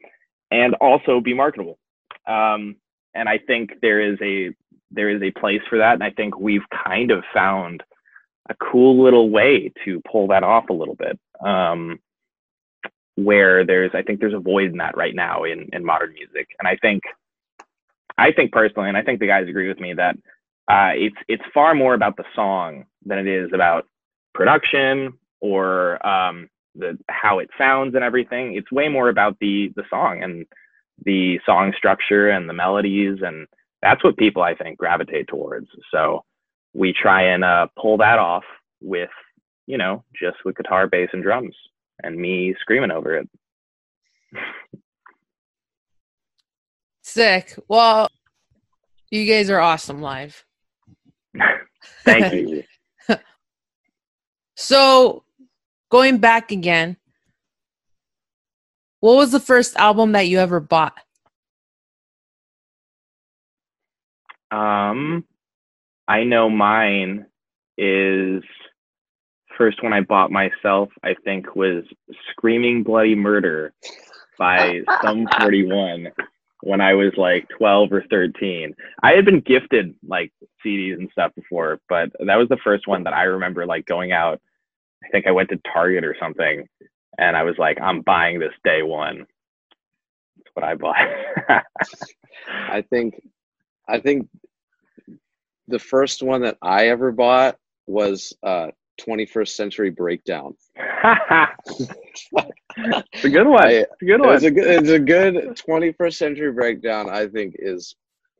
and 0.50 0.74
also 0.74 1.20
be 1.20 1.34
marketable. 1.34 1.78
Um 2.26 2.76
and 3.14 3.28
I 3.28 3.38
think 3.38 3.72
there 3.80 4.00
is 4.00 4.18
a 4.22 4.54
there 4.90 5.10
is 5.10 5.22
a 5.22 5.30
place 5.32 5.60
for 5.68 5.78
that. 5.78 5.94
And 5.94 6.04
I 6.04 6.10
think 6.10 6.38
we've 6.38 6.68
kind 6.86 7.10
of 7.10 7.24
found 7.34 7.82
a 8.48 8.54
cool 8.54 9.02
little 9.02 9.30
way 9.30 9.72
to 9.84 10.00
pull 10.10 10.28
that 10.28 10.42
off 10.42 10.70
a 10.70 10.74
little 10.74 10.94
bit. 10.94 11.18
Um, 11.44 11.98
where 13.24 13.64
there's, 13.64 13.90
I 13.94 14.02
think 14.02 14.20
there's 14.20 14.34
a 14.34 14.38
void 14.38 14.70
in 14.70 14.78
that 14.78 14.96
right 14.96 15.14
now 15.14 15.44
in, 15.44 15.68
in 15.72 15.84
modern 15.84 16.12
music. 16.12 16.48
And 16.58 16.68
I 16.68 16.76
think 16.76 17.02
I 18.18 18.32
think 18.32 18.52
personally, 18.52 18.88
and 18.88 18.98
I 18.98 19.02
think 19.02 19.20
the 19.20 19.28
guys 19.28 19.48
agree 19.48 19.68
with 19.68 19.78
me 19.78 19.94
that 19.94 20.16
uh, 20.68 20.90
it's 20.94 21.16
it's 21.28 21.42
far 21.54 21.74
more 21.74 21.94
about 21.94 22.16
the 22.16 22.24
song 22.34 22.84
than 23.06 23.18
it 23.18 23.28
is 23.28 23.50
about 23.54 23.86
production 24.34 25.14
or 25.40 26.04
um, 26.06 26.48
the 26.74 26.98
how 27.08 27.38
it 27.38 27.48
sounds 27.56 27.94
and 27.94 28.02
everything. 28.02 28.56
It's 28.56 28.72
way 28.72 28.88
more 28.88 29.08
about 29.08 29.38
the 29.40 29.72
the 29.76 29.84
song 29.88 30.22
and 30.22 30.46
the 31.04 31.38
song 31.46 31.72
structure 31.76 32.28
and 32.28 32.48
the 32.48 32.52
melodies, 32.52 33.18
and 33.22 33.46
that's 33.82 34.02
what 34.02 34.16
people 34.16 34.42
I 34.42 34.54
think 34.54 34.78
gravitate 34.78 35.28
towards. 35.28 35.68
So 35.92 36.24
we 36.74 36.92
try 36.92 37.22
and 37.22 37.44
uh, 37.44 37.68
pull 37.80 37.98
that 37.98 38.18
off 38.18 38.44
with 38.82 39.10
you 39.68 39.78
know 39.78 40.04
just 40.20 40.38
with 40.44 40.56
guitar, 40.56 40.88
bass, 40.88 41.10
and 41.12 41.22
drums, 41.22 41.54
and 42.02 42.16
me 42.16 42.54
screaming 42.60 42.90
over 42.90 43.16
it. 43.16 43.28
Sick. 47.02 47.54
Well, 47.68 48.08
you 49.10 49.26
guys 49.26 49.50
are 49.50 49.60
awesome 49.60 50.00
live. 50.00 50.44
Thank 52.04 52.32
you. 52.34 52.62
So, 54.60 55.22
going 55.88 56.18
back 56.18 56.50
again, 56.50 56.96
what 58.98 59.14
was 59.14 59.30
the 59.30 59.38
first 59.38 59.76
album 59.76 60.10
that 60.12 60.26
you 60.26 60.40
ever 60.40 60.58
bought? 60.58 60.98
Um, 64.50 65.24
I 66.08 66.24
know 66.24 66.50
mine 66.50 67.26
is 67.76 68.42
first 69.58 69.82
one 69.82 69.92
I 69.92 70.00
bought 70.00 70.30
myself. 70.30 70.88
I 71.02 71.14
think 71.24 71.54
was 71.54 71.84
"Screaming 72.30 72.82
Bloody 72.84 73.14
Murder" 73.14 73.74
by 74.38 74.80
Sum 75.02 75.26
41 75.38 76.08
when 76.62 76.80
I 76.80 76.94
was 76.94 77.12
like 77.16 77.48
12 77.58 77.92
or 77.92 78.04
13. 78.10 78.74
I 79.02 79.12
had 79.12 79.24
been 79.24 79.40
gifted 79.40 79.94
like 80.06 80.32
CDs 80.64 80.94
and 80.94 81.10
stuff 81.12 81.32
before, 81.34 81.80
but 81.88 82.10
that 82.24 82.36
was 82.36 82.48
the 82.48 82.58
first 82.64 82.86
one 82.86 83.04
that 83.04 83.12
I 83.12 83.24
remember 83.24 83.66
like 83.66 83.86
going 83.86 84.12
out. 84.12 84.40
I 85.04 85.08
think 85.10 85.26
I 85.26 85.32
went 85.32 85.50
to 85.50 85.60
Target 85.72 86.04
or 86.04 86.16
something 86.18 86.66
and 87.18 87.36
I 87.36 87.42
was 87.42 87.56
like, 87.58 87.80
I'm 87.80 88.02
buying 88.02 88.38
this 88.38 88.54
day 88.64 88.82
one. 88.82 89.26
That's 90.36 90.50
what 90.54 90.64
I 90.64 90.74
bought. 90.74 90.96
I 92.48 92.82
think, 92.82 93.20
I 93.88 94.00
think 94.00 94.28
the 95.66 95.78
first 95.78 96.22
one 96.22 96.42
that 96.42 96.58
I 96.62 96.88
ever 96.88 97.12
bought 97.12 97.56
was 97.86 98.36
uh 98.42 98.68
21st 99.00 99.48
Century 99.48 99.90
Breakdown. 99.90 100.54
it's 100.76 101.88
a 103.24 103.28
good 103.30 103.46
one. 103.46 103.66
I- 103.66 103.70
It's 103.72 104.02
a 104.02 104.04
good 104.04 104.20
one. 104.20 104.34
It's 104.34 104.44
a 104.44 104.50
good, 104.50 104.66
it's 104.66 104.90
a 104.90 104.98
good 104.98 105.34
21st 105.56 106.14
Century 106.14 106.52
Breakdown. 106.52 107.08
I 107.10 107.26
think 107.26 107.54
is 107.58 107.94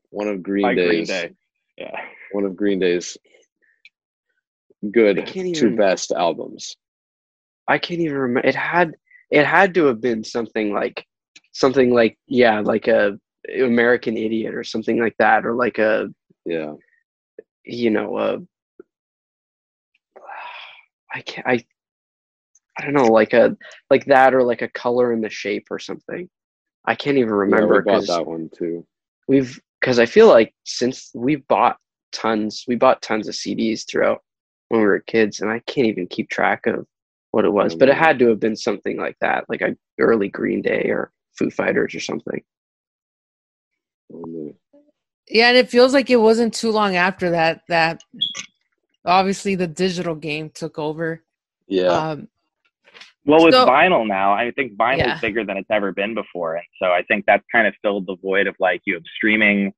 one 0.09 0.27
of 0.27 0.41
Green 0.43 0.63
By 0.63 0.73
Green 0.73 0.89
Day's 0.89 1.07
Day. 1.07 1.31
Yeah. 1.77 1.95
one 2.31 2.45
of 2.45 2.55
Green 2.55 2.79
Day's 2.79 3.17
good 4.91 5.19
I 5.19 5.23
can't 5.23 5.55
to 5.55 5.65
even- 5.67 5.75
best 5.75 6.11
albums. 6.11 6.75
I 7.67 7.77
can't 7.77 7.99
even 8.01 8.17
remember. 8.17 8.47
It 8.47 8.55
had 8.55 8.95
it 9.29 9.45
had 9.45 9.73
to 9.75 9.85
have 9.85 10.01
been 10.01 10.23
something 10.23 10.73
like 10.73 11.05
something 11.51 11.93
like 11.93 12.17
yeah, 12.27 12.59
like 12.61 12.87
a 12.87 13.19
American 13.59 14.17
Idiot 14.17 14.55
or 14.55 14.63
something 14.63 14.99
like 14.99 15.15
that, 15.19 15.45
or 15.45 15.53
like 15.53 15.77
a 15.77 16.09
Yeah, 16.45 16.73
you 17.63 17.91
know 17.91 18.17
a 18.17 18.39
I 21.13 21.21
can't 21.21 21.47
I 21.47 21.65
I 22.77 22.85
don't 22.85 22.93
know 22.93 23.11
like 23.11 23.33
a 23.33 23.57
like 23.89 24.05
that 24.05 24.33
or 24.33 24.43
like 24.43 24.61
a 24.61 24.69
Color 24.69 25.11
and 25.11 25.23
the 25.23 25.29
Shape 25.29 25.67
or 25.69 25.79
something. 25.79 26.29
I 26.85 26.95
can't 26.95 27.17
even 27.17 27.29
yeah, 27.29 27.35
we 27.35 27.41
remember 27.41 27.81
bought 27.81 28.01
because 28.01 28.07
that 28.07 28.25
one 28.25 28.49
too. 28.55 28.85
we've 29.27 29.59
because 29.79 29.99
I 29.99 30.05
feel 30.05 30.27
like 30.27 30.53
since 30.65 31.11
we 31.13 31.37
bought 31.37 31.77
tons, 32.11 32.65
we 32.67 32.75
bought 32.75 33.01
tons 33.01 33.27
of 33.27 33.35
CDs 33.35 33.85
throughout 33.89 34.23
when 34.69 34.81
we 34.81 34.87
were 34.87 34.99
kids, 34.99 35.41
and 35.41 35.51
I 35.51 35.59
can't 35.59 35.87
even 35.87 36.07
keep 36.07 36.29
track 36.29 36.67
of 36.67 36.85
what 37.31 37.45
it 37.45 37.51
was. 37.51 37.75
But 37.75 37.89
it 37.89 37.95
had 37.95 38.19
to 38.19 38.29
have 38.29 38.39
been 38.39 38.55
something 38.55 38.97
like 38.97 39.17
that, 39.21 39.45
like 39.49 39.61
a 39.61 39.75
early 39.99 40.29
Green 40.29 40.61
Day 40.61 40.85
or 40.89 41.11
Foo 41.37 41.49
Fighters 41.49 41.93
or 41.95 41.99
something. 41.99 42.41
Um, 44.13 44.53
Yeah, 45.27 45.49
and 45.49 45.57
it 45.57 45.69
feels 45.69 45.93
like 45.93 46.09
it 46.09 46.17
wasn't 46.17 46.53
too 46.53 46.71
long 46.71 46.95
after 46.95 47.31
that 47.31 47.61
that 47.67 48.01
obviously 49.05 49.55
the 49.55 49.67
digital 49.67 50.15
game 50.15 50.49
took 50.49 50.77
over. 50.79 51.23
Yeah, 51.67 51.87
Um, 51.89 52.27
Well, 53.25 53.43
with 53.45 53.53
So- 53.53 53.67
vinyl 53.67 54.07
now, 54.07 54.31
I 54.33 54.49
think 54.51 54.73
vinyl 54.75 54.97
Yeah. 54.99 55.15
is 55.15 55.21
bigger 55.21 55.43
than 55.43 55.57
it's 55.57 55.69
ever 55.69 55.91
been 55.91 56.15
before, 56.15 56.55
and 56.55 56.65
so 56.81 56.91
I 56.91 57.03
think 57.03 57.25
that's 57.25 57.45
kind 57.51 57.67
of 57.67 57.75
filled 57.83 58.07
the 58.07 58.15
void 58.15 58.47
of 58.47 58.55
like 58.59 58.81
you 58.85 58.95
have 58.95 59.03
streaming 59.15 59.73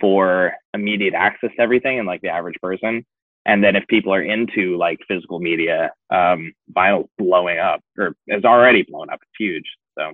for 0.00 0.54
immediate 0.74 1.14
access 1.14 1.50
to 1.56 1.60
everything, 1.62 1.98
and 1.98 2.06
like 2.06 2.20
the 2.20 2.28
average 2.28 2.56
person, 2.60 3.06
and 3.46 3.64
then 3.64 3.74
if 3.76 3.86
people 3.86 4.12
are 4.12 4.20
into 4.22 4.76
like 4.76 4.98
physical 5.08 5.38
media, 5.38 5.92
um, 6.10 6.52
vinyl's 6.72 7.08
blowing 7.16 7.58
up 7.58 7.80
or 7.96 8.14
is 8.26 8.44
already 8.44 8.82
blown 8.82 9.08
up. 9.08 9.20
It's 9.22 9.36
huge. 9.38 9.70
So 9.96 10.12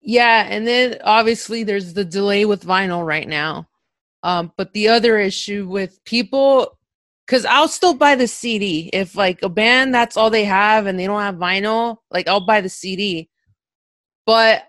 yeah, 0.00 0.46
and 0.48 0.66
then 0.66 0.98
obviously 1.02 1.64
there's 1.64 1.94
the 1.94 2.04
delay 2.04 2.44
with 2.44 2.64
vinyl 2.64 3.04
right 3.06 3.28
now. 3.28 3.68
Um, 4.24 4.52
but 4.56 4.72
the 4.72 4.88
other 4.88 5.18
issue 5.18 5.68
with 5.68 6.02
people, 6.06 6.78
because 7.26 7.44
I'll 7.44 7.68
still 7.68 7.92
buy 7.92 8.16
the 8.16 8.26
CD 8.26 8.88
if 8.94 9.14
like 9.14 9.42
a 9.42 9.50
band 9.50 9.94
that's 9.94 10.16
all 10.16 10.30
they 10.30 10.44
have 10.46 10.86
and 10.86 10.98
they 10.98 11.06
don't 11.06 11.20
have 11.20 11.36
vinyl, 11.36 11.98
like 12.10 12.26
I'll 12.26 12.44
buy 12.44 12.62
the 12.62 12.70
CD. 12.70 13.28
But 14.24 14.64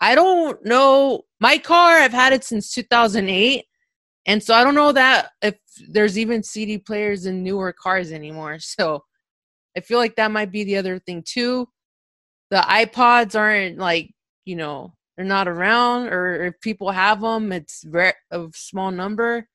I 0.00 0.14
don't 0.14 0.64
know. 0.64 1.22
My 1.40 1.58
car, 1.58 1.98
I've 1.98 2.12
had 2.12 2.32
it 2.32 2.44
since 2.44 2.72
2008. 2.72 3.64
And 4.26 4.42
so 4.42 4.54
I 4.54 4.62
don't 4.62 4.76
know 4.76 4.92
that 4.92 5.30
if 5.42 5.56
there's 5.88 6.16
even 6.16 6.44
CD 6.44 6.78
players 6.78 7.26
in 7.26 7.42
newer 7.42 7.72
cars 7.72 8.12
anymore. 8.12 8.58
So 8.60 9.04
I 9.76 9.80
feel 9.80 9.98
like 9.98 10.14
that 10.16 10.30
might 10.30 10.52
be 10.52 10.62
the 10.62 10.76
other 10.76 11.00
thing 11.00 11.24
too. 11.26 11.66
The 12.50 12.58
iPods 12.58 13.36
aren't 13.36 13.78
like, 13.78 14.14
you 14.44 14.54
know, 14.54 14.94
they're 15.16 15.24
not 15.26 15.48
around, 15.48 16.08
or 16.08 16.44
if 16.46 16.60
people 16.60 16.90
have 16.90 17.20
them, 17.20 17.52
it's 17.52 17.82
very 17.84 18.12
a 18.30 18.46
small 18.54 18.90
number. 18.90 19.48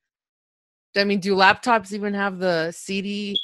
I 0.97 1.03
mean, 1.03 1.19
do 1.19 1.35
laptops 1.35 1.91
even 1.93 2.13
have 2.13 2.39
the 2.39 2.71
CD 2.71 3.39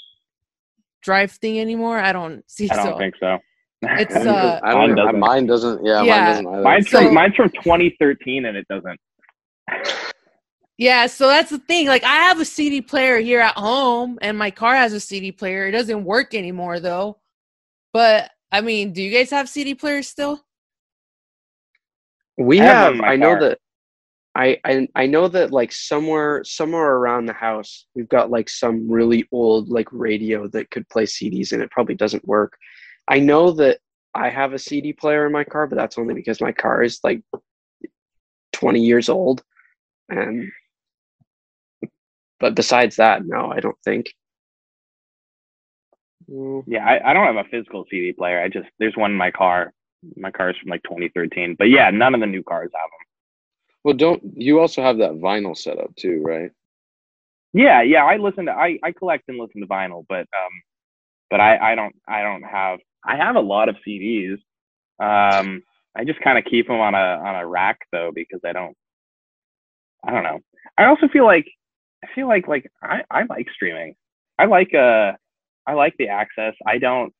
drive 1.04 1.32
thing 1.32 1.60
anymore? 1.60 2.00
I 2.00 2.12
don't 2.14 2.44
see 2.50 2.70
I 2.70 2.76
don't 2.76 2.86
so. 2.94 2.98
think 2.98 3.16
so. 3.20 3.38
It's, 3.82 4.16
I 4.16 4.20
uh, 4.20 4.60
don't 4.62 4.74
Mine 4.78 4.90
know. 4.96 4.96
doesn't. 5.06 5.20
Mine 5.20 5.46
doesn't. 5.46 5.86
Yeah, 5.86 6.02
Yeah. 6.04 6.16
mine 6.16 6.26
doesn't 6.32 6.48
either. 6.48 6.62
mine's 6.64 6.90
So- 6.90 7.02
from 7.04 7.14
mine's 7.14 7.36
from 7.36 7.50
2013, 7.50 8.46
and 8.46 8.58
it 8.58 8.68
doesn't. 8.70 9.00
Yeah, 10.78 11.08
so 11.08 11.28
that's 11.28 11.52
the 11.52 11.60
thing. 11.60 11.88
Like 11.88 12.04
I 12.04 12.16
have 12.16 12.40
a 12.40 12.46
CD 12.46 12.82
player 12.82 13.20
here 13.20 13.40
at 13.40 13.56
home 13.56 14.20
and 14.22 14.38
my 14.38 14.52
car 14.52 14.76
has 14.76 14.92
a 14.92 15.00
CD 15.00 15.32
player. 15.32 15.68
It 15.68 15.72
doesn't 15.72 16.04
work 16.04 16.34
anymore 16.34 16.80
though. 16.82 17.18
But 17.94 18.30
I 18.52 18.60
mean, 18.60 18.92
do 18.92 19.02
you 19.02 19.10
guys 19.18 19.30
have 19.32 19.48
CD 19.48 19.74
players 19.74 20.10
still? 20.10 20.42
We 22.38 22.60
I 22.60 22.66
have 22.66 22.82
have. 22.82 22.94
in 22.94 22.98
my 22.98 23.12
I 23.12 23.16
know 23.16 23.36
car. 23.36 23.38
that. 23.38 23.60
I, 24.36 24.60
I 24.66 24.88
I 24.96 25.06
know 25.08 25.28
that 25.30 25.52
like 25.52 25.72
somewhere 25.72 26.44
somewhere 26.44 26.96
around 26.96 27.26
the 27.26 27.34
house 27.34 27.88
we've 27.96 28.10
got 28.10 28.30
like 28.32 28.50
some 28.50 28.90
really 28.92 29.28
old 29.32 29.70
like 29.70 29.88
radio 29.92 30.48
that 30.50 30.72
could 30.72 30.88
play 30.90 31.06
CDs 31.06 31.54
and 31.54 31.62
it 31.62 31.72
probably 31.72 31.96
doesn't 31.96 32.28
work. 32.28 32.58
I 33.08 33.20
know 33.20 33.52
that 33.54 33.80
I 34.14 34.30
have 34.30 34.54
a 34.54 34.60
CD 34.60 34.94
player 34.94 35.26
in 35.26 35.32
my 35.34 35.44
car, 35.46 35.68
but 35.68 35.78
that's 35.78 35.98
only 35.98 36.14
because 36.14 36.42
my 36.42 36.52
car 36.52 36.84
is 36.84 37.00
like 37.04 37.22
20 38.54 38.82
years 38.82 39.10
old. 39.10 39.44
And 40.10 40.52
but 42.40 42.56
besides 42.56 42.98
that, 42.98 43.26
no, 43.26 43.52
I 43.52 43.60
don't 43.60 43.78
think. 43.84 44.14
Mm, 46.30 46.64
Yeah, 46.68 46.86
I, 46.86 47.12
I 47.12 47.14
don't 47.14 47.26
have 47.36 47.46
a 47.46 47.50
physical 47.50 47.86
CD 47.90 48.14
player. 48.14 48.42
I 48.42 48.50
just 48.50 48.68
there's 48.80 48.98
one 48.98 49.12
in 49.12 49.18
my 49.18 49.32
car. 49.32 49.74
My 50.16 50.32
car 50.32 50.50
is 50.50 50.58
from 50.58 50.70
like 50.70 50.84
2013, 50.84 51.56
but 51.58 51.70
yeah, 51.70 51.90
none 51.92 52.14
of 52.14 52.22
the 52.22 52.28
new 52.28 52.44
cars 52.44 52.72
have 52.74 52.90
them. 52.90 53.06
Well, 53.84 53.94
don't 53.96 54.22
you 54.36 54.60
also 54.60 54.82
have 54.82 54.98
that 55.00 55.12
vinyl 55.14 55.58
setup 55.58 55.96
too, 55.96 56.22
right? 56.24 56.52
Yeah, 57.54 57.82
yeah. 57.84 58.04
I 58.04 58.18
listen 58.18 58.46
to 58.48 58.52
I, 58.52 58.80
I 58.84 58.92
collect 58.92 59.26
and 59.30 59.38
listen 59.38 59.62
to 59.62 59.68
vinyl, 59.68 60.06
but 60.10 60.22
um, 60.22 60.62
but 61.30 61.40
I 61.40 61.74
I 61.74 61.76
don't 61.76 61.96
I 62.08 62.22
don't 62.24 62.44
have 62.44 62.80
I 63.06 63.16
have 63.18 63.36
a 63.36 63.42
lot 63.42 63.70
of 63.70 63.78
CDs. 63.88 64.38
Um, 65.00 65.64
I 65.96 66.04
just 66.04 66.20
kind 66.22 66.38
of 66.38 66.46
keep 66.46 66.68
them 66.68 66.80
on 66.80 66.96
a 66.96 66.98
on 66.98 67.36
a 67.36 67.48
rack 67.48 67.80
though 67.92 68.12
because 68.14 68.42
I 68.46 68.54
don't 68.54 68.76
I 70.06 70.12
don't 70.12 70.24
know. 70.24 70.40
I 70.78 70.86
also 70.86 71.08
feel 71.08 71.26
like 71.26 71.48
I 72.04 72.08
feel 72.14 72.28
like 72.28 72.48
like 72.48 72.70
I 72.82 73.04
I 73.10 73.24
like 73.30 73.48
streaming. 73.54 73.96
I 74.38 74.46
like 74.46 74.74
uh 74.74 75.14
I 75.68 75.74
like 75.74 75.96
the 75.98 76.10
access. 76.10 76.54
I 76.66 76.78
don't. 76.78 77.14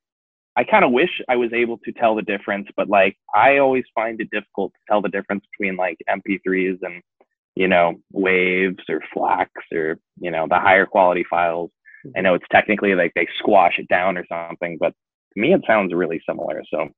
I 0.58 0.64
kind 0.64 0.86
of 0.86 0.92
wish 0.92 1.10
I 1.28 1.36
was 1.36 1.52
able 1.54 1.78
to 1.80 1.92
tell 1.92 2.16
the 2.16 2.22
difference, 2.22 2.68
but 2.78 2.90
like 2.90 3.18
I 3.34 3.58
always 3.58 3.84
find 3.94 4.20
it 4.22 4.30
difficult 4.32 4.74
to 4.74 4.80
tell 4.90 5.02
the 5.02 5.10
difference 5.10 5.44
between 5.52 5.76
like 5.76 5.98
MP3s 6.10 6.78
and 6.82 7.02
you 7.56 7.68
know 7.68 7.96
waves 8.12 8.84
or 8.90 9.02
FLACs 9.16 9.74
or 9.74 9.98
you 10.20 10.32
know 10.32 10.48
the 10.50 10.60
higher 10.60 10.86
quality 10.86 11.26
files. 11.30 11.72
I 12.16 12.22
know 12.22 12.36
it's 12.36 12.46
technically 12.52 12.96
like 12.96 13.12
they 13.16 13.28
squash 13.40 13.80
it 13.80 13.88
down 13.88 14.18
or 14.18 14.26
something, 14.28 14.78
but 14.80 14.94
to 15.34 15.42
me 15.42 15.54
it 15.54 15.62
sounds 15.68 15.94
really 15.94 16.22
similar. 16.28 16.64
So 16.70 16.90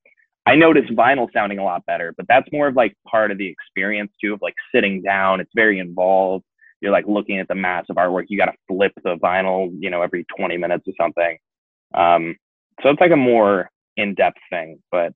I 0.45 0.55
notice 0.55 0.85
vinyl 0.91 1.27
sounding 1.33 1.59
a 1.59 1.63
lot 1.63 1.85
better, 1.85 2.13
but 2.15 2.25
that's 2.29 2.47
more 2.51 2.67
of 2.67 2.75
like 2.75 2.93
part 3.09 3.31
of 3.31 3.37
the 3.37 3.47
experience 3.47 4.11
too 4.21 4.33
of 4.33 4.41
like 4.41 4.55
sitting 4.73 5.01
down. 5.01 5.41
It's 5.41 5.51
very 5.55 5.79
involved. 5.79 6.45
You're 6.79 6.91
like 6.91 7.07
looking 7.07 7.39
at 7.39 7.47
the 7.47 7.55
massive 7.55 7.95
artwork. 7.95 8.25
You 8.29 8.37
got 8.37 8.45
to 8.45 8.53
flip 8.67 8.93
the 9.03 9.15
vinyl, 9.15 9.75
you 9.79 9.89
know, 9.89 10.03
every 10.03 10.25
20 10.37 10.57
minutes 10.57 10.87
or 10.87 10.93
something. 10.99 11.37
Um, 11.95 12.35
so 12.81 12.89
it's 12.89 13.01
like 13.01 13.11
a 13.11 13.15
more 13.17 13.69
in-depth 13.95 14.37
thing, 14.49 14.79
but 14.91 15.13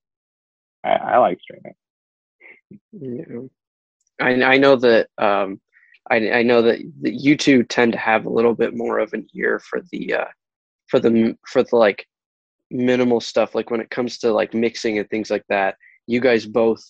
I, 0.83 0.89
I 0.89 1.17
like 1.17 1.39
streaming. 1.41 1.75
Yeah. 2.91 3.47
I 4.19 4.53
I 4.53 4.57
know 4.57 4.75
that 4.77 5.07
um 5.17 5.59
I 6.09 6.31
I 6.31 6.43
know 6.43 6.61
that, 6.61 6.79
you 7.01 7.35
two 7.37 7.63
tend 7.63 7.93
to 7.93 7.99
have 7.99 8.25
a 8.25 8.29
little 8.29 8.53
bit 8.53 8.75
more 8.75 8.99
of 8.99 9.13
an 9.13 9.27
ear 9.35 9.59
for 9.59 9.81
the 9.91 10.13
uh 10.13 10.25
for 10.87 10.99
the 10.99 11.37
for 11.47 11.63
the 11.63 11.75
like 11.75 12.05
minimal 12.71 13.19
stuff 13.19 13.53
like 13.53 13.69
when 13.69 13.81
it 13.81 13.89
comes 13.89 14.17
to 14.19 14.31
like 14.31 14.53
mixing 14.53 14.97
and 14.97 15.09
things 15.09 15.29
like 15.29 15.43
that 15.49 15.75
you 16.07 16.19
guys 16.21 16.45
both 16.45 16.81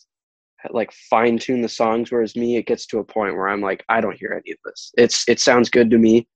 like 0.69 0.91
fine 1.09 1.39
tune 1.39 1.61
the 1.61 1.67
songs 1.67 2.11
whereas 2.11 2.35
me 2.35 2.55
it 2.55 2.67
gets 2.67 2.85
to 2.85 2.99
a 2.99 3.03
point 3.03 3.35
where 3.35 3.49
i'm 3.49 3.61
like 3.61 3.83
i 3.89 3.99
don't 3.99 4.17
hear 4.17 4.31
any 4.31 4.51
of 4.51 4.59
this 4.63 4.91
it's 4.95 5.27
it 5.27 5.39
sounds 5.39 5.71
good 5.71 5.89
to 5.89 5.97
me 5.97 6.27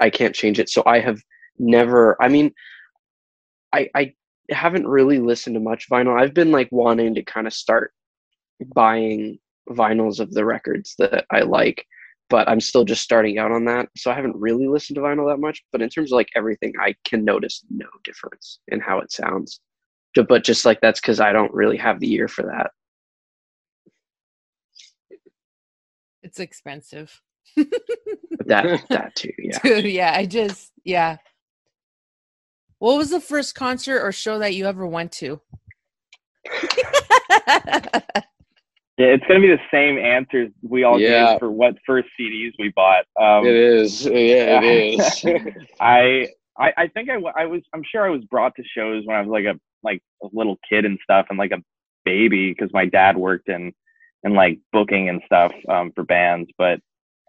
i 0.00 0.08
can't 0.08 0.34
change 0.34 0.58
it 0.58 0.70
so 0.70 0.82
i 0.86 0.98
have 0.98 1.20
never 1.58 2.16
i 2.22 2.28
mean 2.28 2.50
i 3.72 3.88
i 3.94 4.12
haven't 4.50 4.86
really 4.86 5.18
listened 5.18 5.54
to 5.54 5.60
much 5.60 5.88
vinyl 5.90 6.20
i've 6.20 6.34
been 6.34 6.52
like 6.52 6.68
wanting 6.70 7.14
to 7.14 7.22
kind 7.22 7.46
of 7.46 7.52
start 7.52 7.92
buying 8.74 9.38
vinyls 9.70 10.20
of 10.20 10.32
the 10.32 10.44
records 10.44 10.94
that 10.98 11.24
i 11.30 11.40
like 11.40 11.84
but 12.30 12.48
i'm 12.48 12.60
still 12.60 12.84
just 12.84 13.02
starting 13.02 13.38
out 13.38 13.52
on 13.52 13.64
that 13.64 13.88
so 13.96 14.10
i 14.10 14.14
haven't 14.14 14.36
really 14.36 14.68
listened 14.68 14.94
to 14.94 15.00
vinyl 15.00 15.28
that 15.28 15.40
much 15.40 15.62
but 15.72 15.82
in 15.82 15.88
terms 15.88 16.12
of 16.12 16.16
like 16.16 16.28
everything 16.36 16.72
i 16.80 16.94
can 17.04 17.24
notice 17.24 17.64
no 17.70 17.86
difference 18.04 18.60
in 18.68 18.80
how 18.80 18.98
it 18.98 19.10
sounds 19.10 19.60
but 20.28 20.44
just 20.44 20.64
like 20.64 20.80
that's 20.80 21.00
because 21.00 21.20
i 21.20 21.32
don't 21.32 21.52
really 21.52 21.76
have 21.76 22.00
the 22.00 22.12
ear 22.12 22.28
for 22.28 22.42
that 22.42 22.70
It's 26.26 26.40
expensive. 26.40 27.22
that 28.46 28.84
that 28.90 29.14
too 29.14 29.30
yeah 29.38 29.58
Dude, 29.62 29.84
yeah, 29.84 30.12
I 30.12 30.26
just 30.26 30.72
yeah. 30.84 31.18
What 32.78 32.98
was 32.98 33.10
the 33.10 33.20
first 33.20 33.54
concert 33.54 34.00
or 34.02 34.12
show 34.12 34.38
that 34.38 34.54
you 34.54 34.66
ever 34.66 34.86
went 34.86 35.12
to? 35.12 35.40
Yeah, 38.98 39.08
it's 39.08 39.24
gonna 39.28 39.40
be 39.40 39.48
the 39.48 39.60
same 39.70 39.98
answers 39.98 40.48
we 40.62 40.82
all 40.84 40.98
Yeah. 40.98 41.32
gave 41.32 41.38
for 41.40 41.50
what 41.50 41.76
first 41.84 42.08
CDs 42.18 42.52
we 42.58 42.70
bought. 42.70 43.04
Um, 43.20 43.44
it 43.46 43.54
is. 43.54 44.06
Yeah, 44.06 44.58
it 44.62 44.64
is. 44.98 45.66
I, 45.78 46.28
I 46.58 46.72
I 46.78 46.88
think 46.88 47.10
I, 47.10 47.16
I 47.36 47.44
was 47.44 47.60
I'm 47.74 47.82
sure 47.84 48.06
I 48.06 48.08
was 48.08 48.24
brought 48.24 48.54
to 48.56 48.64
shows 48.64 49.04
when 49.04 49.14
I 49.14 49.20
was 49.20 49.28
like 49.28 49.44
a 49.44 49.60
like 49.82 50.00
a 50.22 50.28
little 50.32 50.56
kid 50.66 50.86
and 50.86 50.98
stuff 51.04 51.26
and 51.28 51.38
like 51.38 51.50
a 51.52 51.62
baby 52.06 52.52
because 52.54 52.72
my 52.72 52.86
dad 52.86 53.18
worked 53.18 53.50
in 53.50 53.74
in 54.24 54.32
like 54.32 54.60
booking 54.72 55.10
and 55.10 55.20
stuff 55.26 55.52
um, 55.68 55.92
for 55.94 56.02
bands. 56.04 56.50
But 56.56 56.80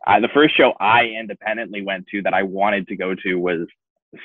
I, 0.06 0.22
the 0.22 0.30
first 0.30 0.56
show 0.56 0.74
I 0.80 1.08
independently 1.20 1.82
went 1.82 2.08
to 2.12 2.22
that 2.22 2.34
I 2.34 2.44
wanted 2.44 2.88
to 2.88 2.96
go 2.96 3.14
to 3.14 3.36
was 3.36 3.68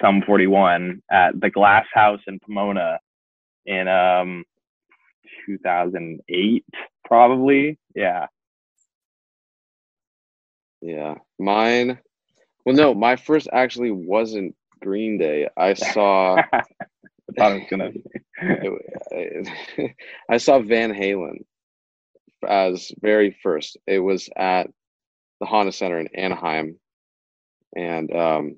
Sum 0.00 0.22
41 0.26 1.02
at 1.10 1.40
the 1.40 1.50
Glass 1.50 1.86
House 1.92 2.20
in 2.26 2.38
Pomona 2.40 2.98
in 3.66 3.88
um 3.88 4.44
2008 5.46 6.64
probably. 7.04 7.78
Yeah. 7.94 8.26
yeah. 10.80 11.16
Mine. 11.38 11.98
Well, 12.64 12.76
no, 12.76 12.94
my 12.94 13.16
first 13.16 13.48
actually 13.52 13.90
wasn't 13.90 14.54
Green 14.80 15.18
Day. 15.18 15.48
I 15.56 15.74
saw. 15.92 16.36
I 16.36 16.62
thought 17.36 17.52
it 17.52 17.68
was 17.70 17.70
gonna. 17.70 17.90
I 20.30 20.36
saw 20.38 20.60
Van 20.60 20.92
Halen 20.92 21.44
as 22.46 22.90
very 23.00 23.36
first. 23.42 23.76
It 23.86 23.98
was 24.00 24.28
at 24.36 24.68
the 25.40 25.46
Honda 25.46 25.72
Center 25.72 25.98
in 25.98 26.08
Anaheim, 26.14 26.78
and 27.76 28.14
um, 28.14 28.56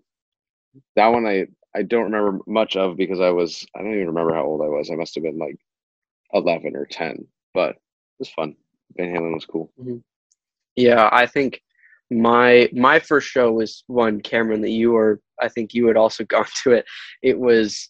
that 0.96 1.08
one 1.08 1.26
I 1.26 1.46
I 1.76 1.82
don't 1.82 2.10
remember 2.12 2.40
much 2.46 2.76
of 2.76 2.96
because 2.96 3.20
I 3.20 3.30
was 3.30 3.66
I 3.74 3.80
don't 3.80 3.94
even 3.94 4.06
remember 4.08 4.34
how 4.34 4.44
old 4.44 4.62
I 4.62 4.68
was. 4.68 4.90
I 4.90 4.94
must 4.94 5.14
have 5.14 5.24
been 5.24 5.38
like 5.38 5.56
eleven 6.32 6.76
or 6.76 6.87
ten, 6.87 7.26
but 7.52 7.70
it 7.70 7.78
was 8.18 8.30
fun. 8.30 8.56
Van 8.96 9.12
Halen 9.14 9.34
was 9.34 9.46
cool. 9.46 9.70
Yeah, 10.76 11.08
I 11.12 11.26
think 11.26 11.60
my 12.10 12.68
my 12.72 12.98
first 12.98 13.28
show 13.28 13.52
was 13.52 13.84
one 13.87 14.20
Cameron 14.20 14.60
that 14.62 14.70
you 14.70 14.92
were 14.92 15.20
I 15.40 15.48
think 15.48 15.74
you 15.74 15.87
had 15.87 15.96
also 15.96 16.24
gone 16.28 16.46
to 16.62 16.72
it. 16.72 16.87
It 17.22 17.38
was 17.38 17.88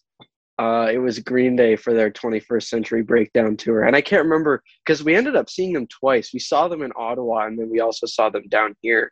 uh 0.57 0.89
it 0.91 0.97
was 0.97 1.19
Green 1.19 1.55
Day 1.55 1.75
for 1.75 1.93
their 1.93 2.09
21st 2.09 2.63
Century 2.63 3.03
Breakdown 3.03 3.57
tour. 3.57 3.83
And 3.83 3.95
I 3.95 4.01
can't 4.01 4.23
remember 4.23 4.63
cuz 4.85 5.03
we 5.03 5.15
ended 5.15 5.35
up 5.35 5.49
seeing 5.49 5.73
them 5.73 5.87
twice. 5.87 6.33
We 6.33 6.39
saw 6.39 6.67
them 6.67 6.81
in 6.81 6.93
Ottawa 6.95 7.45
and 7.45 7.59
then 7.59 7.69
we 7.69 7.81
also 7.81 8.07
saw 8.07 8.29
them 8.29 8.47
down 8.47 8.75
here. 8.81 9.11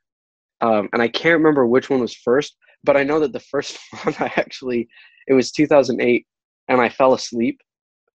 Um 0.62 0.89
and 0.93 1.01
I 1.01 1.07
can't 1.09 1.38
remember 1.38 1.67
which 1.67 1.89
one 1.89 1.99
was 1.99 2.15
first, 2.15 2.55
but 2.84 2.98
I 2.98 3.04
know 3.04 3.19
that 3.19 3.34
the 3.34 3.39
first 3.39 3.78
one 4.04 4.15
I 4.19 4.32
actually 4.38 4.88
it 5.28 5.34
was 5.34 5.52
2008 5.52 6.26
and 6.67 6.82
I 6.82 6.89
fell 6.89 7.13
asleep 7.13 7.60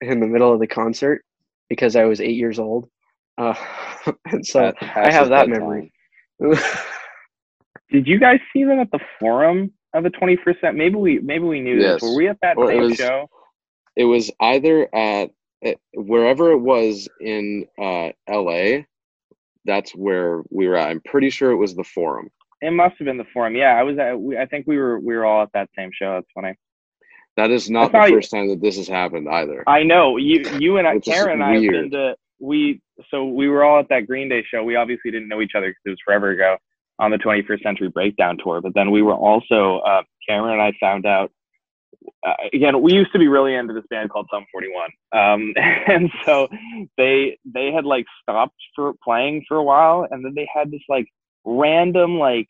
in 0.02 0.20
the 0.20 0.28
middle 0.28 0.54
of 0.54 0.60
the 0.60 0.68
concert 0.68 1.24
because 1.70 1.96
I 1.96 2.04
was 2.06 2.22
8 2.22 2.36
years 2.36 2.60
old. 2.60 2.90
Uh 3.38 3.54
and 4.32 4.46
so 4.46 4.74
I 4.82 5.12
have 5.12 5.30
that 5.30 5.48
that 5.48 5.50
memory. 5.50 5.92
Did 7.92 8.08
you 8.08 8.20
guys 8.20 8.40
see 8.54 8.64
them 8.64 8.80
at 8.80 8.92
the 8.92 9.00
forum 9.20 9.72
of 9.94 10.04
the 10.04 10.10
21st 10.10 10.62
century? 10.62 10.74
Maybe 10.78 10.96
we 10.96 11.20
maybe 11.20 11.46
we 11.46 11.62
knew 11.62 11.80
Yes. 11.80 12.02
this. 12.02 12.10
Were 12.10 12.16
we 12.18 12.28
at 12.28 12.38
that 12.42 12.58
Or 12.58 12.66
it 12.72 12.76
same 12.76 12.82
was- 12.82 12.96
show? 12.96 13.30
it 13.96 14.04
was 14.06 14.30
either 14.42 14.94
at 14.94 15.32
eh, 15.64 15.74
wherever 15.96 16.52
it 16.52 16.60
was 16.60 17.08
in 17.20 17.66
uh, 17.82 18.10
LA. 18.30 18.84
That's 19.66 19.92
where 19.96 20.44
we 20.52 20.68
were 20.68 20.76
at. 20.76 20.90
I'm 20.90 21.02
pretty 21.02 21.30
sure 21.30 21.52
it 21.52 21.56
was 21.58 21.76
the 21.76 21.84
Forum. 21.84 22.30
It 22.62 22.72
must 22.72 22.96
have 22.98 23.06
been 23.06 23.18
the 23.18 23.26
forum. 23.34 23.56
Yeah, 23.56 23.78
I 23.78 23.84
was 23.84 23.98
at. 24.00 24.20
We, 24.20 24.38
I 24.38 24.46
think 24.46 24.66
we 24.68 24.78
were 24.78 25.00
we 25.00 25.16
were 25.16 25.26
all 25.26 25.44
at 25.44 25.52
that 25.54 25.70
same 25.78 25.92
show. 25.94 26.14
That's 26.14 26.28
funny. 26.34 26.56
That 27.36 27.52
is 27.52 27.70
not 27.70 27.92
the 27.92 28.04
you- 28.06 28.16
first 28.16 28.32
time 28.32 28.50
that 28.50 28.62
this 28.62 28.78
has 28.78 28.88
happened 28.88 29.30
either. 29.30 29.64
I 29.68 29.84
know 29.84 30.18
you 30.18 30.44
you 30.60 30.78
and 30.78 30.88
I, 30.88 31.00
Karen 31.00 31.34
and 31.34 31.44
I 31.44 31.54
have 31.54 31.62
been 31.62 31.92
to 31.92 32.16
we 32.40 32.82
so 33.12 33.26
we 33.26 33.48
were 33.48 33.64
all 33.64 33.80
at 33.80 33.90
that 33.90 34.08
Green 34.08 34.30
Day 34.30 34.44
show. 34.50 34.64
We 34.64 34.76
obviously 34.76 35.12
didn't 35.12 35.28
know 35.28 35.42
each 35.42 35.56
other 35.56 35.68
because 35.68 35.82
it 35.86 35.90
was 35.92 36.00
forever 36.04 36.32
ago 36.32 36.58
on 37.00 37.12
the 37.12 37.18
21st 37.18 37.62
Century 37.62 37.90
Breakdown 37.90 38.38
tour. 38.44 38.60
But 38.62 38.74
then 38.74 38.90
we 38.90 39.02
were 39.02 39.14
also 39.14 39.80
uh, 39.80 40.02
Cameron 40.28 40.54
and 40.54 40.62
I 40.62 40.74
found 40.80 41.06
out 41.06 41.32
uh, 42.26 42.34
again. 42.54 42.82
We 42.82 42.94
used 42.94 43.12
to 43.14 43.20
be 43.20 43.28
really 43.28 43.54
into 43.54 43.74
this 43.74 43.86
band 43.90 44.10
called 44.10 44.28
Sum 44.32 44.46
41, 44.52 44.90
um, 45.14 45.54
and 45.88 46.10
so 46.26 46.48
they 46.98 47.38
they 47.46 47.72
had 47.72 47.86
like 47.86 48.06
stopped 48.22 48.56
for 48.76 48.94
playing 49.04 49.46
for 49.48 49.58
a 49.58 49.64
while, 49.64 50.08
and 50.10 50.24
then 50.24 50.34
they 50.36 50.48
had 50.54 50.72
this 50.72 50.82
like 50.90 51.08
random 51.48 52.20
like 52.20 52.50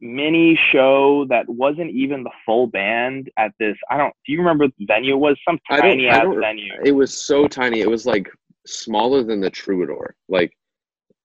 mini 0.00 0.56
show 0.70 1.24
that 1.28 1.48
wasn't 1.48 1.90
even 1.90 2.22
the 2.22 2.30
full 2.46 2.66
band 2.68 3.30
at 3.38 3.52
this. 3.58 3.76
I 3.90 3.96
don't. 3.96 4.12
Do 4.26 4.32
you 4.32 4.38
remember 4.38 4.64
what 4.66 4.74
the 4.78 4.84
venue 4.86 5.16
was? 5.16 5.36
Some 5.46 5.58
I 5.70 5.80
tiny 5.80 6.06
ass 6.08 6.26
venue. 6.40 6.72
It 6.84 6.92
was 6.92 7.20
so 7.20 7.48
tiny. 7.48 7.80
It 7.80 7.90
was 7.90 8.06
like 8.06 8.28
smaller 8.66 9.22
than 9.24 9.40
the 9.40 9.50
Troubadour. 9.50 10.14
Like, 10.28 10.52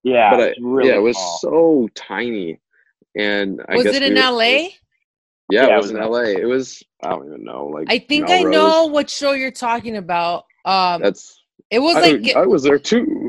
Yeah, 0.03 0.31
but 0.31 0.49
I, 0.49 0.53
really 0.61 0.89
yeah, 0.89 0.95
it 0.95 1.01
was 1.01 1.17
small. 1.17 1.39
so 1.39 1.89
tiny. 1.93 2.59
And 3.15 3.61
I 3.69 3.75
was 3.75 3.83
guess 3.83 3.95
it 3.95 4.01
we 4.01 4.07
in 4.07 4.15
were- 4.15 4.21
LA? 4.31 4.43
Yeah, 4.43 4.69
Yeah, 5.51 5.65
it 5.65 5.71
it 5.71 5.75
was 5.75 5.81
was 5.83 5.91
in 5.91 5.97
in 5.97 6.03
LA. 6.09 6.19
It 6.21 6.45
was 6.47 6.83
I 7.03 7.09
don't 7.09 7.27
even 7.27 7.43
know. 7.43 7.67
Like 7.67 7.87
I 7.89 7.99
think 7.99 8.29
I 8.29 8.41
know 8.41 8.85
what 8.87 9.09
show 9.09 9.33
you're 9.33 9.51
talking 9.51 9.97
about. 9.97 10.45
Um, 10.65 11.01
That's 11.01 11.41
it 11.69 11.79
was 11.79 11.95
I, 11.97 11.99
like 12.13 12.35
I 12.35 12.45
was 12.47 12.63
there 12.63 12.79
too. 12.79 13.22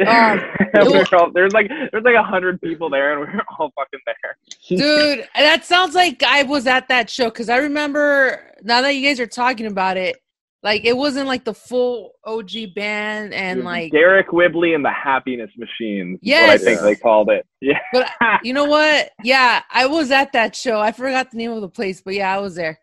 Um, 0.00 0.40
We 0.74 0.98
it 1.00 1.12
all- 1.12 1.30
there's 1.32 1.52
like 1.52 1.68
there's 1.90 2.04
like 2.04 2.14
a 2.14 2.22
hundred 2.22 2.60
people 2.62 2.88
there, 2.88 3.12
and 3.12 3.20
we 3.20 3.26
are 3.38 3.44
all 3.58 3.70
fucking 3.76 4.00
there. 4.06 4.36
Dude, 4.78 5.28
that 5.36 5.64
sounds 5.66 5.94
like 5.94 6.22
I 6.22 6.44
was 6.44 6.66
at 6.66 6.88
that 6.88 7.10
show 7.10 7.26
because 7.26 7.48
I 7.50 7.58
remember 7.58 8.52
now 8.62 8.80
that 8.80 8.94
you 8.94 9.06
guys 9.06 9.20
are 9.20 9.26
talking 9.26 9.66
about 9.66 9.96
it, 9.98 10.16
like 10.62 10.84
it 10.86 10.96
wasn't 10.96 11.26
like 11.28 11.44
the 11.44 11.52
full 11.52 12.12
OG 12.24 12.74
band 12.74 13.34
and 13.34 13.64
like, 13.64 13.92
Deryck 13.92 14.32
Whibley 14.32 14.72
and 14.74 14.82
the 14.84 14.90
Happiness 14.92 15.50
Machines. 15.58 16.20
is 16.22 16.30
what 16.32 16.40
I 16.42 16.52
Yes. 16.54 16.64
think 16.64 16.80
they 16.80 16.94
called 16.96 17.28
it. 17.30 17.44
Yeah. 17.60 17.78
but 17.92 18.08
you 18.42 18.54
know 18.54 18.64
what? 18.64 19.10
Yeah, 19.22 19.62
I 19.70 19.86
was 19.86 20.10
at 20.10 20.32
that 20.32 20.56
show. 20.56 20.80
I 20.80 20.92
forgot 20.92 21.30
the 21.30 21.36
name 21.36 21.52
of 21.52 21.60
the 21.60 21.68
place, 21.68 22.00
but 22.00 22.14
yeah, 22.14 22.34
I 22.34 22.38
was 22.38 22.54
there. 22.54 22.80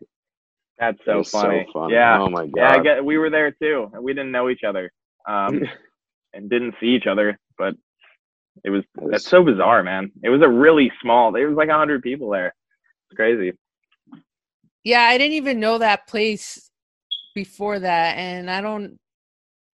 That's 0.78 0.98
so 1.04 1.22
funny. 1.24 1.66
So 1.66 1.80
funny. 1.80 1.94
Yeah. 1.94 2.20
Oh 2.20 2.30
my 2.30 2.46
god. 2.46 2.52
Yeah, 2.56 2.70
I 2.72 2.78
get, 2.82 3.04
we 3.04 3.18
were 3.18 3.30
there 3.30 3.50
too. 3.50 3.90
and 3.92 4.02
We 4.04 4.14
didn't 4.14 4.30
know 4.32 4.48
each 4.48 4.62
other, 4.66 4.90
um, 5.28 5.62
and 6.32 6.48
didn't 6.50 6.74
see 6.80 6.88
each 6.88 7.06
other, 7.06 7.38
but 7.58 7.74
it 8.64 8.70
was 8.70 8.82
that's 9.10 9.28
so 9.28 9.42
bizarre, 9.42 9.82
man. 9.82 10.10
It 10.22 10.28
was 10.28 10.42
a 10.42 10.48
really 10.48 10.90
small. 11.02 11.32
There 11.32 11.48
was 11.48 11.56
like 11.56 11.68
a 11.68 11.78
hundred 11.78 12.02
people 12.02 12.30
there. 12.30 12.54
It's 13.10 13.16
crazy. 13.16 13.52
Yeah, 14.84 15.02
I 15.02 15.18
didn't 15.18 15.34
even 15.34 15.60
know 15.60 15.78
that 15.78 16.06
place 16.06 16.70
before 17.34 17.78
that, 17.80 18.16
and 18.16 18.50
I 18.50 18.60
don't 18.60 18.98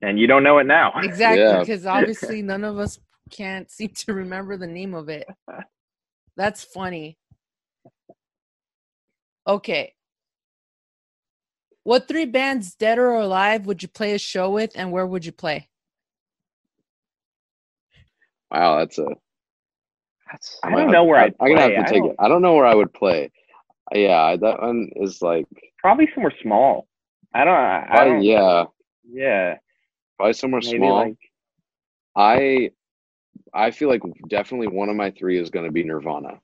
And 0.03 0.19
you 0.19 0.27
don't 0.27 0.43
know 0.43 0.59
it 0.59 0.67
now. 0.67 0.93
exactly 1.03 1.43
Yeah. 1.43 1.61
because 1.61 1.87
obviously 1.87 2.43
none 2.43 2.65
of 2.65 2.79
us 2.79 2.99
can't 3.31 3.71
seem 3.71 3.91
to 3.91 4.13
remember 4.15 4.57
the 4.57 4.67
name 4.67 4.95
of 4.95 5.09
it. 5.09 5.27
That's 6.37 6.63
funny. 6.63 7.17
Okay. 9.47 9.95
What 11.85 12.09
three 12.09 12.25
bands, 12.27 12.75
dead 12.75 12.99
or 12.99 13.15
alive, 13.15 13.67
would 13.67 13.81
you 13.81 13.89
play 13.89 14.13
a 14.15 14.19
show 14.19 14.51
with, 14.51 14.73
and 14.75 14.91
where 14.91 15.07
would 15.07 15.25
you 15.25 15.33
play? 15.33 15.69
Wow, 18.51 18.79
that's 18.79 18.99
a. 18.99 19.07
That's 20.31 20.59
I 20.65 20.71
don't 20.71 20.91
know 20.91 21.05
where 21.05 21.19
I'd 21.21 21.35
I'm 21.41 21.49
gonna 21.49 21.61
have 21.63 21.71
to 21.71 21.79
I 21.79 21.85
take 21.85 22.03
don't- 22.03 22.11
it. 22.11 22.17
I 22.19 22.29
don't 22.29 22.43
know 22.43 22.55
where 22.55 22.67
I 22.67 22.75
would 22.75 22.93
play. 22.93 23.31
Yeah, 23.95 24.37
that 24.37 24.61
one 24.61 24.91
is 24.97 25.23
like. 25.23 25.47
Probably 25.79 26.09
somewhere 26.15 26.33
small. 26.43 26.89
I 27.35 27.45
don't. 27.45 27.55
I 27.55 27.87
I, 27.91 28.05
don't. 28.05 28.23
yeah, 28.23 28.65
Yeah. 29.09 29.57
probably 30.17 30.33
somewhere 30.33 30.61
Maybe 30.65 30.79
small. 30.79 30.97
like. 30.97 31.17
I 32.17 32.71
I 33.55 33.71
feel 33.71 33.89
like 33.89 34.03
definitely 34.29 34.67
one 34.69 34.89
of 34.89 34.97
my 34.97 35.11
three 35.13 35.39
is 35.39 35.51
going 35.51 35.67
to 35.67 35.73
be 35.73 35.85
Nirvana. 35.85 36.41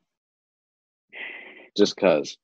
Just 1.76 1.96
cuz. 1.96 2.36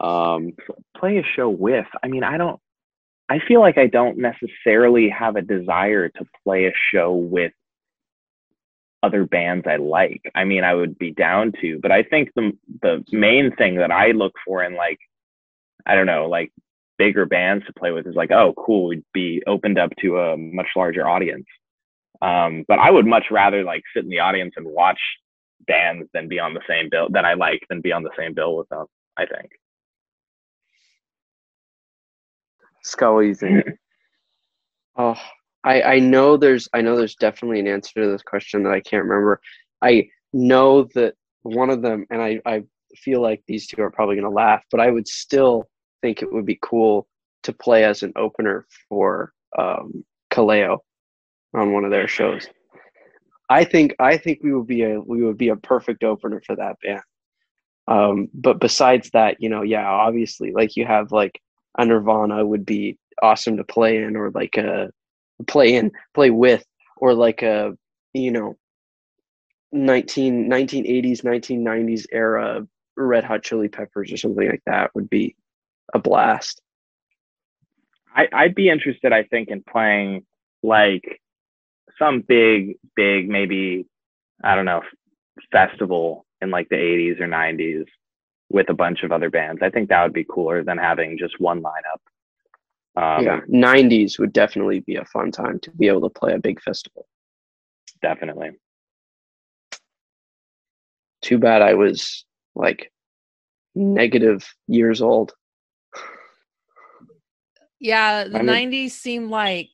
Um 0.00 0.52
play 0.96 1.18
a 1.18 1.22
show 1.22 1.50
with. 1.50 1.86
I 2.02 2.08
mean, 2.08 2.24
I 2.24 2.38
don't. 2.38 2.60
I 3.30 3.38
feel 3.46 3.60
like 3.60 3.78
I 3.78 3.86
don't 3.86 4.18
necessarily 4.18 5.08
have 5.08 5.36
a 5.36 5.42
desire 5.42 6.08
to 6.08 6.24
play 6.42 6.66
a 6.66 6.72
show 6.92 7.14
with 7.14 7.52
other 9.04 9.24
bands 9.24 9.66
I 9.68 9.76
like. 9.76 10.20
I 10.34 10.42
mean, 10.44 10.64
I 10.64 10.74
would 10.74 10.98
be 10.98 11.12
down 11.12 11.52
to, 11.60 11.78
but 11.80 11.92
I 11.92 12.02
think 12.02 12.30
the 12.34 12.50
the 12.82 13.04
main 13.12 13.54
thing 13.54 13.76
that 13.76 13.92
I 13.92 14.10
look 14.10 14.34
for 14.44 14.64
in 14.64 14.74
like, 14.74 14.98
I 15.86 15.94
don't 15.94 16.06
know, 16.06 16.28
like 16.28 16.52
bigger 16.98 17.24
bands 17.24 17.64
to 17.66 17.72
play 17.72 17.92
with 17.92 18.08
is 18.08 18.16
like, 18.16 18.32
oh, 18.32 18.52
cool, 18.58 18.88
we'd 18.88 19.04
be 19.14 19.42
opened 19.46 19.78
up 19.78 19.92
to 20.00 20.18
a 20.18 20.36
much 20.36 20.68
larger 20.74 21.08
audience. 21.08 21.46
Um, 22.20 22.64
but 22.66 22.80
I 22.80 22.90
would 22.90 23.06
much 23.06 23.26
rather 23.30 23.62
like 23.62 23.82
sit 23.94 24.04
in 24.04 24.10
the 24.10 24.18
audience 24.18 24.54
and 24.56 24.66
watch 24.66 25.00
bands 25.68 26.08
than 26.12 26.28
be 26.28 26.40
on 26.40 26.52
the 26.52 26.60
same 26.68 26.88
bill 26.90 27.08
that 27.12 27.24
I 27.24 27.34
like 27.34 27.62
than 27.70 27.80
be 27.80 27.92
on 27.92 28.02
the 28.02 28.10
same 28.18 28.34
bill 28.34 28.56
with 28.56 28.68
them. 28.70 28.86
I 29.16 29.26
think. 29.26 29.50
You 32.96 33.34
think? 33.34 33.64
Oh, 34.96 35.14
I 35.64 35.82
I 35.82 35.98
know 36.00 36.36
there's 36.36 36.68
I 36.74 36.82
know 36.82 36.96
there's 36.96 37.14
definitely 37.14 37.60
an 37.60 37.68
answer 37.68 38.02
to 38.02 38.10
this 38.10 38.22
question 38.22 38.64
that 38.64 38.72
I 38.72 38.80
can't 38.80 39.04
remember. 39.04 39.40
I 39.80 40.08
know 40.32 40.84
that 40.94 41.14
one 41.42 41.70
of 41.70 41.80
them, 41.80 42.06
and 42.10 42.20
I 42.20 42.40
I 42.44 42.64
feel 42.96 43.22
like 43.22 43.42
these 43.46 43.66
two 43.66 43.80
are 43.82 43.90
probably 43.90 44.16
gonna 44.16 44.28
laugh, 44.30 44.64
but 44.70 44.80
I 44.80 44.90
would 44.90 45.06
still 45.06 45.68
think 46.02 46.22
it 46.22 46.32
would 46.32 46.44
be 46.44 46.58
cool 46.60 47.06
to 47.44 47.52
play 47.52 47.84
as 47.84 48.02
an 48.02 48.12
opener 48.16 48.66
for 48.88 49.32
um, 49.58 50.04
Kaleo 50.30 50.78
on 51.54 51.72
one 51.72 51.84
of 51.84 51.90
their 51.90 52.08
shows. 52.08 52.46
I 53.48 53.64
think 53.64 53.94
I 53.98 54.16
think 54.16 54.40
we 54.42 54.52
would 54.54 54.66
be 54.66 54.82
a 54.82 55.00
we 55.00 55.22
would 55.24 55.38
be 55.38 55.48
a 55.48 55.56
perfect 55.56 56.04
opener 56.04 56.42
for 56.46 56.56
that 56.56 56.76
band. 56.82 57.02
Um, 57.88 58.28
but 58.32 58.60
besides 58.60 59.10
that, 59.10 59.36
you 59.40 59.48
know, 59.48 59.62
yeah, 59.62 59.88
obviously, 59.88 60.52
like 60.52 60.76
you 60.76 60.86
have 60.86 61.10
like 61.10 61.40
a 61.78 61.84
Nirvana 61.84 62.44
would 62.44 62.66
be 62.66 62.98
awesome 63.22 63.56
to 63.56 63.64
play 63.64 64.02
in, 64.02 64.16
or 64.16 64.30
like 64.30 64.56
a 64.56 64.90
play 65.46 65.74
in, 65.74 65.92
play 66.14 66.30
with, 66.30 66.64
or 66.96 67.14
like 67.14 67.42
a 67.42 67.76
you 68.12 68.30
know 68.30 68.56
19, 69.72 70.50
1980s, 70.50 71.22
1990s 71.22 72.06
era 72.12 72.66
Red 72.96 73.24
Hot 73.24 73.42
Chili 73.42 73.68
Peppers 73.68 74.12
or 74.12 74.16
something 74.16 74.48
like 74.48 74.62
that 74.66 74.94
would 74.94 75.08
be 75.08 75.36
a 75.94 75.98
blast. 75.98 76.60
I, 78.14 78.28
I'd 78.32 78.54
be 78.54 78.68
interested, 78.68 79.12
I 79.12 79.22
think, 79.24 79.48
in 79.48 79.62
playing 79.62 80.26
like 80.62 81.20
some 81.98 82.20
big, 82.20 82.76
big, 82.96 83.28
maybe, 83.28 83.86
I 84.42 84.54
don't 84.56 84.64
know, 84.64 84.82
festival 85.52 86.26
in 86.42 86.50
like 86.50 86.68
the 86.68 86.76
80s 86.76 87.20
or 87.20 87.28
90s 87.28 87.86
with 88.50 88.68
a 88.68 88.74
bunch 88.74 89.02
of 89.02 89.12
other 89.12 89.30
bands. 89.30 89.62
I 89.62 89.70
think 89.70 89.88
that 89.88 90.02
would 90.02 90.12
be 90.12 90.24
cooler 90.24 90.62
than 90.62 90.76
having 90.76 91.16
just 91.16 91.40
one 91.40 91.62
lineup. 91.62 92.00
Um, 92.96 93.24
yeah, 93.24 93.40
90s 93.48 94.18
would 94.18 94.32
definitely 94.32 94.80
be 94.80 94.96
a 94.96 95.04
fun 95.04 95.30
time 95.30 95.60
to 95.60 95.70
be 95.70 95.86
able 95.86 96.02
to 96.02 96.18
play 96.20 96.34
a 96.34 96.38
big 96.38 96.60
festival. 96.60 97.06
Definitely. 98.02 98.50
Too 101.22 101.38
bad 101.38 101.62
I 101.62 101.74
was 101.74 102.24
like 102.56 102.92
negative 103.74 104.52
years 104.66 105.00
old. 105.00 105.32
Yeah, 107.78 108.24
the 108.24 108.38
I 108.38 108.42
mean- 108.42 108.70
90s 108.72 108.90
seemed 108.90 109.30
like 109.30 109.70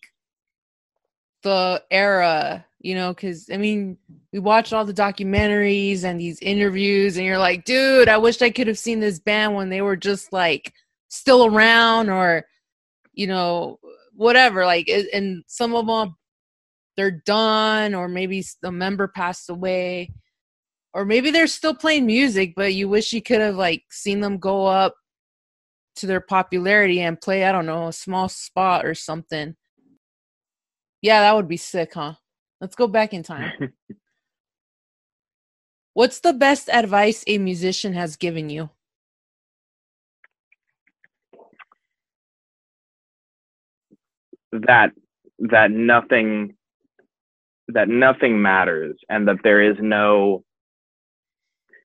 the 1.42 1.82
era, 1.90 2.66
you 2.80 2.94
know, 2.94 3.12
because 3.12 3.48
I 3.52 3.56
mean, 3.56 3.98
we 4.32 4.38
watched 4.38 4.72
all 4.72 4.84
the 4.84 4.94
documentaries 4.94 6.04
and 6.04 6.20
these 6.20 6.38
interviews, 6.40 7.16
and 7.16 7.26
you're 7.26 7.38
like, 7.38 7.64
dude, 7.64 8.08
I 8.08 8.18
wish 8.18 8.42
I 8.42 8.50
could 8.50 8.66
have 8.66 8.78
seen 8.78 9.00
this 9.00 9.18
band 9.18 9.54
when 9.54 9.68
they 9.68 9.82
were 9.82 9.96
just 9.96 10.32
like 10.32 10.72
still 11.08 11.46
around 11.46 12.10
or, 12.10 12.46
you 13.12 13.26
know, 13.26 13.78
whatever. 14.14 14.66
Like, 14.66 14.88
and 14.88 15.42
some 15.46 15.74
of 15.74 15.86
them, 15.86 16.16
they're 16.96 17.22
done, 17.26 17.94
or 17.94 18.08
maybe 18.08 18.44
a 18.64 18.72
member 18.72 19.08
passed 19.08 19.50
away, 19.50 20.12
or 20.94 21.04
maybe 21.04 21.30
they're 21.30 21.46
still 21.46 21.74
playing 21.74 22.06
music, 22.06 22.54
but 22.56 22.74
you 22.74 22.88
wish 22.88 23.12
you 23.12 23.22
could 23.22 23.40
have 23.40 23.56
like 23.56 23.84
seen 23.90 24.20
them 24.20 24.38
go 24.38 24.66
up 24.66 24.94
to 25.96 26.06
their 26.06 26.20
popularity 26.20 27.00
and 27.00 27.20
play, 27.20 27.44
I 27.44 27.52
don't 27.52 27.66
know, 27.66 27.88
a 27.88 27.92
small 27.92 28.28
spot 28.28 28.86
or 28.86 28.94
something. 28.94 29.56
Yeah, 31.02 31.20
that 31.20 31.36
would 31.36 31.48
be 31.48 31.56
sick, 31.56 31.94
huh? 31.94 32.14
Let's 32.60 32.74
go 32.74 32.86
back 32.88 33.12
in 33.12 33.22
time. 33.22 33.72
What's 35.94 36.20
the 36.20 36.32
best 36.32 36.68
advice 36.68 37.24
a 37.26 37.38
musician 37.38 37.94
has 37.94 38.16
given 38.16 38.50
you? 38.50 38.70
that 44.52 44.92
that 45.38 45.70
nothing 45.70 46.54
that 47.68 47.88
nothing 47.88 48.40
matters 48.40 48.96
and 49.08 49.28
that 49.28 49.36
there 49.42 49.60
is 49.60 49.76
no 49.80 50.44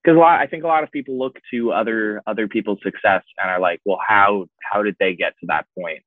because 0.03 0.15
a 0.15 0.19
lot 0.19 0.39
I 0.39 0.47
think 0.47 0.63
a 0.63 0.67
lot 0.67 0.83
of 0.83 0.91
people 0.91 1.17
look 1.17 1.37
to 1.51 1.71
other 1.71 2.21
other 2.27 2.47
people's 2.47 2.79
success 2.83 3.23
and 3.37 3.49
are 3.49 3.59
like, 3.59 3.81
well, 3.85 3.99
how 4.05 4.45
how 4.71 4.83
did 4.83 4.95
they 4.99 5.15
get 5.15 5.33
to 5.39 5.47
that 5.47 5.65
point? 5.77 6.03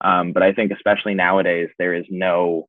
Um, 0.00 0.32
but 0.32 0.42
I 0.42 0.52
think 0.52 0.72
especially 0.72 1.14
nowadays 1.14 1.68
there 1.78 1.94
is 1.94 2.04
no 2.08 2.68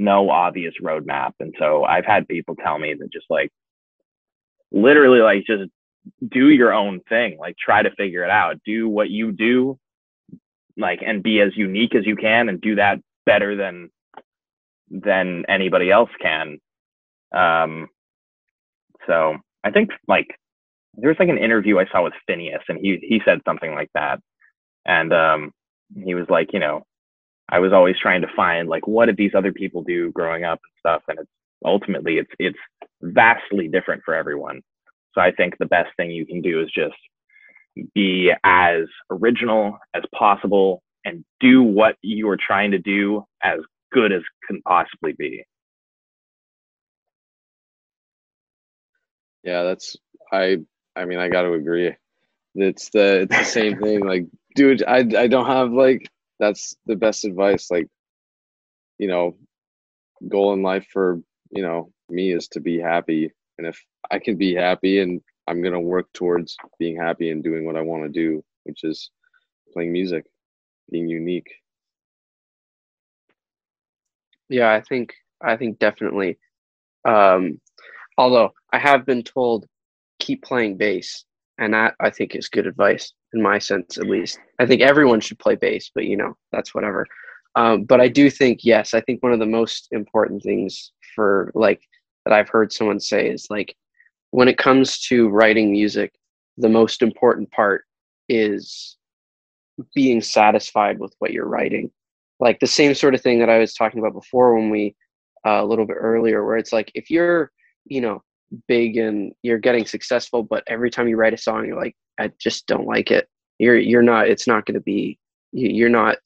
no 0.00 0.30
obvious 0.30 0.74
roadmap, 0.82 1.32
and 1.40 1.54
so 1.58 1.84
I've 1.84 2.06
had 2.06 2.26
people 2.26 2.56
tell 2.56 2.78
me 2.78 2.94
that 2.94 3.12
just 3.12 3.26
like 3.28 3.50
literally 4.72 5.20
like 5.20 5.44
just 5.46 5.70
do 6.26 6.48
your 6.48 6.72
own 6.72 7.00
thing, 7.08 7.38
like 7.38 7.56
try 7.58 7.82
to 7.82 7.94
figure 7.96 8.24
it 8.24 8.30
out, 8.30 8.60
do 8.64 8.88
what 8.88 9.10
you 9.10 9.32
do, 9.32 9.78
like 10.76 11.00
and 11.06 11.22
be 11.22 11.40
as 11.40 11.56
unique 11.56 11.94
as 11.94 12.06
you 12.06 12.16
can, 12.16 12.48
and 12.48 12.60
do 12.60 12.76
that 12.76 12.98
better 13.26 13.56
than 13.56 13.90
than 14.90 15.44
anybody 15.48 15.90
else 15.90 16.10
can. 16.20 16.58
Um, 17.32 17.88
so 19.06 19.36
I 19.62 19.70
think 19.70 19.90
like 20.08 20.28
there 20.94 21.08
was 21.08 21.18
like 21.18 21.28
an 21.28 21.38
interview 21.38 21.78
I 21.78 21.86
saw 21.92 22.02
with 22.02 22.14
Finneas, 22.28 22.62
and 22.68 22.78
he 22.80 22.98
he 23.02 23.20
said 23.24 23.40
something 23.46 23.74
like 23.74 23.90
that, 23.94 24.20
and 24.86 25.12
um, 25.12 25.52
he 25.94 26.14
was 26.14 26.26
like, 26.30 26.52
you 26.52 26.60
know, 26.60 26.84
I 27.50 27.58
was 27.58 27.72
always 27.72 27.98
trying 27.98 28.22
to 28.22 28.28
find 28.34 28.68
like 28.68 28.86
what 28.86 29.06
did 29.06 29.16
these 29.16 29.34
other 29.34 29.52
people 29.52 29.82
do 29.82 30.12
growing 30.12 30.44
up 30.44 30.60
and 30.62 30.72
stuff, 30.78 31.02
and 31.08 31.18
it's 31.18 31.30
ultimately 31.64 32.18
it's 32.18 32.30
it's 32.38 32.58
vastly 33.02 33.68
different 33.68 34.02
for 34.04 34.14
everyone. 34.14 34.62
So 35.14 35.20
I 35.20 35.32
think 35.32 35.58
the 35.58 35.66
best 35.66 35.90
thing 35.96 36.10
you 36.10 36.24
can 36.24 36.40
do 36.40 36.60
is 36.60 36.70
just 36.70 36.94
be 37.94 38.32
as 38.44 38.82
original 39.10 39.78
as 39.94 40.02
possible 40.14 40.82
and 41.04 41.24
do 41.40 41.62
what 41.62 41.96
you 42.02 42.28
are 42.28 42.36
trying 42.36 42.70
to 42.70 42.78
do 42.78 43.24
as 43.42 43.58
good 43.92 44.12
as 44.12 44.22
can 44.46 44.62
possibly 44.62 45.12
be. 45.12 45.44
Yeah, 49.42 49.64
that's 49.64 49.96
I. 50.32 50.58
I 50.96 51.04
mean, 51.04 51.18
I 51.18 51.28
got 51.28 51.42
to 51.42 51.54
agree. 51.54 51.94
It's 52.54 52.90
the 52.90 53.22
it's 53.22 53.36
the 53.36 53.44
same 53.44 53.78
thing. 53.78 54.06
Like, 54.06 54.26
dude, 54.54 54.84
I 54.84 54.98
I 54.98 55.26
don't 55.26 55.46
have 55.46 55.72
like 55.72 56.08
that's 56.40 56.74
the 56.86 56.96
best 56.96 57.24
advice. 57.24 57.70
Like, 57.70 57.86
you 58.98 59.06
know, 59.06 59.36
goal 60.28 60.52
in 60.54 60.62
life 60.62 60.86
for 60.92 61.20
you 61.50 61.62
know 61.62 61.92
me 62.08 62.32
is 62.32 62.48
to 62.48 62.60
be 62.60 62.80
happy, 62.80 63.30
and 63.58 63.66
if 63.66 63.78
I 64.10 64.18
can 64.18 64.36
be 64.36 64.54
happy, 64.54 64.98
and 65.00 65.20
I'm 65.46 65.62
gonna 65.62 65.80
work 65.80 66.06
towards 66.12 66.56
being 66.78 66.96
happy 66.96 67.30
and 67.30 67.44
doing 67.44 67.64
what 67.64 67.76
I 67.76 67.82
want 67.82 68.02
to 68.02 68.08
do, 68.08 68.42
which 68.64 68.82
is 68.82 69.10
playing 69.72 69.92
music, 69.92 70.24
being 70.90 71.08
unique. 71.08 71.50
Yeah, 74.48 74.72
I 74.72 74.80
think 74.80 75.14
I 75.40 75.56
think 75.56 75.78
definitely. 75.78 76.38
Um, 77.04 77.60
although 78.18 78.50
I 78.72 78.78
have 78.78 79.06
been 79.06 79.22
told 79.22 79.66
keep 80.18 80.42
playing 80.42 80.76
bass, 80.76 81.24
and 81.58 81.74
that 81.74 81.94
I 82.00 82.10
think 82.10 82.34
is 82.34 82.48
good 82.48 82.66
advice 82.66 83.12
in 83.32 83.42
my 83.42 83.58
sense, 83.58 83.98
at 83.98 84.06
least. 84.08 84.38
I 84.58 84.66
think 84.66 84.82
everyone 84.82 85.20
should 85.20 85.38
play 85.38 85.56
bass, 85.56 85.90
but 85.94 86.04
you 86.04 86.16
know 86.16 86.36
that's 86.52 86.74
whatever. 86.74 87.06
Um, 87.56 87.84
but 87.84 88.00
I 88.00 88.08
do 88.08 88.30
think 88.30 88.60
yes, 88.62 88.94
I 88.94 89.00
think 89.00 89.22
one 89.22 89.32
of 89.32 89.38
the 89.38 89.46
most 89.46 89.88
important 89.92 90.42
things 90.42 90.92
for 91.14 91.50
like 91.54 91.82
that 92.24 92.34
I've 92.34 92.48
heard 92.48 92.72
someone 92.72 93.00
say 93.00 93.28
is 93.28 93.48
like 93.50 93.76
when 94.30 94.48
it 94.48 94.58
comes 94.58 95.00
to 95.08 95.28
writing 95.28 95.72
music, 95.72 96.12
the 96.56 96.68
most 96.68 97.02
important 97.02 97.50
part 97.50 97.84
is 98.28 98.96
being 99.94 100.20
satisfied 100.20 100.98
with 100.98 101.14
what 101.18 101.32
you're 101.32 101.48
writing 101.48 101.90
like 102.40 102.58
the 102.58 102.66
same 102.66 102.94
sort 102.94 103.14
of 103.14 103.20
thing 103.20 103.38
that 103.38 103.50
i 103.50 103.58
was 103.58 103.74
talking 103.74 104.00
about 104.00 104.14
before 104.14 104.54
when 104.54 104.70
we 104.70 104.94
uh, 105.46 105.62
a 105.62 105.64
little 105.64 105.86
bit 105.86 105.96
earlier 105.98 106.44
where 106.44 106.56
it's 106.56 106.72
like 106.72 106.90
if 106.94 107.10
you're 107.10 107.50
you 107.84 108.00
know 108.00 108.22
big 108.66 108.96
and 108.96 109.32
you're 109.42 109.58
getting 109.58 109.86
successful 109.86 110.42
but 110.42 110.64
every 110.66 110.90
time 110.90 111.06
you 111.06 111.16
write 111.16 111.34
a 111.34 111.38
song 111.38 111.66
you're 111.66 111.76
like 111.76 111.94
i 112.20 112.30
just 112.38 112.66
don't 112.66 112.86
like 112.86 113.10
it. 113.10 113.28
You're 113.58 113.78
you're 113.78 114.02
not 114.02 114.28
it's 114.28 114.46
not 114.46 114.66
going 114.66 114.74
to 114.74 114.80
be 114.80 115.18
you're 115.52 115.88
not 115.88 116.18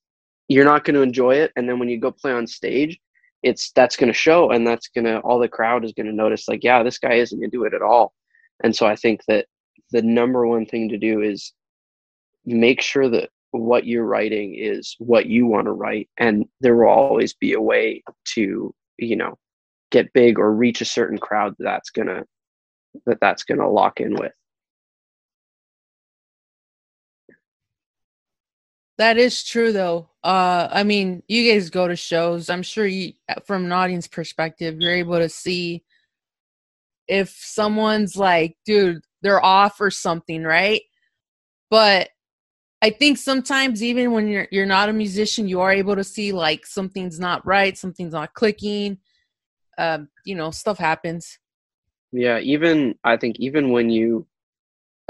you're 0.48 0.64
not 0.64 0.84
going 0.84 0.94
to 0.94 1.02
enjoy 1.02 1.36
it. 1.36 1.52
And 1.56 1.68
then 1.68 1.78
when 1.78 1.88
you 1.88 1.98
go 1.98 2.10
play 2.10 2.32
on 2.32 2.46
stage 2.46 2.98
it's 3.42 3.72
that's 3.72 3.96
going 3.96 4.12
to 4.12 4.18
show 4.18 4.50
and 4.50 4.66
that's 4.66 4.88
going 4.88 5.04
to 5.04 5.18
all 5.20 5.38
the 5.38 5.48
crowd 5.48 5.84
is 5.84 5.92
going 5.92 6.06
to 6.06 6.12
notice 6.12 6.48
like 6.48 6.64
yeah 6.64 6.82
this 6.82 6.98
guy 6.98 7.14
isn't 7.14 7.38
going 7.38 7.50
to 7.50 7.56
do 7.56 7.64
it 7.64 7.74
at 7.74 7.82
all. 7.82 8.12
And 8.62 8.74
so 8.74 8.86
i 8.86 8.96
think 8.96 9.20
that 9.28 9.46
the 9.90 10.02
number 10.02 10.46
one 10.46 10.66
thing 10.66 10.88
to 10.88 10.98
do 10.98 11.22
is 11.22 11.52
make 12.44 12.80
sure 12.80 13.08
that 13.08 13.30
what 13.52 13.86
you're 13.86 14.04
writing 14.04 14.56
is 14.56 14.96
what 14.98 15.26
you 15.26 15.46
want 15.46 15.66
to 15.66 15.72
write 15.72 16.08
and 16.18 16.44
there 16.60 16.76
will 16.76 16.88
always 16.88 17.34
be 17.34 17.52
a 17.52 17.60
way 17.60 18.02
to 18.24 18.74
you 18.98 19.14
know 19.14 19.38
get 19.94 20.12
big 20.12 20.38
or 20.38 20.52
reach 20.52 20.80
a 20.80 20.84
certain 20.84 21.18
crowd 21.18 21.54
that's 21.58 21.90
gonna 21.90 22.24
that 23.06 23.18
that's 23.20 23.44
gonna 23.44 23.68
lock 23.70 24.00
in 24.00 24.14
with 24.14 24.32
That 28.98 29.16
is 29.18 29.42
true 29.42 29.72
though. 29.72 30.08
Uh 30.22 30.68
I 30.70 30.84
mean, 30.84 31.22
you 31.28 31.52
guys 31.52 31.70
go 31.70 31.88
to 31.88 31.96
shows. 31.96 32.48
I'm 32.50 32.62
sure 32.62 32.86
you 32.86 33.12
from 33.46 33.64
an 33.64 33.72
audience 33.72 34.06
perspective, 34.06 34.76
you're 34.80 34.94
able 34.94 35.18
to 35.18 35.28
see 35.28 35.82
if 37.08 37.30
someone's 37.30 38.16
like, 38.16 38.56
dude, 38.64 39.02
they're 39.22 39.44
off 39.44 39.80
or 39.80 39.90
something, 39.90 40.42
right? 40.44 40.82
But 41.70 42.10
I 42.82 42.90
think 42.90 43.18
sometimes 43.18 43.82
even 43.82 44.12
when 44.12 44.28
you're 44.28 44.48
you're 44.50 44.66
not 44.66 44.88
a 44.88 44.92
musician, 44.92 45.48
you 45.48 45.60
are 45.60 45.72
able 45.72 45.96
to 45.96 46.04
see 46.04 46.32
like 46.32 46.66
something's 46.66 47.18
not 47.18 47.44
right, 47.46 47.76
something's 47.76 48.12
not 48.12 48.34
clicking. 48.34 48.98
Um, 49.78 50.08
you 50.24 50.34
know, 50.34 50.50
stuff 50.50 50.78
happens. 50.78 51.38
yeah 52.12 52.38
even 52.38 52.94
i 53.04 53.16
think 53.16 53.36
even 53.38 53.70
when 53.70 53.90
you 53.90 54.26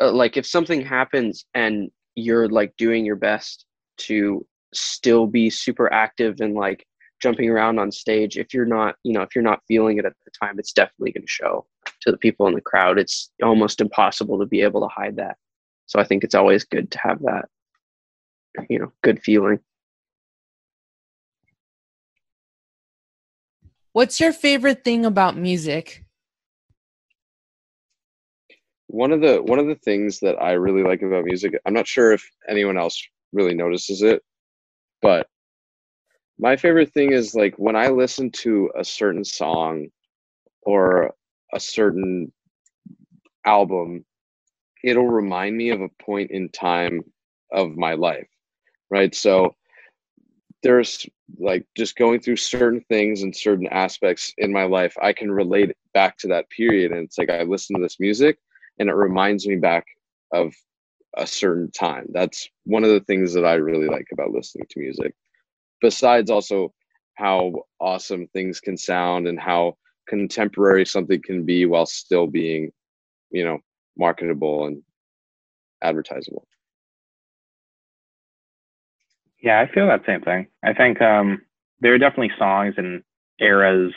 uh, 0.01 0.11
like 0.11 0.37
if 0.37 0.47
something 0.47 0.81
happens 0.81 1.45
and 1.55 1.91
you're 2.15 2.49
like 2.49 2.73
doing 2.79 3.05
your 3.05 3.17
best 3.17 3.67
to 3.99 4.45
still 4.73 5.27
be 5.27 5.51
super 5.51 5.93
active 5.93 6.41
and 6.41 6.55
like 6.55 6.87
jumping 7.23 7.49
around 7.51 7.79
on 7.79 7.91
stage 7.93 8.37
if 8.39 8.53
you're 8.55 8.73
not 8.79 8.97
you 9.05 9.13
know 9.13 9.23
if 9.23 9.35
you're 9.35 9.51
not 9.51 9.61
feeling 9.69 9.99
it 9.99 10.05
at 10.05 10.15
the 10.25 10.31
time 10.41 10.59
it's 10.59 10.73
definitely 10.73 11.13
going 11.13 11.23
to 11.23 11.29
show 11.29 11.67
to 12.01 12.11
the 12.11 12.19
people 12.19 12.47
in 12.47 12.55
the 12.55 12.61
crowd. 12.61 12.99
It's 12.99 13.31
almost 13.43 13.81
impossible 13.81 14.39
to 14.39 14.47
be 14.47 14.63
able 14.63 14.81
to 14.81 14.89
hide 14.89 15.17
that. 15.17 15.37
So 15.87 16.01
i 16.01 16.05
think 16.05 16.25
it's 16.25 16.35
always 16.35 16.65
good 16.65 16.91
to 16.91 16.99
have 16.99 17.21
that 17.21 17.45
you 18.71 18.79
know 18.79 18.93
good 19.03 19.21
feeling 19.23 19.59
What's 23.95 24.21
your 24.21 24.35
favorite 24.35 24.85
thing 24.85 25.07
about 25.07 25.39
music? 25.39 26.05
one 28.95 29.11
of 29.11 29.21
the 29.21 29.43
one 29.43 29.59
of 29.59 29.67
the 29.67 29.75
things 29.75 30.21
that 30.21 30.37
I 30.41 30.53
really 30.53 30.85
like 30.85 31.03
about 31.03 31.25
music, 31.25 31.53
I'm 31.67 31.75
not 31.75 31.89
sure 31.89 32.13
if 32.13 32.25
anyone 32.49 32.79
else 32.79 33.03
really 33.33 33.55
notices 33.55 34.03
it, 34.03 34.23
but 35.03 35.27
my 36.39 36.55
favorite 36.55 36.93
thing 36.93 37.13
is 37.13 37.35
like 37.35 37.55
when 37.57 37.75
I 37.75 37.89
listen 37.89 38.31
to 38.31 38.71
a 38.79 38.85
certain 38.85 39.25
song 39.25 39.89
or 40.63 41.13
a 41.53 41.59
certain 41.59 42.33
album, 43.45 44.05
it'll 44.85 45.09
remind 45.09 45.57
me 45.57 45.71
of 45.71 45.81
a 45.81 45.89
point 46.01 46.31
in 46.31 46.49
time 46.51 47.01
of 47.53 47.77
my 47.77 47.95
life, 47.95 48.29
right? 48.91 49.13
So 49.13 49.57
there's 50.63 51.05
like 51.39 51.67
just 51.77 51.97
going 51.97 52.21
through 52.21 52.37
certain 52.37 52.85
things 52.89 53.23
and 53.23 53.35
certain 53.35 53.67
aspects 53.69 54.33
in 54.39 54.53
my 54.53 54.65
life, 54.65 54.95
I 55.03 55.13
can 55.13 55.31
relate 55.31 55.73
back 55.93 56.19
to 56.19 56.29
that 56.29 56.49
period. 56.51 56.93
And 56.93 57.01
it's 57.01 57.19
like 57.19 57.31
I 57.31 57.43
listen 57.43 57.77
to 57.77 57.83
this 57.83 57.99
music 57.99 58.39
and 58.79 58.89
it 58.89 58.95
reminds 58.95 59.47
me 59.47 59.57
back 59.57 59.85
of 60.33 60.53
a 61.17 61.27
certain 61.27 61.71
time. 61.71 62.07
That's 62.13 62.49
one 62.65 62.85
of 62.85 62.91
the 62.91 63.01
things 63.01 63.33
that 63.35 63.45
I 63.45 63.55
really 63.55 63.87
like 63.87 64.07
about 64.13 64.33
listening 64.33 64.67
to 64.71 64.81
music. 64.81 65.15
Besides 65.81 66.31
also 66.31 66.73
how 67.15 67.53
awesome 67.81 68.27
things 68.29 68.61
can 68.61 68.77
sound 68.77 69.29
and 69.29 69.39
how 69.39 69.77
contemporary 70.09 70.85
something 70.85 71.23
can 71.23 71.45
be 71.45 71.67
while 71.67 71.87
still 71.87 72.27
being, 72.27 72.71
you 73.31 73.45
know, 73.45 73.59
marketable 73.97 74.67
and 74.67 74.83
advertisable. 75.83 76.45
Yeah, 79.45 79.61
I 79.61 79.73
feel 79.73 79.89
that 79.89 80.07
same 80.07 80.23
thing. 80.23 80.47
I 80.65 80.73
think 80.73 81.03
um, 81.03 81.43
there 81.81 81.95
are 81.95 81.99
definitely 81.99 82.33
songs 82.39 82.77
and 82.79 83.03
eras 83.39 83.93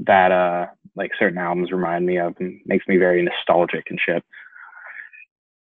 that 0.00 0.32
uh, 0.32 0.66
like 0.96 1.12
certain 1.18 1.38
albums 1.38 1.70
remind 1.70 2.04
me 2.04 2.18
of 2.18 2.34
and 2.40 2.60
makes 2.66 2.88
me 2.88 2.96
very 2.96 3.22
nostalgic 3.22 3.84
and 3.90 4.00
shit. 4.04 4.24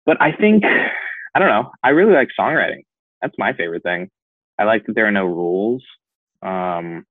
But 0.05 0.20
I 0.20 0.32
think 0.32 0.64
I 0.66 1.39
don't 1.41 1.49
know. 1.49 1.72
I 1.82 1.91
really 1.91 2.12
like 2.12 2.28
songwriting. 2.39 2.85
That's 3.22 3.39
my 3.39 3.55
favorite 3.55 3.85
thing. 3.85 4.11
I 4.59 4.64
like 4.64 4.87
that 4.87 4.95
there 4.95 5.07
are 5.07 5.12
no 5.12 5.24
rules, 5.24 5.82
um, 6.43 7.07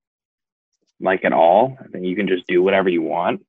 like 1.01 1.26
at 1.26 1.34
all. 1.34 1.76
I 1.84 1.88
think 1.88 2.05
you 2.05 2.15
can 2.15 2.28
just 2.28 2.47
do 2.47 2.61
whatever 2.61 2.89
you 2.89 3.01
want, 3.01 3.41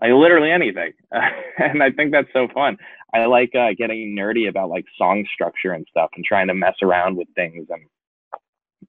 like 0.00 0.12
literally 0.12 0.52
anything. 0.52 0.92
and 1.58 1.82
I 1.82 1.90
think 1.90 2.12
that's 2.12 2.32
so 2.32 2.48
fun. 2.54 2.78
I 3.14 3.26
like 3.26 3.54
uh, 3.54 3.72
getting 3.76 4.16
nerdy 4.16 4.48
about 4.48 4.68
like 4.68 4.84
song 4.98 5.26
structure 5.32 5.72
and 5.72 5.86
stuff, 5.90 6.10
and 6.16 6.24
trying 6.24 6.48
to 6.48 6.54
mess 6.54 6.76
around 6.82 7.16
with 7.16 7.28
things. 7.34 7.66
And 7.70 7.82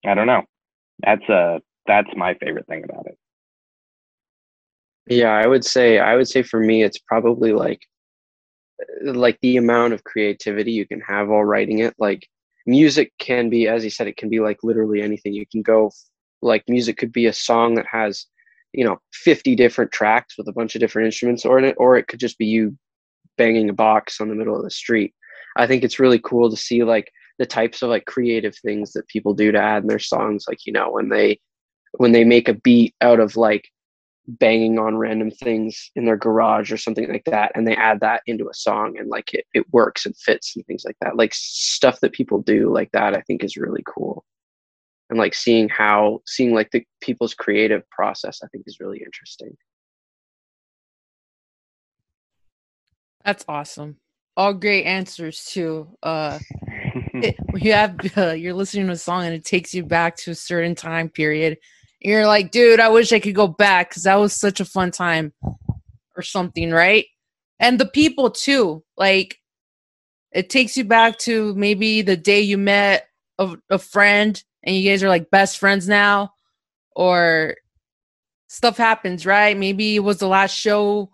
I 0.05 0.15
don't 0.15 0.27
know. 0.27 0.43
That's 0.99 1.27
a 1.29 1.61
that's 1.85 2.09
my 2.15 2.33
favorite 2.35 2.67
thing 2.67 2.83
about 2.83 3.07
it. 3.07 3.17
Yeah, 5.07 5.31
I 5.31 5.47
would 5.47 5.63
say 5.63 5.99
I 5.99 6.15
would 6.15 6.27
say 6.27 6.43
for 6.43 6.59
me 6.59 6.83
it's 6.83 6.97
probably 6.97 7.53
like 7.53 7.81
like 9.03 9.39
the 9.41 9.57
amount 9.57 9.93
of 9.93 10.03
creativity 10.03 10.71
you 10.71 10.85
can 10.85 11.01
have 11.01 11.29
while 11.29 11.43
writing 11.43 11.79
it. 11.79 11.95
Like 11.97 12.27
music 12.65 13.13
can 13.19 13.49
be, 13.49 13.67
as 13.67 13.83
you 13.83 13.89
said, 13.89 14.07
it 14.07 14.17
can 14.17 14.29
be 14.29 14.39
like 14.39 14.59
literally 14.63 15.01
anything. 15.01 15.33
You 15.33 15.45
can 15.51 15.61
go 15.61 15.91
like 16.41 16.63
music 16.67 16.97
could 16.97 17.11
be 17.11 17.25
a 17.25 17.33
song 17.33 17.75
that 17.75 17.85
has, 17.91 18.25
you 18.73 18.83
know, 18.83 18.99
50 19.13 19.55
different 19.55 19.91
tracks 19.91 20.37
with 20.37 20.47
a 20.47 20.53
bunch 20.53 20.75
of 20.75 20.81
different 20.81 21.07
instruments 21.07 21.45
on 21.45 21.63
it, 21.63 21.75
or 21.77 21.97
it 21.97 22.07
could 22.07 22.19
just 22.19 22.37
be 22.37 22.45
you 22.45 22.77
banging 23.37 23.69
a 23.69 23.73
box 23.73 24.19
on 24.19 24.29
the 24.29 24.35
middle 24.35 24.55
of 24.55 24.63
the 24.63 24.71
street. 24.71 25.13
I 25.57 25.67
think 25.67 25.83
it's 25.83 25.99
really 25.99 26.19
cool 26.19 26.49
to 26.49 26.57
see 26.57 26.83
like 26.83 27.11
the 27.39 27.45
types 27.45 27.81
of 27.81 27.89
like 27.89 28.05
creative 28.05 28.55
things 28.55 28.93
that 28.93 29.07
people 29.07 29.33
do 29.33 29.51
to 29.51 29.61
add 29.61 29.83
in 29.83 29.87
their 29.87 29.99
songs. 29.99 30.45
Like, 30.47 30.65
you 30.65 30.73
know, 30.73 30.91
when 30.91 31.09
they 31.09 31.39
when 31.93 32.11
they 32.11 32.23
make 32.23 32.49
a 32.49 32.53
beat 32.53 32.95
out 33.01 33.19
of 33.19 33.35
like 33.35 33.69
banging 34.27 34.77
on 34.77 34.97
random 34.97 35.31
things 35.31 35.89
in 35.95 36.05
their 36.05 36.17
garage 36.17 36.71
or 36.71 36.77
something 36.77 37.07
like 37.07 37.23
that 37.25 37.51
and 37.55 37.65
they 37.65 37.75
add 37.75 38.01
that 38.01 38.21
into 38.27 38.49
a 38.49 38.53
song 38.53 38.97
and 38.97 39.07
like 39.07 39.33
it, 39.33 39.45
it 39.53 39.65
works 39.71 40.05
and 40.05 40.17
fits 40.17 40.55
and 40.55 40.65
things 40.65 40.83
like 40.83 40.97
that 40.99 41.15
like 41.15 41.33
stuff 41.33 42.01
that 42.01 42.11
people 42.11 42.41
do 42.41 42.71
like 42.71 42.91
that 42.91 43.15
i 43.15 43.21
think 43.21 43.41
is 43.41 43.55
really 43.55 43.83
cool 43.87 44.25
and 45.09 45.17
like 45.17 45.33
seeing 45.33 45.69
how 45.69 46.21
seeing 46.25 46.53
like 46.53 46.69
the 46.71 46.85
people's 46.99 47.33
creative 47.33 47.89
process 47.89 48.41
i 48.43 48.47
think 48.47 48.65
is 48.67 48.81
really 48.81 49.01
interesting 49.03 49.55
That's 53.27 53.43
awesome. 53.49 53.97
All 54.37 54.53
great 54.53 54.85
answers 54.85 55.43
too. 55.43 55.89
Uh, 56.01 56.39
it, 57.13 57.35
you 57.55 57.73
have 57.73 57.99
uh, 58.17 58.31
you're 58.31 58.53
listening 58.53 58.87
to 58.87 58.93
a 58.93 58.97
song 58.97 59.25
and 59.25 59.35
it 59.35 59.43
takes 59.43 59.73
you 59.73 59.83
back 59.83 60.15
to 60.17 60.31
a 60.31 60.35
certain 60.35 60.75
time 60.75 61.09
period. 61.09 61.57
You're 61.99 62.25
like, 62.25 62.51
dude, 62.51 62.79
I 62.79 62.87
wish 62.87 63.11
I 63.11 63.19
could 63.19 63.35
go 63.35 63.49
back 63.49 63.89
because 63.89 64.03
that 64.03 64.15
was 64.15 64.31
such 64.31 64.61
a 64.61 64.65
fun 64.65 64.91
time, 64.91 65.33
or 66.15 66.21
something, 66.21 66.71
right? 66.71 67.05
And 67.59 67.77
the 67.77 67.85
people 67.85 68.31
too. 68.31 68.85
Like, 68.95 69.39
it 70.31 70.49
takes 70.49 70.77
you 70.77 70.85
back 70.85 71.17
to 71.19 71.53
maybe 71.55 72.01
the 72.03 72.15
day 72.15 72.39
you 72.39 72.57
met 72.57 73.09
a, 73.39 73.57
a 73.69 73.77
friend 73.77 74.41
and 74.63 74.73
you 74.73 74.89
guys 74.89 75.03
are 75.03 75.09
like 75.09 75.29
best 75.31 75.57
friends 75.57 75.85
now, 75.89 76.31
or 76.95 77.57
stuff 78.47 78.77
happens, 78.77 79.25
right? 79.25 79.57
Maybe 79.57 79.97
it 79.97 80.03
was 80.03 80.19
the 80.19 80.29
last 80.29 80.55
show 80.55 81.11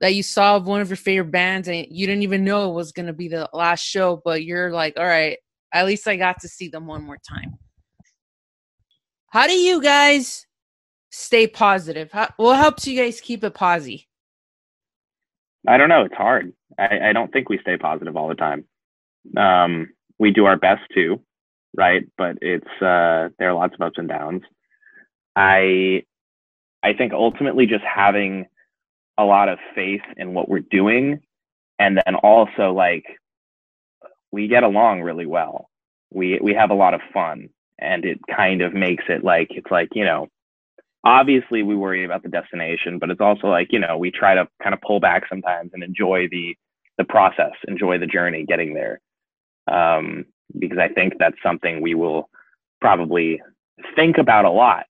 that 0.00 0.14
you 0.14 0.22
saw 0.22 0.56
of 0.56 0.66
one 0.66 0.80
of 0.80 0.88
your 0.88 0.96
favorite 0.96 1.32
bands 1.32 1.68
and 1.68 1.86
you 1.90 2.06
didn't 2.06 2.22
even 2.22 2.44
know 2.44 2.70
it 2.70 2.74
was 2.74 2.92
going 2.92 3.06
to 3.06 3.12
be 3.12 3.28
the 3.28 3.48
last 3.52 3.84
show, 3.84 4.20
but 4.24 4.44
you're 4.44 4.70
like, 4.70 4.98
all 4.98 5.06
right, 5.06 5.38
at 5.72 5.86
least 5.86 6.06
I 6.06 6.16
got 6.16 6.40
to 6.40 6.48
see 6.48 6.68
them 6.68 6.86
one 6.86 7.02
more 7.02 7.18
time. 7.18 7.54
How 9.30 9.46
do 9.46 9.52
you 9.52 9.82
guys 9.82 10.46
stay 11.10 11.46
positive? 11.46 12.10
How, 12.12 12.28
what 12.36 12.56
helps 12.56 12.86
you 12.86 13.00
guys 13.00 13.20
keep 13.20 13.44
it 13.44 13.54
posi? 13.54 14.06
I 15.66 15.76
don't 15.76 15.88
know. 15.88 16.04
It's 16.04 16.14
hard. 16.14 16.52
I, 16.78 17.10
I 17.10 17.12
don't 17.12 17.32
think 17.32 17.48
we 17.48 17.58
stay 17.58 17.76
positive 17.76 18.16
all 18.16 18.28
the 18.28 18.34
time. 18.34 18.64
Um, 19.36 19.88
we 20.18 20.30
do 20.30 20.46
our 20.46 20.56
best 20.56 20.82
to, 20.94 21.20
right? 21.76 22.04
But 22.16 22.38
it's 22.40 22.66
uh, 22.80 23.28
there 23.38 23.50
are 23.50 23.54
lots 23.54 23.74
of 23.74 23.80
ups 23.80 23.98
and 23.98 24.08
downs. 24.08 24.42
I 25.36 26.04
I 26.82 26.92
think 26.94 27.12
ultimately 27.12 27.66
just 27.66 27.84
having 27.84 28.46
a 29.18 29.24
lot 29.24 29.48
of 29.48 29.58
faith 29.74 30.02
in 30.16 30.32
what 30.32 30.48
we're 30.48 30.60
doing, 30.60 31.20
and 31.78 32.00
then 32.04 32.14
also 32.14 32.72
like 32.72 33.04
we 34.30 34.48
get 34.48 34.62
along 34.62 35.02
really 35.02 35.26
well. 35.26 35.68
We 36.12 36.38
we 36.42 36.54
have 36.54 36.70
a 36.70 36.74
lot 36.74 36.94
of 36.94 37.00
fun, 37.12 37.48
and 37.78 38.04
it 38.04 38.18
kind 38.34 38.62
of 38.62 38.72
makes 38.72 39.04
it 39.08 39.24
like 39.24 39.48
it's 39.50 39.70
like 39.70 39.88
you 39.94 40.04
know, 40.04 40.28
obviously 41.04 41.62
we 41.62 41.74
worry 41.74 42.04
about 42.04 42.22
the 42.22 42.28
destination, 42.28 42.98
but 42.98 43.10
it's 43.10 43.20
also 43.20 43.48
like 43.48 43.68
you 43.72 43.80
know 43.80 43.98
we 43.98 44.10
try 44.10 44.34
to 44.34 44.48
kind 44.62 44.74
of 44.74 44.80
pull 44.80 45.00
back 45.00 45.24
sometimes 45.28 45.70
and 45.74 45.82
enjoy 45.82 46.28
the 46.30 46.54
the 46.96 47.04
process, 47.04 47.52
enjoy 47.66 47.98
the 47.98 48.06
journey 48.06 48.44
getting 48.46 48.74
there, 48.74 49.00
um, 49.70 50.24
because 50.58 50.78
I 50.78 50.88
think 50.88 51.14
that's 51.18 51.36
something 51.42 51.80
we 51.80 51.94
will 51.94 52.28
probably 52.80 53.40
think 53.96 54.18
about 54.18 54.44
a 54.44 54.50
lot 54.50 54.86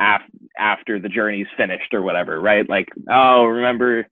af- 0.00 0.22
after 0.58 0.98
the 0.98 1.08
journey's 1.08 1.46
finished 1.56 1.94
or 1.94 2.02
whatever, 2.02 2.40
right? 2.40 2.68
Like, 2.68 2.88
oh, 3.08 3.44
remember 3.44 4.06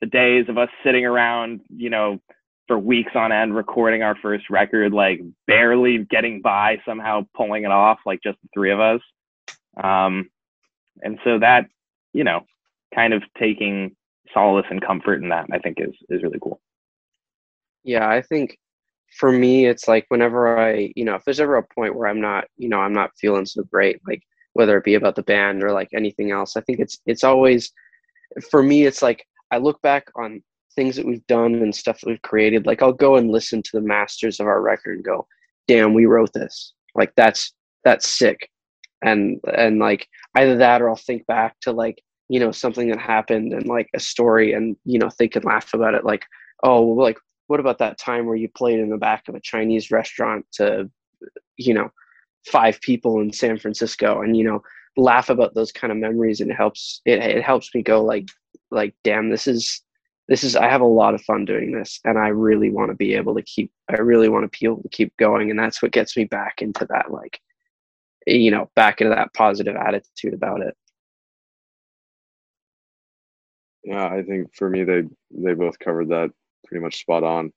the 0.00 0.06
days 0.06 0.46
of 0.48 0.58
us 0.58 0.68
sitting 0.84 1.04
around, 1.04 1.60
you 1.74 1.90
know, 1.90 2.20
for 2.68 2.78
weeks 2.78 3.12
on 3.14 3.32
end 3.32 3.56
recording 3.56 4.02
our 4.02 4.16
first 4.22 4.48
record, 4.50 4.92
like 4.92 5.20
barely 5.46 5.98
getting 6.10 6.40
by, 6.40 6.78
somehow 6.86 7.22
pulling 7.36 7.64
it 7.64 7.70
off, 7.70 7.98
like 8.06 8.20
just 8.22 8.38
the 8.42 8.48
three 8.54 8.70
of 8.70 8.80
us. 8.80 9.00
Um, 9.82 10.30
and 11.02 11.18
so 11.24 11.38
that, 11.38 11.66
you 12.12 12.24
know, 12.24 12.42
kind 12.94 13.12
of 13.14 13.22
taking 13.38 13.96
solace 14.32 14.66
and 14.70 14.84
comfort 14.84 15.22
in 15.22 15.30
that, 15.30 15.46
I 15.52 15.58
think 15.58 15.78
is 15.80 15.94
is 16.08 16.22
really 16.22 16.38
cool. 16.40 16.60
Yeah, 17.84 18.08
I 18.08 18.22
think 18.22 18.58
for 19.18 19.32
me, 19.32 19.66
it's 19.66 19.88
like 19.88 20.06
whenever 20.08 20.58
I, 20.58 20.92
you 20.94 21.04
know, 21.04 21.14
if 21.14 21.24
there's 21.24 21.40
ever 21.40 21.56
a 21.56 21.74
point 21.74 21.94
where 21.96 22.08
I'm 22.08 22.20
not, 22.20 22.44
you 22.56 22.68
know, 22.68 22.78
I'm 22.78 22.92
not 22.92 23.10
feeling 23.20 23.46
so 23.46 23.62
great, 23.64 24.00
like 24.06 24.22
whether 24.54 24.76
it 24.76 24.84
be 24.84 24.94
about 24.94 25.16
the 25.16 25.22
band 25.22 25.62
or 25.62 25.72
like 25.72 25.88
anything 25.94 26.30
else, 26.30 26.56
I 26.56 26.60
think 26.62 26.80
it's 26.80 26.98
it's 27.06 27.24
always 27.24 27.72
for 28.50 28.62
me, 28.62 28.84
it's 28.84 29.02
like 29.02 29.26
I 29.50 29.58
look 29.58 29.80
back 29.82 30.06
on 30.16 30.42
things 30.74 30.96
that 30.96 31.06
we've 31.06 31.26
done 31.26 31.54
and 31.56 31.74
stuff 31.74 32.00
that 32.00 32.08
we've 32.08 32.22
created. 32.22 32.66
Like 32.66 32.82
I'll 32.82 32.92
go 32.92 33.16
and 33.16 33.30
listen 33.30 33.62
to 33.62 33.70
the 33.74 33.80
masters 33.80 34.40
of 34.40 34.46
our 34.46 34.62
record 34.62 34.96
and 34.96 35.04
go, 35.04 35.26
"Damn, 35.68 35.94
we 35.94 36.06
wrote 36.06 36.32
this! 36.32 36.74
Like 36.94 37.12
that's 37.16 37.52
that's 37.84 38.08
sick." 38.08 38.48
And 39.02 39.40
and 39.56 39.78
like 39.78 40.08
either 40.36 40.56
that 40.56 40.82
or 40.82 40.88
I'll 40.88 40.96
think 40.96 41.26
back 41.26 41.56
to 41.62 41.72
like 41.72 42.02
you 42.28 42.40
know 42.40 42.52
something 42.52 42.88
that 42.88 43.00
happened 43.00 43.52
and 43.52 43.66
like 43.66 43.88
a 43.94 44.00
story 44.00 44.52
and 44.52 44.76
you 44.84 44.98
know 44.98 45.10
think 45.10 45.36
and 45.36 45.44
laugh 45.44 45.74
about 45.74 45.94
it. 45.94 46.04
Like 46.04 46.24
oh, 46.62 46.82
well, 46.82 47.04
like 47.04 47.18
what 47.48 47.60
about 47.60 47.78
that 47.78 47.98
time 47.98 48.26
where 48.26 48.36
you 48.36 48.48
played 48.48 48.80
in 48.80 48.88
the 48.88 48.96
back 48.96 49.28
of 49.28 49.34
a 49.34 49.40
Chinese 49.40 49.90
restaurant 49.90 50.46
to 50.52 50.90
you 51.56 51.74
know 51.74 51.90
five 52.46 52.80
people 52.80 53.20
in 53.20 53.32
San 53.32 53.58
Francisco 53.58 54.20
and 54.22 54.36
you 54.36 54.44
know 54.44 54.62
laugh 54.96 55.30
about 55.30 55.54
those 55.54 55.72
kind 55.72 55.90
of 55.90 55.98
memories. 55.98 56.40
And 56.40 56.50
it 56.50 56.54
helps 56.54 57.00
it, 57.04 57.18
it 57.18 57.42
helps 57.42 57.74
me 57.74 57.82
go 57.82 58.04
like 58.04 58.28
like 58.70 58.94
damn 59.04 59.30
this 59.30 59.46
is 59.46 59.82
this 60.28 60.44
is 60.44 60.56
i 60.56 60.68
have 60.68 60.80
a 60.80 60.86
lot 60.86 61.14
of 61.14 61.20
fun 61.22 61.44
doing 61.44 61.72
this 61.72 62.00
and 62.04 62.18
i 62.18 62.28
really 62.28 62.70
want 62.70 62.90
to 62.90 62.94
be 62.94 63.14
able 63.14 63.34
to 63.34 63.42
keep 63.42 63.70
i 63.90 63.94
really 63.94 64.28
want 64.28 64.50
to 64.50 64.58
be 64.58 64.66
able 64.66 64.82
to 64.82 64.88
keep 64.88 65.14
going. 65.16 65.50
And 65.50 65.58
that's 65.58 65.82
what 65.82 65.92
gets 65.92 66.16
me 66.16 66.24
back 66.24 66.62
into 66.62 66.86
that 66.86 67.10
like 67.10 67.40
you 68.26 68.50
know 68.50 68.70
back 68.76 69.00
into 69.00 69.14
that 69.14 69.34
positive 69.34 69.76
attitude 69.76 70.34
about 70.34 70.62
it. 70.62 70.76
Yeah 73.84 74.06
i 74.06 74.22
think 74.22 74.54
for 74.54 74.70
me 74.70 74.84
they 74.84 75.02
they 75.30 75.54
both 75.54 75.78
covered 75.78 76.08
that 76.10 76.30
pretty 76.66 76.82
much 76.82 77.00
spot 77.00 77.24
on. 77.24 77.52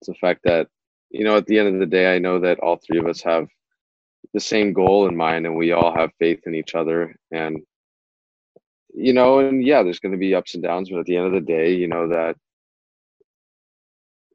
It's 0.00 0.08
the 0.08 0.14
fact 0.14 0.40
that 0.44 0.68
you 1.10 1.24
know 1.24 1.36
at 1.36 1.46
the 1.46 1.58
end 1.58 1.68
of 1.68 1.80
the 1.80 1.86
day 1.86 2.14
i 2.14 2.18
know 2.18 2.38
that 2.40 2.60
all 2.60 2.76
three 2.76 2.98
of 2.98 3.06
us 3.06 3.22
have 3.22 3.48
the 4.34 4.40
same 4.40 4.72
goal 4.72 5.08
in 5.08 5.16
mind 5.16 5.46
and 5.46 5.56
we 5.56 5.72
all 5.72 5.94
have 5.94 6.10
faith 6.18 6.40
in 6.46 6.54
each 6.54 6.74
other 6.74 7.14
and 7.30 7.62
you 8.94 9.12
know, 9.12 9.40
and 9.40 9.66
yeah, 9.66 9.82
there's 9.82 9.98
going 9.98 10.12
to 10.12 10.18
be 10.18 10.34
ups 10.36 10.54
and 10.54 10.62
downs, 10.62 10.88
but 10.88 11.00
at 11.00 11.06
the 11.06 11.16
end 11.16 11.26
of 11.26 11.32
the 11.32 11.40
day, 11.40 11.74
you 11.74 11.88
know 11.88 12.08
that 12.08 12.36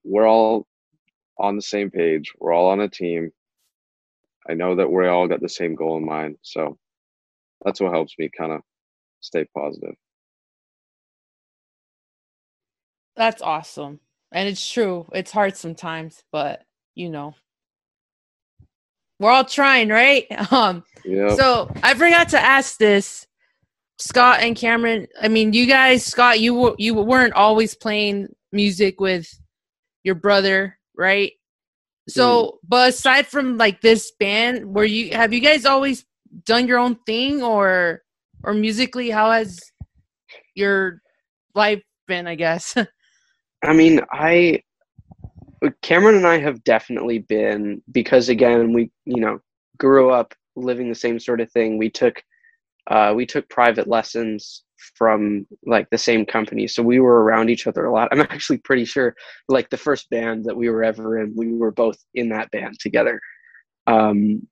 we're 0.03 0.27
all 0.27 0.67
on 1.37 1.55
the 1.55 1.61
same 1.61 1.89
page. 1.89 2.33
We're 2.37 2.53
all 2.53 2.69
on 2.69 2.81
a 2.81 2.89
team. 2.89 3.31
I 4.49 4.55
know 4.55 4.75
that 4.75 4.91
we 4.91 5.07
all 5.07 5.27
got 5.27 5.39
the 5.39 5.47
same 5.47 5.75
goal 5.75 5.97
in 5.97 6.05
mind, 6.05 6.37
so 6.41 6.77
that's 7.63 7.79
what 7.79 7.93
helps 7.93 8.15
me 8.19 8.29
kind 8.37 8.51
of 8.51 8.61
stay 9.21 9.45
positive. 9.55 9.95
That's 13.15 13.41
awesome. 13.41 14.01
And 14.31 14.49
it's 14.49 14.71
true. 14.71 15.07
It's 15.13 15.31
hard 15.31 15.55
sometimes, 15.55 16.23
but 16.33 16.63
you 16.95 17.09
know, 17.09 17.35
we're 19.19 19.31
all 19.31 19.45
trying, 19.45 19.89
right? 19.89 20.25
Um 20.51 20.83
yeah. 21.05 21.35
so 21.35 21.71
I 21.81 21.93
forgot 21.93 22.29
to 22.29 22.39
ask 22.39 22.77
this 22.77 23.25
Scott 23.99 24.39
and 24.41 24.55
Cameron, 24.55 25.07
I 25.21 25.27
mean, 25.27 25.53
you 25.53 25.65
guys, 25.65 26.05
Scott, 26.05 26.39
you 26.39 26.75
you 26.77 26.93
weren't 26.93 27.33
always 27.33 27.75
playing 27.75 28.33
music 28.51 28.99
with 28.99 29.27
your 30.03 30.15
brother, 30.15 30.77
right? 30.97 31.33
So, 32.07 32.45
mm. 32.45 32.57
but 32.67 32.89
aside 32.89 33.27
from 33.27 33.57
like 33.57 33.81
this 33.81 34.11
band, 34.19 34.73
were 34.73 34.85
you 34.85 35.11
have 35.11 35.33
you 35.33 35.41
guys 35.41 35.65
always 35.65 36.05
done 36.45 36.67
your 36.67 36.79
own 36.79 36.95
thing 37.05 37.43
or 37.43 38.01
or 38.43 38.53
musically 38.53 39.09
how 39.09 39.31
has 39.31 39.59
your 40.55 41.01
life 41.53 41.83
been, 42.07 42.25
I 42.25 42.35
guess? 42.35 42.75
I 43.63 43.73
mean, 43.73 43.99
I 44.11 44.61
Cameron 45.81 46.15
and 46.15 46.27
I 46.27 46.39
have 46.39 46.63
definitely 46.63 47.19
been 47.19 47.81
because 47.91 48.29
again, 48.29 48.73
we, 48.73 48.91
you 49.05 49.21
know, 49.21 49.39
grew 49.77 50.11
up 50.11 50.33
living 50.55 50.89
the 50.89 50.95
same 50.95 51.19
sort 51.19 51.41
of 51.41 51.51
thing. 51.51 51.77
We 51.77 51.89
took 51.89 52.23
uh, 52.87 53.13
we 53.15 53.25
took 53.25 53.49
private 53.49 53.87
lessons 53.87 54.63
from 54.95 55.45
like 55.65 55.89
the 55.89 55.97
same 55.97 56.25
company. 56.25 56.67
So 56.67 56.81
we 56.81 56.99
were 56.99 57.23
around 57.23 57.49
each 57.49 57.67
other 57.67 57.85
a 57.85 57.93
lot. 57.93 58.09
I'm 58.11 58.21
actually 58.21 58.57
pretty 58.59 58.85
sure 58.85 59.15
like 59.47 59.69
the 59.69 59.77
first 59.77 60.09
band 60.09 60.45
that 60.45 60.55
we 60.55 60.69
were 60.69 60.83
ever 60.83 61.19
in 61.19 61.33
we 61.35 61.53
were 61.53 61.71
both 61.71 61.97
in 62.15 62.29
that 62.29 62.51
band 62.51 62.79
together. 62.79 63.19
Um 63.87 64.47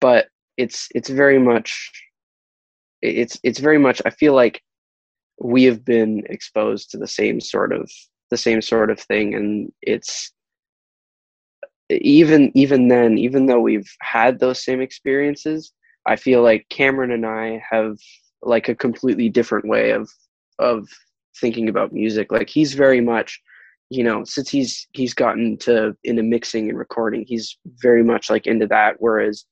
but 0.00 0.28
it's 0.56 0.88
it's 0.94 1.08
very 1.08 1.38
much 1.38 1.90
it's 3.02 3.38
it's 3.42 3.58
very 3.58 3.78
much 3.78 4.00
i 4.06 4.10
feel 4.10 4.34
like 4.34 4.62
we 5.38 5.64
have 5.64 5.84
been 5.84 6.22
exposed 6.30 6.90
to 6.90 6.98
the 6.98 7.06
same 7.06 7.40
sort 7.40 7.72
of 7.72 7.90
the 8.30 8.36
same 8.36 8.62
sort 8.62 8.90
of 8.90 8.98
thing 8.98 9.34
and 9.34 9.72
it's 9.82 10.32
even 11.90 12.50
even 12.54 12.88
then 12.88 13.16
even 13.16 13.46
though 13.46 13.60
we've 13.60 13.90
had 14.00 14.38
those 14.38 14.64
same 14.64 14.80
experiences 14.80 15.72
I 16.06 16.16
feel 16.16 16.42
like 16.42 16.68
Cameron 16.70 17.10
and 17.10 17.26
I 17.26 17.62
have 17.68 17.98
like 18.42 18.68
a 18.68 18.74
completely 18.74 19.28
different 19.28 19.66
way 19.66 19.90
of 19.90 20.08
of 20.58 20.88
thinking 21.40 21.68
about 21.68 21.92
music. 21.92 22.32
Like 22.32 22.48
he's 22.48 22.74
very 22.74 23.00
much, 23.00 23.40
you 23.90 24.04
know, 24.04 24.24
since 24.24 24.48
he's 24.48 24.86
he's 24.92 25.12
gotten 25.12 25.58
to 25.58 25.96
into 26.04 26.22
mixing 26.22 26.68
and 26.68 26.78
recording, 26.78 27.24
he's 27.26 27.58
very 27.82 28.04
much 28.04 28.30
like 28.30 28.46
into 28.46 28.66
that. 28.68 28.96
Whereas 29.00 29.44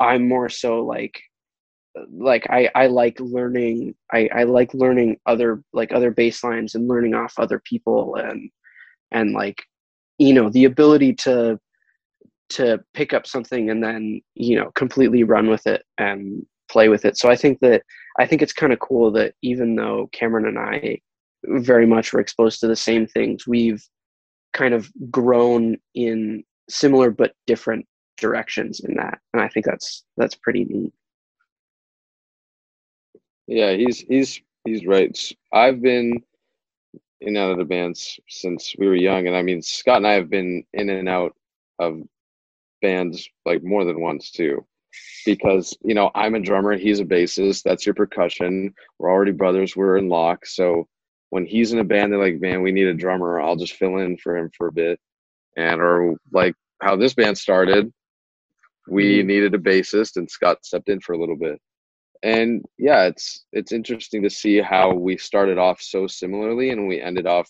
I'm 0.00 0.28
more 0.28 0.48
so 0.48 0.84
like 0.84 1.20
like 2.10 2.46
I, 2.50 2.70
I 2.74 2.86
like 2.86 3.18
learning 3.20 3.94
I, 4.12 4.28
I 4.34 4.42
like 4.44 4.72
learning 4.74 5.18
other 5.26 5.62
like 5.72 5.92
other 5.92 6.12
baselines 6.12 6.74
and 6.74 6.88
learning 6.88 7.14
off 7.14 7.34
other 7.38 7.60
people 7.60 8.16
and 8.16 8.50
and 9.10 9.32
like 9.32 9.62
you 10.18 10.34
know 10.34 10.50
the 10.50 10.64
ability 10.64 11.14
to 11.14 11.58
to 12.50 12.80
pick 12.94 13.12
up 13.12 13.26
something 13.26 13.70
and 13.70 13.82
then 13.82 14.20
you 14.34 14.56
know 14.56 14.70
completely 14.74 15.22
run 15.24 15.48
with 15.48 15.66
it 15.66 15.84
and 15.98 16.44
play 16.70 16.88
with 16.88 17.04
it. 17.04 17.16
So 17.16 17.30
i 17.30 17.36
think 17.36 17.60
that 17.60 17.82
i 18.18 18.26
think 18.26 18.42
it's 18.42 18.52
kind 18.52 18.72
of 18.72 18.78
cool 18.80 19.10
that 19.12 19.34
even 19.42 19.76
though 19.76 20.08
cameron 20.12 20.46
and 20.46 20.58
i 20.58 20.98
very 21.44 21.86
much 21.86 22.12
were 22.12 22.20
exposed 22.20 22.60
to 22.60 22.66
the 22.66 22.76
same 22.76 23.06
things 23.06 23.46
we've 23.46 23.82
kind 24.52 24.74
of 24.74 24.90
grown 25.10 25.76
in 25.94 26.42
similar 26.68 27.10
but 27.10 27.32
different 27.46 27.86
directions 28.16 28.80
in 28.80 28.94
that. 28.96 29.18
And 29.32 29.40
i 29.42 29.48
think 29.48 29.64
that's 29.64 30.04
that's 30.16 30.34
pretty 30.34 30.64
neat 30.64 30.92
yeah 33.48 33.72
he's 33.72 34.00
he's 34.00 34.40
he's 34.64 34.86
right. 34.86 35.18
I've 35.52 35.82
been 35.82 36.22
in 37.20 37.28
and 37.28 37.36
out 37.36 37.50
of 37.50 37.58
the 37.58 37.64
bands 37.64 38.20
since 38.28 38.74
we 38.78 38.86
were 38.86 38.94
young 38.94 39.26
and 39.26 39.34
i 39.34 39.42
mean 39.42 39.60
scott 39.60 39.96
and 39.96 40.06
i 40.06 40.12
have 40.12 40.30
been 40.30 40.62
in 40.72 40.88
and 40.88 41.08
out 41.08 41.34
of 41.80 42.00
bands 42.80 43.28
like 43.44 43.62
more 43.64 43.84
than 43.84 44.00
once 44.00 44.30
too. 44.30 44.64
Because 45.26 45.76
you 45.82 45.94
know 45.94 46.10
i'm 46.14 46.36
a 46.36 46.40
drummer 46.40 46.76
he's 46.76 47.00
a 47.00 47.04
bassist 47.04 47.62
that's 47.64 47.84
your 47.84 47.94
percussion. 47.94 48.72
We're 48.98 49.10
already 49.10 49.32
brothers 49.32 49.74
we're 49.74 49.96
in 49.96 50.08
lock 50.08 50.46
so 50.46 50.86
when 51.30 51.44
he's 51.44 51.72
in 51.72 51.80
a 51.80 51.84
band 51.84 52.12
they're 52.12 52.20
like 52.20 52.40
man 52.40 52.62
we 52.62 52.72
need 52.72 52.86
a 52.86 52.94
drummer 52.94 53.40
i'll 53.40 53.56
just 53.56 53.74
fill 53.74 53.98
in 53.98 54.16
for 54.16 54.36
him 54.36 54.50
for 54.56 54.68
a 54.68 54.72
bit. 54.72 55.00
And 55.56 55.80
or 55.80 56.16
like 56.32 56.54
how 56.80 56.94
this 56.94 57.14
band 57.14 57.36
started 57.36 57.92
we 58.86 59.18
mm-hmm. 59.18 59.26
needed 59.26 59.54
a 59.54 59.58
bassist 59.58 60.16
and 60.16 60.30
scott 60.30 60.64
stepped 60.64 60.88
in 60.88 61.00
for 61.00 61.14
a 61.14 61.18
little 61.18 61.36
bit 61.36 61.60
and 62.22 62.64
yeah 62.78 63.04
it's 63.04 63.44
it's 63.52 63.72
interesting 63.72 64.22
to 64.22 64.30
see 64.30 64.58
how 64.60 64.92
we 64.92 65.16
started 65.16 65.58
off 65.58 65.80
so 65.80 66.06
similarly 66.06 66.70
and 66.70 66.88
we 66.88 67.00
ended 67.00 67.26
off 67.26 67.48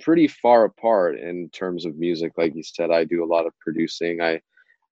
pretty 0.00 0.26
far 0.28 0.64
apart 0.64 1.18
in 1.18 1.48
terms 1.50 1.84
of 1.84 1.96
music. 1.96 2.32
Like 2.36 2.54
you 2.54 2.62
said, 2.62 2.90
I 2.90 3.04
do 3.04 3.24
a 3.24 3.26
lot 3.26 3.46
of 3.46 3.58
producing. 3.60 4.20
I 4.20 4.40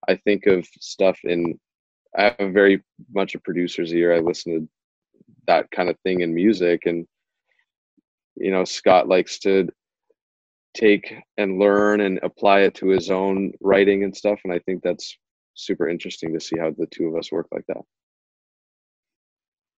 I 0.09 0.17
think 0.17 0.47
of 0.47 0.67
stuff 0.81 1.19
in 1.25 1.59
I 2.17 2.25
have 2.25 2.37
a 2.39 2.51
very 2.51 2.83
much 3.13 3.35
a 3.35 3.41
producer's 3.41 3.93
ear. 3.93 4.15
I 4.15 4.21
listen 4.21 4.53
to 4.53 4.69
that 5.47 5.71
kind 5.71 5.89
of 5.89 5.99
thing 6.01 6.21
in 6.21 6.35
music 6.35 6.87
and 6.87 7.07
you 8.37 8.53
know, 8.53 8.65
Scott 8.65 9.09
likes 9.09 9.39
to 9.41 9.69
take 10.75 11.13
and 11.39 11.59
learn 11.59 12.03
and 12.03 12.21
apply 12.23 12.61
it 12.61 12.75
to 12.77 12.89
his 12.89 13.11
own 13.11 13.53
writing 13.61 14.05
and 14.05 14.17
stuff. 14.17 14.39
And 14.45 14.53
I 14.53 14.61
think 14.61 14.83
that's 14.83 15.17
super 15.59 15.89
interesting 15.89 16.33
to 16.35 16.41
see 16.41 16.59
how 16.59 16.71
the 16.71 16.87
two 16.87 17.09
of 17.09 17.17
us 17.17 17.33
work 17.33 17.49
like 17.53 17.67
that. 17.69 17.83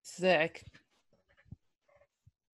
Sick. 0.02 0.64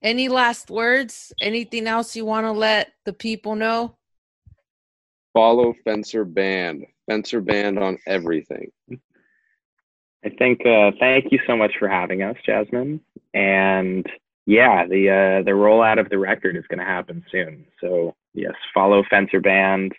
Any 0.03 0.29
last 0.29 0.70
words? 0.70 1.33
Anything 1.41 1.87
else 1.87 2.14
you 2.14 2.24
want 2.24 2.47
to 2.47 2.53
let 2.53 2.93
the 3.05 3.12
people 3.12 3.57
know? 3.57 3.97
Follow 5.33 5.74
Fencer 5.85 6.24
Band. 6.24 6.87
Fencer 7.09 7.41
Band 7.41 7.79
on 7.79 7.99
everything. 8.07 8.70
I 10.24 10.31
think 10.39 10.64
uh, 10.66 10.93
thank 10.99 11.31
you 11.31 11.39
so 11.47 11.57
much 11.57 11.72
for 11.79 11.89
having 11.89 12.22
us, 12.22 12.37
Jasmine. 12.45 13.01
And 13.33 14.07
yeah, 14.47 14.87
the 14.87 15.11
uh, 15.11 15.43
the 15.45 15.53
rollout 15.53 16.01
of 16.01 16.09
the 16.09 16.18
record 16.18 16.57
is 16.57 16.66
going 16.68 16.81
to 16.81 16.85
happen 16.85 17.24
soon. 17.31 17.66
So 17.81 18.14
yes, 18.35 18.55
follow 18.74 19.05
Fencer 19.09 19.41
Band. 19.41 19.93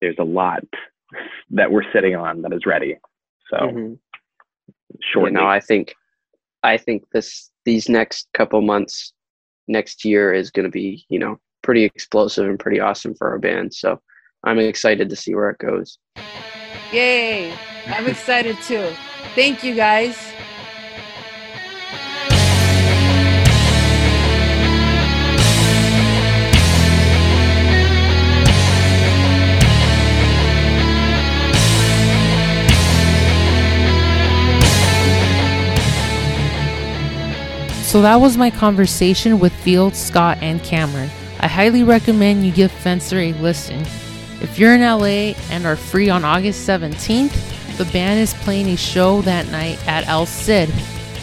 There's 0.00 0.16
a 0.18 0.24
lot 0.24 0.64
that 1.50 1.70
we're 1.70 1.90
sitting 1.92 2.16
on 2.16 2.42
that 2.42 2.52
is 2.52 2.66
ready. 2.66 2.96
So 3.50 3.56
Mhm. 3.56 3.98
shortly. 5.00 5.32
You 5.32 5.38
know, 5.38 5.46
I 5.46 5.60
think, 5.60 5.94
I 6.62 6.76
think 6.76 7.08
this 7.10 7.50
these 7.64 7.88
next 7.88 8.28
couple 8.32 8.60
months, 8.62 9.12
next 9.68 10.04
year 10.04 10.32
is 10.32 10.50
going 10.50 10.64
to 10.64 10.70
be 10.70 11.04
you 11.08 11.18
know 11.18 11.38
pretty 11.62 11.84
explosive 11.84 12.48
and 12.48 12.58
pretty 12.58 12.80
awesome 12.80 13.14
for 13.14 13.30
our 13.30 13.38
band. 13.38 13.74
So 13.74 14.00
I'm 14.44 14.58
excited 14.58 15.08
to 15.10 15.16
see 15.16 15.34
where 15.34 15.50
it 15.50 15.58
goes. 15.58 15.98
Yay! 16.92 17.52
I'm 17.86 18.06
excited 18.06 18.56
too. 18.62 18.86
Thank 19.34 19.62
you 19.62 19.74
guys. 19.74 20.16
So 37.90 38.02
that 38.02 38.20
was 38.20 38.36
my 38.36 38.50
conversation 38.50 39.40
with 39.40 39.52
Field, 39.52 39.96
Scott, 39.96 40.38
and 40.40 40.62
Cameron. 40.62 41.10
I 41.40 41.48
highly 41.48 41.82
recommend 41.82 42.46
you 42.46 42.52
give 42.52 42.70
Fencer 42.70 43.18
a 43.18 43.32
listen. 43.32 43.80
If 44.40 44.60
you're 44.60 44.76
in 44.76 44.80
LA 44.82 45.34
and 45.50 45.66
are 45.66 45.74
free 45.74 46.08
on 46.08 46.24
August 46.24 46.68
17th, 46.68 47.76
the 47.78 47.84
band 47.86 48.20
is 48.20 48.32
playing 48.44 48.68
a 48.68 48.76
show 48.76 49.22
that 49.22 49.48
night 49.48 49.84
at 49.88 50.06
El 50.06 50.24
Cid. 50.24 50.68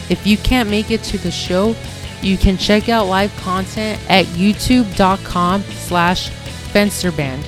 If 0.09 0.27
you 0.27 0.35
can't 0.35 0.69
make 0.69 0.91
it 0.91 1.03
to 1.03 1.17
the 1.17 1.31
show, 1.31 1.73
you 2.21 2.37
can 2.37 2.57
check 2.57 2.89
out 2.89 3.07
live 3.07 3.33
content 3.37 4.01
at 4.09 4.25
youtube.com 4.25 5.61
slash 5.61 6.31
fencerband. 6.73 7.45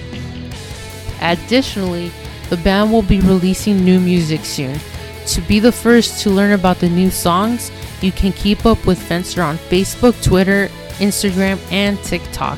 Additionally, 1.19 2.09
the 2.49 2.55
band 2.55 2.89
will 2.89 3.01
be 3.01 3.19
releasing 3.19 3.83
new 3.83 3.99
music 3.99 4.45
soon. 4.45 4.79
To 5.25 5.41
be 5.41 5.59
the 5.59 5.73
first 5.73 6.23
to 6.23 6.29
learn 6.29 6.53
about 6.53 6.79
the 6.79 6.89
new 6.89 7.11
songs, 7.11 7.69
you 8.03 8.11
can 8.11 8.31
keep 8.33 8.65
up 8.65 8.85
with 8.85 9.01
Fencer 9.01 9.41
on 9.41 9.57
Facebook, 9.57 10.21
Twitter, 10.23 10.69
Instagram, 10.99 11.59
and 11.71 12.01
TikTok. 12.03 12.57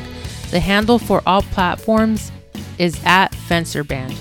The 0.52 0.60
handle 0.60 1.00
for 1.00 1.22
all 1.26 1.42
platforms 1.42 2.32
is 2.78 3.00
at 3.06 3.32
FencerBand. 3.32 4.18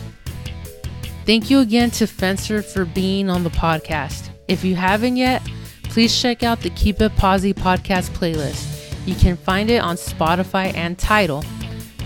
Thank 1.27 1.51
you 1.51 1.61
again 1.61 1.91
to 1.93 2.07
Fencer 2.07 2.63
for 2.63 2.85
being 2.85 3.29
on 3.29 3.45
the 3.45 3.51
podcast. 3.51 4.31
If 4.49 4.65
you 4.65 4.75
haven't 4.75 5.17
yet, 5.17 5.43
please 5.85 6.21
check 6.21 6.43
out 6.43 6.61
the 6.61 6.71
Keep 6.71 7.01
It 7.01 7.13
Posi 7.13 7.55
podcast 7.55 8.11
playlist. 8.11 8.67
You 9.07 9.15
can 9.15 9.37
find 9.37 9.71
it 9.71 9.83
on 9.83 9.97
Spotify 9.97 10.75
and 10.75 10.99
Tidal. 10.99 11.45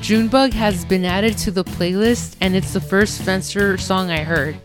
Junebug 0.01 0.53
has 0.53 0.85
been 0.85 1.05
added 1.05 1.39
to 1.39 1.51
the 1.51 1.65
playlist, 1.65 2.37
and 2.41 2.55
it's 2.55 2.73
the 2.73 2.81
first 2.81 3.23
Fencer 3.23 3.79
song 3.79 4.11
I 4.11 4.23
heard. 4.23 4.57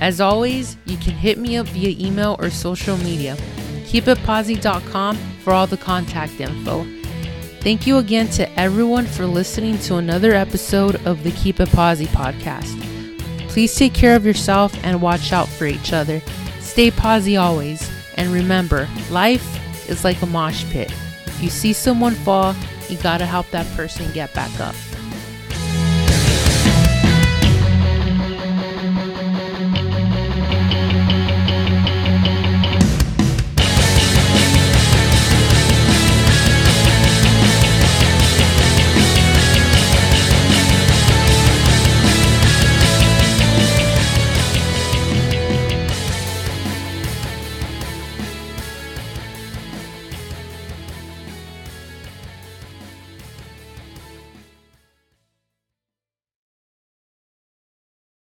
As 0.00 0.20
always, 0.20 0.76
you 0.84 0.96
can 0.98 1.14
hit 1.14 1.38
me 1.38 1.56
up 1.56 1.66
via 1.68 1.96
email 1.98 2.36
or 2.38 2.50
social 2.50 2.96
media. 2.98 3.36
KeepItPosi.com 3.86 5.16
for 5.42 5.52
all 5.52 5.66
the 5.66 5.76
contact 5.76 6.40
info. 6.40 6.86
Thank 7.60 7.86
you 7.86 7.98
again 7.98 8.28
to 8.30 8.48
everyone 8.58 9.06
for 9.06 9.26
listening 9.26 9.78
to 9.80 9.96
another 9.96 10.32
episode 10.32 11.04
of 11.06 11.24
the 11.24 11.32
Keep 11.32 11.60
It 11.60 11.68
Posi 11.70 12.06
podcast. 12.06 12.80
Please 13.48 13.74
take 13.74 13.94
care 13.94 14.14
of 14.14 14.26
yourself 14.26 14.72
and 14.84 15.00
watch 15.00 15.32
out 15.32 15.48
for 15.48 15.64
each 15.66 15.92
other. 15.92 16.20
Stay 16.60 16.90
posi 16.90 17.40
always. 17.40 17.90
And 18.16 18.32
remember, 18.32 18.88
life 19.10 19.88
is 19.88 20.04
like 20.04 20.20
a 20.22 20.26
mosh 20.26 20.64
pit. 20.70 20.92
If 21.26 21.42
you 21.42 21.48
see 21.48 21.72
someone 21.72 22.14
fall, 22.14 22.54
you 22.88 22.98
gotta 22.98 23.26
help 23.26 23.50
that 23.50 23.66
person 23.76 24.12
get 24.12 24.32
back 24.34 24.60
up. 24.60 24.74